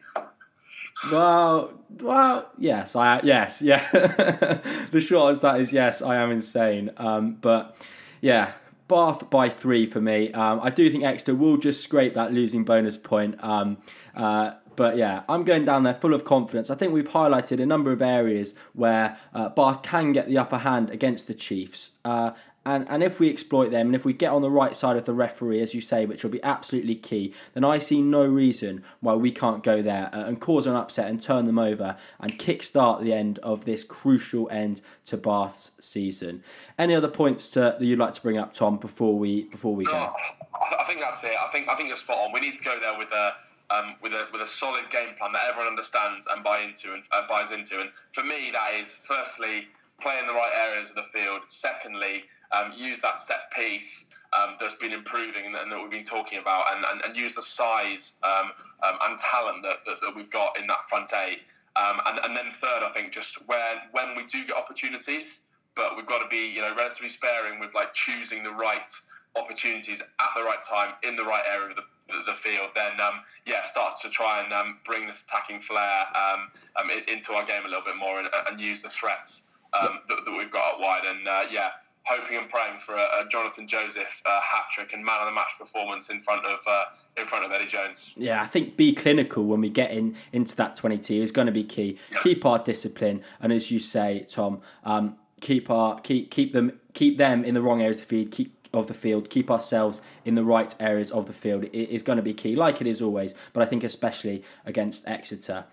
Well, 1.11 1.75
well, 2.01 2.51
yes, 2.57 2.97
I 2.97 3.21
yes, 3.23 3.61
yeah. 3.61 3.91
the 4.91 5.01
short 5.01 5.33
as 5.33 5.41
that 5.43 5.61
is 5.61 5.73
yes, 5.73 6.01
I 6.01 6.17
am 6.17 6.31
insane. 6.31 6.91
Um, 6.97 7.37
but 7.41 7.77
yeah, 8.23 8.53
Bath 8.87 9.31
by 9.31 9.49
three 9.49 9.87
for 9.87 10.01
me. 10.01 10.33
Um, 10.33 10.61
I 10.63 10.71
do 10.71 10.91
think 10.91 11.05
Exeter 11.05 11.35
will 11.35 11.57
just 11.57 11.83
scrape 11.83 12.15
that 12.15 12.33
losing 12.33 12.65
bonus 12.65 12.97
point. 12.97 13.43
Um, 13.43 13.79
uh, 14.15 14.53
but 14.77 14.97
yeah, 14.97 15.23
I'm 15.29 15.45
going 15.45 15.65
down 15.65 15.85
there 15.85 15.95
full 15.95 16.15
of 16.15 16.25
confidence. 16.25 16.71
I 16.71 16.75
think 16.75 16.93
we've 16.93 17.09
highlighted 17.09 17.61
a 17.61 17.67
number 17.67 17.93
of 17.93 18.03
areas 18.03 18.55
where 18.73 19.17
uh, 19.33 19.49
Bath 19.51 19.83
can 19.83 20.13
get 20.13 20.29
the 20.29 20.39
upper 20.39 20.59
hand 20.59 20.91
against 20.91 21.27
the 21.27 21.35
Chiefs. 21.35 21.93
Uh, 22.05 22.33
and, 22.67 22.87
and 22.89 23.03
if 23.03 23.21
we 23.21 23.31
exploit 23.31 23.71
them 23.71 23.89
and 23.89 23.95
if 23.95 24.05
we 24.05 24.13
get 24.13 24.33
on 24.33 24.43
the 24.43 24.51
right 24.51 24.75
side 24.75 24.97
of 24.97 25.05
the 25.05 25.13
referee, 25.13 25.61
as 25.61 25.75
you 25.75 25.81
say, 25.81 26.07
which 26.07 26.23
will 26.23 26.31
be 26.31 26.43
absolutely 26.43 26.95
key, 26.95 27.35
then 27.53 27.65
I 27.65 27.79
see 27.79 28.01
no 28.01 28.25
reason 28.25 28.83
why 29.01 29.15
we 29.15 29.31
can't 29.31 29.63
go 29.63 29.83
there 29.83 30.11
uh, 30.13 30.25
and 30.25 30.41
cause 30.41 30.67
an 30.67 30.75
upset 30.75 31.09
and 31.09 31.21
turn 31.21 31.45
them 31.47 31.59
over 31.59 31.97
and 32.21 32.33
kickstart 32.33 33.03
the 33.03 33.13
end 33.13 33.39
of 33.41 33.65
this 33.65 33.85
crucial 33.85 34.49
end 34.51 34.81
to 35.07 35.17
Bath's 35.17 35.73
season. 35.81 36.43
Any 36.79 36.95
other 36.95 37.09
points 37.09 37.49
to, 37.51 37.77
that 37.79 37.83
you'd 37.83 37.99
like 37.99 38.15
to 38.15 38.23
bring 38.23 38.39
up, 38.39 38.55
Tom, 38.55 38.77
before 38.77 39.19
we 39.19 39.45
before 39.45 39.75
we 39.75 39.85
go? 39.85 40.15
I 40.55 40.85
think 40.85 41.01
that's 41.01 41.23
it. 41.23 41.33
I 41.39 41.49
think 41.49 41.69
I 41.69 41.75
think 41.75 41.89
you're 41.89 41.97
spot 41.97 42.19
on. 42.19 42.33
We 42.33 42.41
need 42.41 42.55
to 42.55 42.65
go 42.65 42.79
there 42.81 42.97
with 42.97 43.13
a 43.13 43.33
um, 43.71 43.97
with 44.03 44.13
a 44.13 44.27
with 44.33 44.43
a 44.43 44.47
solid 44.47 44.89
game 44.91 45.15
plan 45.19 45.33
that 45.33 45.43
everyone 45.49 45.69
understands 45.69 46.27
and 46.35 46.43
buy 46.43 46.61
into 46.61 46.93
and 46.93 47.03
uh, 47.13 47.23
buys 47.29 47.51
into. 47.51 47.81
And 47.81 47.91
for 48.13 48.23
me, 48.23 48.51
that 48.53 48.75
is 48.81 48.89
firstly 48.89 49.69
play 50.01 50.19
in 50.21 50.27
the 50.27 50.35
right 50.35 50.53
areas 50.71 50.91
of 50.91 50.97
the 50.97 51.07
field. 51.13 51.43
Secondly, 51.49 52.25
um, 52.53 52.73
use 52.77 53.01
that 53.01 53.19
set 53.19 53.51
piece 53.57 54.11
um, 54.39 54.57
that's 54.61 54.77
been 54.77 54.93
improving 54.93 55.47
and, 55.47 55.55
and, 55.55 55.71
that 55.71 55.81
we've 55.81 55.91
been 55.91 56.05
talking 56.05 56.39
about, 56.39 56.65
and, 56.75 56.85
and, 56.91 57.03
and 57.05 57.17
use 57.17 57.35
the 57.35 57.43
size 57.43 58.15
um, 58.23 58.51
um 58.83 58.99
and 59.05 59.19
talent 59.19 59.63
that, 59.63 59.85
that, 59.87 60.01
that, 60.01 60.15
we've 60.15 60.31
got 60.31 60.59
in 60.59 60.67
that 60.67 60.89
front 60.89 61.11
eight. 61.27 61.41
Um, 61.77 62.01
and, 62.07 62.21
and 62.25 62.37
then 62.37 62.53
third, 62.53 62.83
I 62.83 62.91
think 62.91 63.13
just 63.13 63.47
when 63.49 63.77
when 63.93 64.17
we 64.17 64.25
do 64.25 64.45
get 64.45 64.57
opportunities, 64.57 65.45
but 65.75 65.97
we've 65.97 66.07
got 66.07 66.23
to 66.23 66.29
be 66.29 66.53
you 66.53 66.61
know 66.61 66.75
relatively 66.77 67.09
sparing 67.09 67.61
with 67.61 67.75
like 67.75 67.95
choosing 67.95 68.43
the 68.43 68.53
right 68.53 68.91
opportunities 69.37 70.01
at 70.01 70.31
the 70.37 70.43
right 70.43 70.63
time 70.69 70.95
in 71.03 71.17
the 71.17 71.25
right 71.25 71.43
area 71.53 71.71
of 71.71 71.77
the, 71.77 71.83
the, 72.27 72.35
field, 72.35 72.69
then 72.77 73.01
um, 73.01 73.21
yeah, 73.47 73.63
start 73.65 73.97
to 73.97 74.09
try 74.11 74.41
and 74.43 74.53
um, 74.53 74.79
bring 74.85 75.07
this 75.07 75.25
attacking 75.27 75.61
flair 75.61 76.05
um, 76.15 76.51
um, 76.81 76.91
into 77.09 77.33
our 77.33 77.45
game 77.45 77.65
a 77.65 77.69
little 77.69 77.85
bit 77.85 77.97
more 77.97 78.21
and, 78.21 78.29
and 78.49 78.61
use 78.61 78.83
the 78.83 78.89
threats 78.89 79.51
that, 79.73 80.25
that, 80.25 80.33
we've 80.33 80.53
got 80.53 80.79
wide. 80.79 81.03
And 81.05 81.27
uh, 81.27 81.45
yeah, 81.51 81.71
hoping 82.05 82.37
and 82.39 82.49
praying 82.49 82.79
for 82.81 82.95
a, 82.95 82.99
a 82.99 83.29
Jonathan 83.31 83.67
Joseph 83.67 84.23
uh, 84.27 84.41
hat 84.41 84.65
trick 84.71 84.93
and 84.93 85.05
man 85.05 85.21
of 85.21 85.27
the 85.27 85.33
match 85.33 85.53
performance 85.59 86.11
in 86.11 86.21
front 86.21 86.45
of 86.47 86.61
uh, 86.67 86.85
in 87.17 87.27
front 87.27 87.45
of 87.45 87.53
Eddie 87.53 87.67
Jones. 87.67 88.13
Yeah, 88.17 88.43
I 88.43 88.47
think 88.47 88.77
be 88.77 88.95
clinical 88.95 89.45
when 89.45 89.61
we 89.61 89.71
get 89.71 89.91
in 89.91 90.17
into 90.33 90.55
that 90.57 90.77
twenty 90.77 90.99
two 90.99 91.15
is 91.15 91.33
going 91.33 91.47
to 91.47 91.53
be 91.53 91.65
key. 91.65 91.99
Yeah. 92.13 92.19
Keep 92.23 92.45
our 92.45 92.59
discipline, 92.59 93.23
and 93.41 93.53
as 93.53 93.71
you 93.71 93.81
say, 93.81 94.27
Tom, 94.29 94.61
um, 94.85 95.17
keep 95.41 95.71
our 95.71 96.01
keep 96.01 96.31
keep 96.31 96.53
them 96.53 96.81
keep 96.93 97.19
them 97.19 97.45
in 97.45 97.55
the 97.55 97.63
wrong 97.63 97.81
areas 97.81 97.99
of 97.99 98.03
the 98.03 98.09
feed. 98.09 98.31
Keep 98.31 98.55
of 98.75 98.89
the 98.89 98.95
field, 98.95 99.31
keep 99.31 99.53
ourselves 99.53 100.01
in 100.25 100.35
the 100.35 100.43
right 100.45 100.75
areas 100.81 101.13
of 101.13 101.27
the 101.27 101.33
field 101.33 101.63
it 101.63 101.73
is 101.73 102.03
going 102.03 102.17
to 102.17 102.23
be 102.23 102.35
key, 102.35 102.57
like 102.57 102.81
it 102.81 102.89
is 102.89 103.01
always, 103.01 103.33
but 103.53 103.63
I 103.63 103.67
think 103.67 103.85
especially 103.85 104.43
against 104.67 105.07
Exeter 105.07 105.65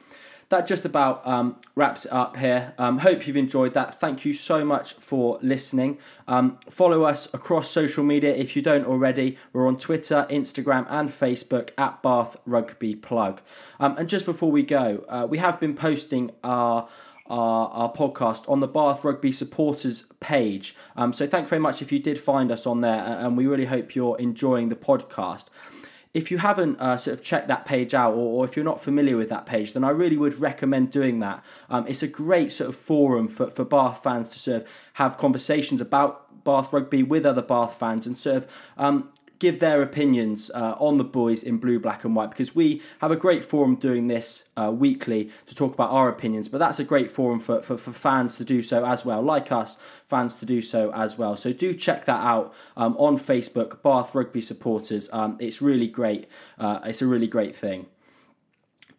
that 0.51 0.67
just 0.67 0.85
about 0.85 1.25
um, 1.25 1.57
wraps 1.75 2.05
it 2.05 2.13
up 2.13 2.37
here. 2.37 2.73
Um, 2.77 2.99
hope 2.99 3.25
you've 3.25 3.35
enjoyed 3.35 3.73
that. 3.73 3.99
Thank 3.99 4.23
you 4.23 4.33
so 4.33 4.63
much 4.63 4.93
for 4.93 5.39
listening. 5.41 5.97
Um, 6.27 6.59
follow 6.69 7.03
us 7.03 7.33
across 7.33 7.69
social 7.69 8.03
media 8.03 8.33
if 8.35 8.55
you 8.55 8.61
don't 8.61 8.85
already. 8.85 9.37
We're 9.51 9.67
on 9.67 9.77
Twitter, 9.77 10.27
Instagram, 10.29 10.85
and 10.89 11.09
Facebook 11.09 11.71
at 11.77 12.03
Bath 12.03 12.37
Rugby 12.45 12.95
Plug. 12.95 13.41
Um, 13.79 13.97
and 13.97 14.07
just 14.07 14.25
before 14.25 14.51
we 14.51 14.63
go, 14.63 15.03
uh, 15.09 15.25
we 15.29 15.39
have 15.39 15.59
been 15.59 15.73
posting 15.73 16.31
our 16.43 16.87
our, 17.27 17.69
our 17.69 17.93
podcast 17.93 18.49
on 18.49 18.59
the 18.59 18.67
Bath 18.67 19.05
Rugby 19.05 19.31
supporters 19.31 20.03
page. 20.19 20.75
Um, 20.97 21.13
so 21.13 21.25
thank 21.25 21.45
you 21.45 21.49
very 21.49 21.61
much 21.61 21.81
if 21.81 21.89
you 21.89 21.99
did 21.99 22.19
find 22.19 22.51
us 22.51 22.67
on 22.67 22.81
there, 22.81 23.01
and 23.01 23.37
we 23.37 23.47
really 23.47 23.65
hope 23.65 23.95
you're 23.95 24.17
enjoying 24.19 24.67
the 24.67 24.75
podcast 24.75 25.45
if 26.13 26.29
you 26.29 26.39
haven't 26.39 26.79
uh, 26.79 26.97
sort 26.97 27.17
of 27.17 27.23
checked 27.23 27.47
that 27.47 27.65
page 27.65 27.93
out 27.93 28.13
or, 28.13 28.41
or, 28.41 28.45
if 28.45 28.55
you're 28.55 28.65
not 28.65 28.81
familiar 28.81 29.15
with 29.15 29.29
that 29.29 29.45
page, 29.45 29.73
then 29.73 29.83
I 29.83 29.89
really 29.89 30.17
would 30.17 30.39
recommend 30.39 30.91
doing 30.91 31.19
that. 31.19 31.43
Um, 31.69 31.87
it's 31.87 32.03
a 32.03 32.07
great 32.07 32.51
sort 32.51 32.69
of 32.69 32.75
forum 32.75 33.27
for, 33.27 33.49
for 33.49 33.63
Bath 33.63 34.03
fans 34.03 34.29
to 34.29 34.39
sort 34.39 34.61
of 34.63 34.67
have 34.93 35.17
conversations 35.17 35.79
about 35.79 36.43
Bath 36.43 36.73
rugby 36.73 37.03
with 37.03 37.25
other 37.25 37.41
Bath 37.41 37.77
fans 37.77 38.05
and 38.05 38.17
sort 38.17 38.37
of 38.37 38.47
um, 38.77 39.09
give 39.41 39.59
their 39.59 39.81
opinions 39.81 40.51
uh, 40.53 40.75
on 40.79 40.97
the 40.97 41.03
boys 41.03 41.41
in 41.41 41.57
blue, 41.57 41.79
black, 41.79 42.05
and 42.05 42.15
white 42.15 42.29
because 42.29 42.53
we 42.53 42.79
have 42.99 43.09
a 43.09 43.15
great 43.15 43.43
forum 43.43 43.75
doing 43.75 44.05
this 44.05 44.47
uh, 44.55 44.71
weekly 44.71 45.31
to 45.47 45.55
talk 45.55 45.73
about 45.73 45.89
our 45.89 46.07
opinions. 46.07 46.47
But 46.47 46.59
that's 46.59 46.79
a 46.79 46.83
great 46.83 47.09
forum 47.09 47.39
for, 47.39 47.59
for, 47.63 47.75
for, 47.75 47.91
fans 47.91 48.37
to 48.37 48.45
do 48.45 48.61
so 48.61 48.85
as 48.85 49.03
well, 49.03 49.19
like 49.19 49.51
us, 49.51 49.79
fans 50.07 50.35
to 50.35 50.45
do 50.45 50.61
so 50.61 50.93
as 50.93 51.17
well. 51.17 51.35
So 51.35 51.51
do 51.51 51.73
check 51.73 52.05
that 52.05 52.23
out 52.23 52.53
um, 52.77 52.95
on 52.97 53.17
Facebook, 53.17 53.81
Bath 53.81 54.13
Rugby 54.13 54.41
Supporters. 54.41 55.09
Um, 55.11 55.37
it's 55.39 55.59
really 55.59 55.87
great. 55.87 56.27
Uh, 56.59 56.79
it's 56.85 57.01
a 57.01 57.07
really 57.07 57.27
great 57.27 57.55
thing 57.55 57.87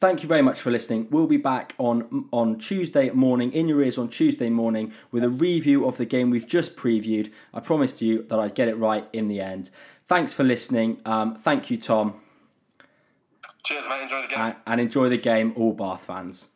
thank 0.03 0.21
you 0.21 0.29
very 0.29 0.43
much 0.43 0.61
for 0.61 0.73
listening. 0.73 1.07
We'll 1.13 1.29
be 1.29 1.37
back 1.37 1.77
on 1.79 2.29
on 2.33 2.59
Tuesday 2.59 3.11
morning, 3.11 3.53
in 3.53 3.69
your 3.69 3.81
ears 3.85 3.97
on 3.97 4.09
Tuesday 4.09 4.51
morning, 4.51 4.93
with 5.13 5.23
a 5.23 5.29
review 5.29 5.87
of 5.87 5.97
the 5.97 6.05
game 6.05 6.29
we've 6.29 6.49
just 6.49 6.75
previewed. 6.75 7.31
I 7.55 7.61
promised 7.61 8.03
you 8.03 8.25
that 8.25 8.41
I'd 8.41 8.57
get 8.57 8.67
it 8.67 8.77
right 8.77 9.07
in 9.13 9.29
the 9.29 9.41
end. 9.41 9.71
Thanks 10.07 10.35
for 10.35 10.45
listening. 10.45 11.01
Um, 11.05 11.37
thank 11.37 11.71
you, 11.71 11.79
Tom. 11.79 12.21
Cheers, 13.65 13.85
mate. 13.89 14.03
Enjoy 14.03 14.23
the 14.23 14.29
game. 14.29 14.39
And, 14.39 14.57
and 14.67 14.81
enjoy 14.81 15.09
the 15.09 15.19
game, 15.19 15.53
all 15.57 15.73
Bath 15.73 16.05
fans. 16.05 16.49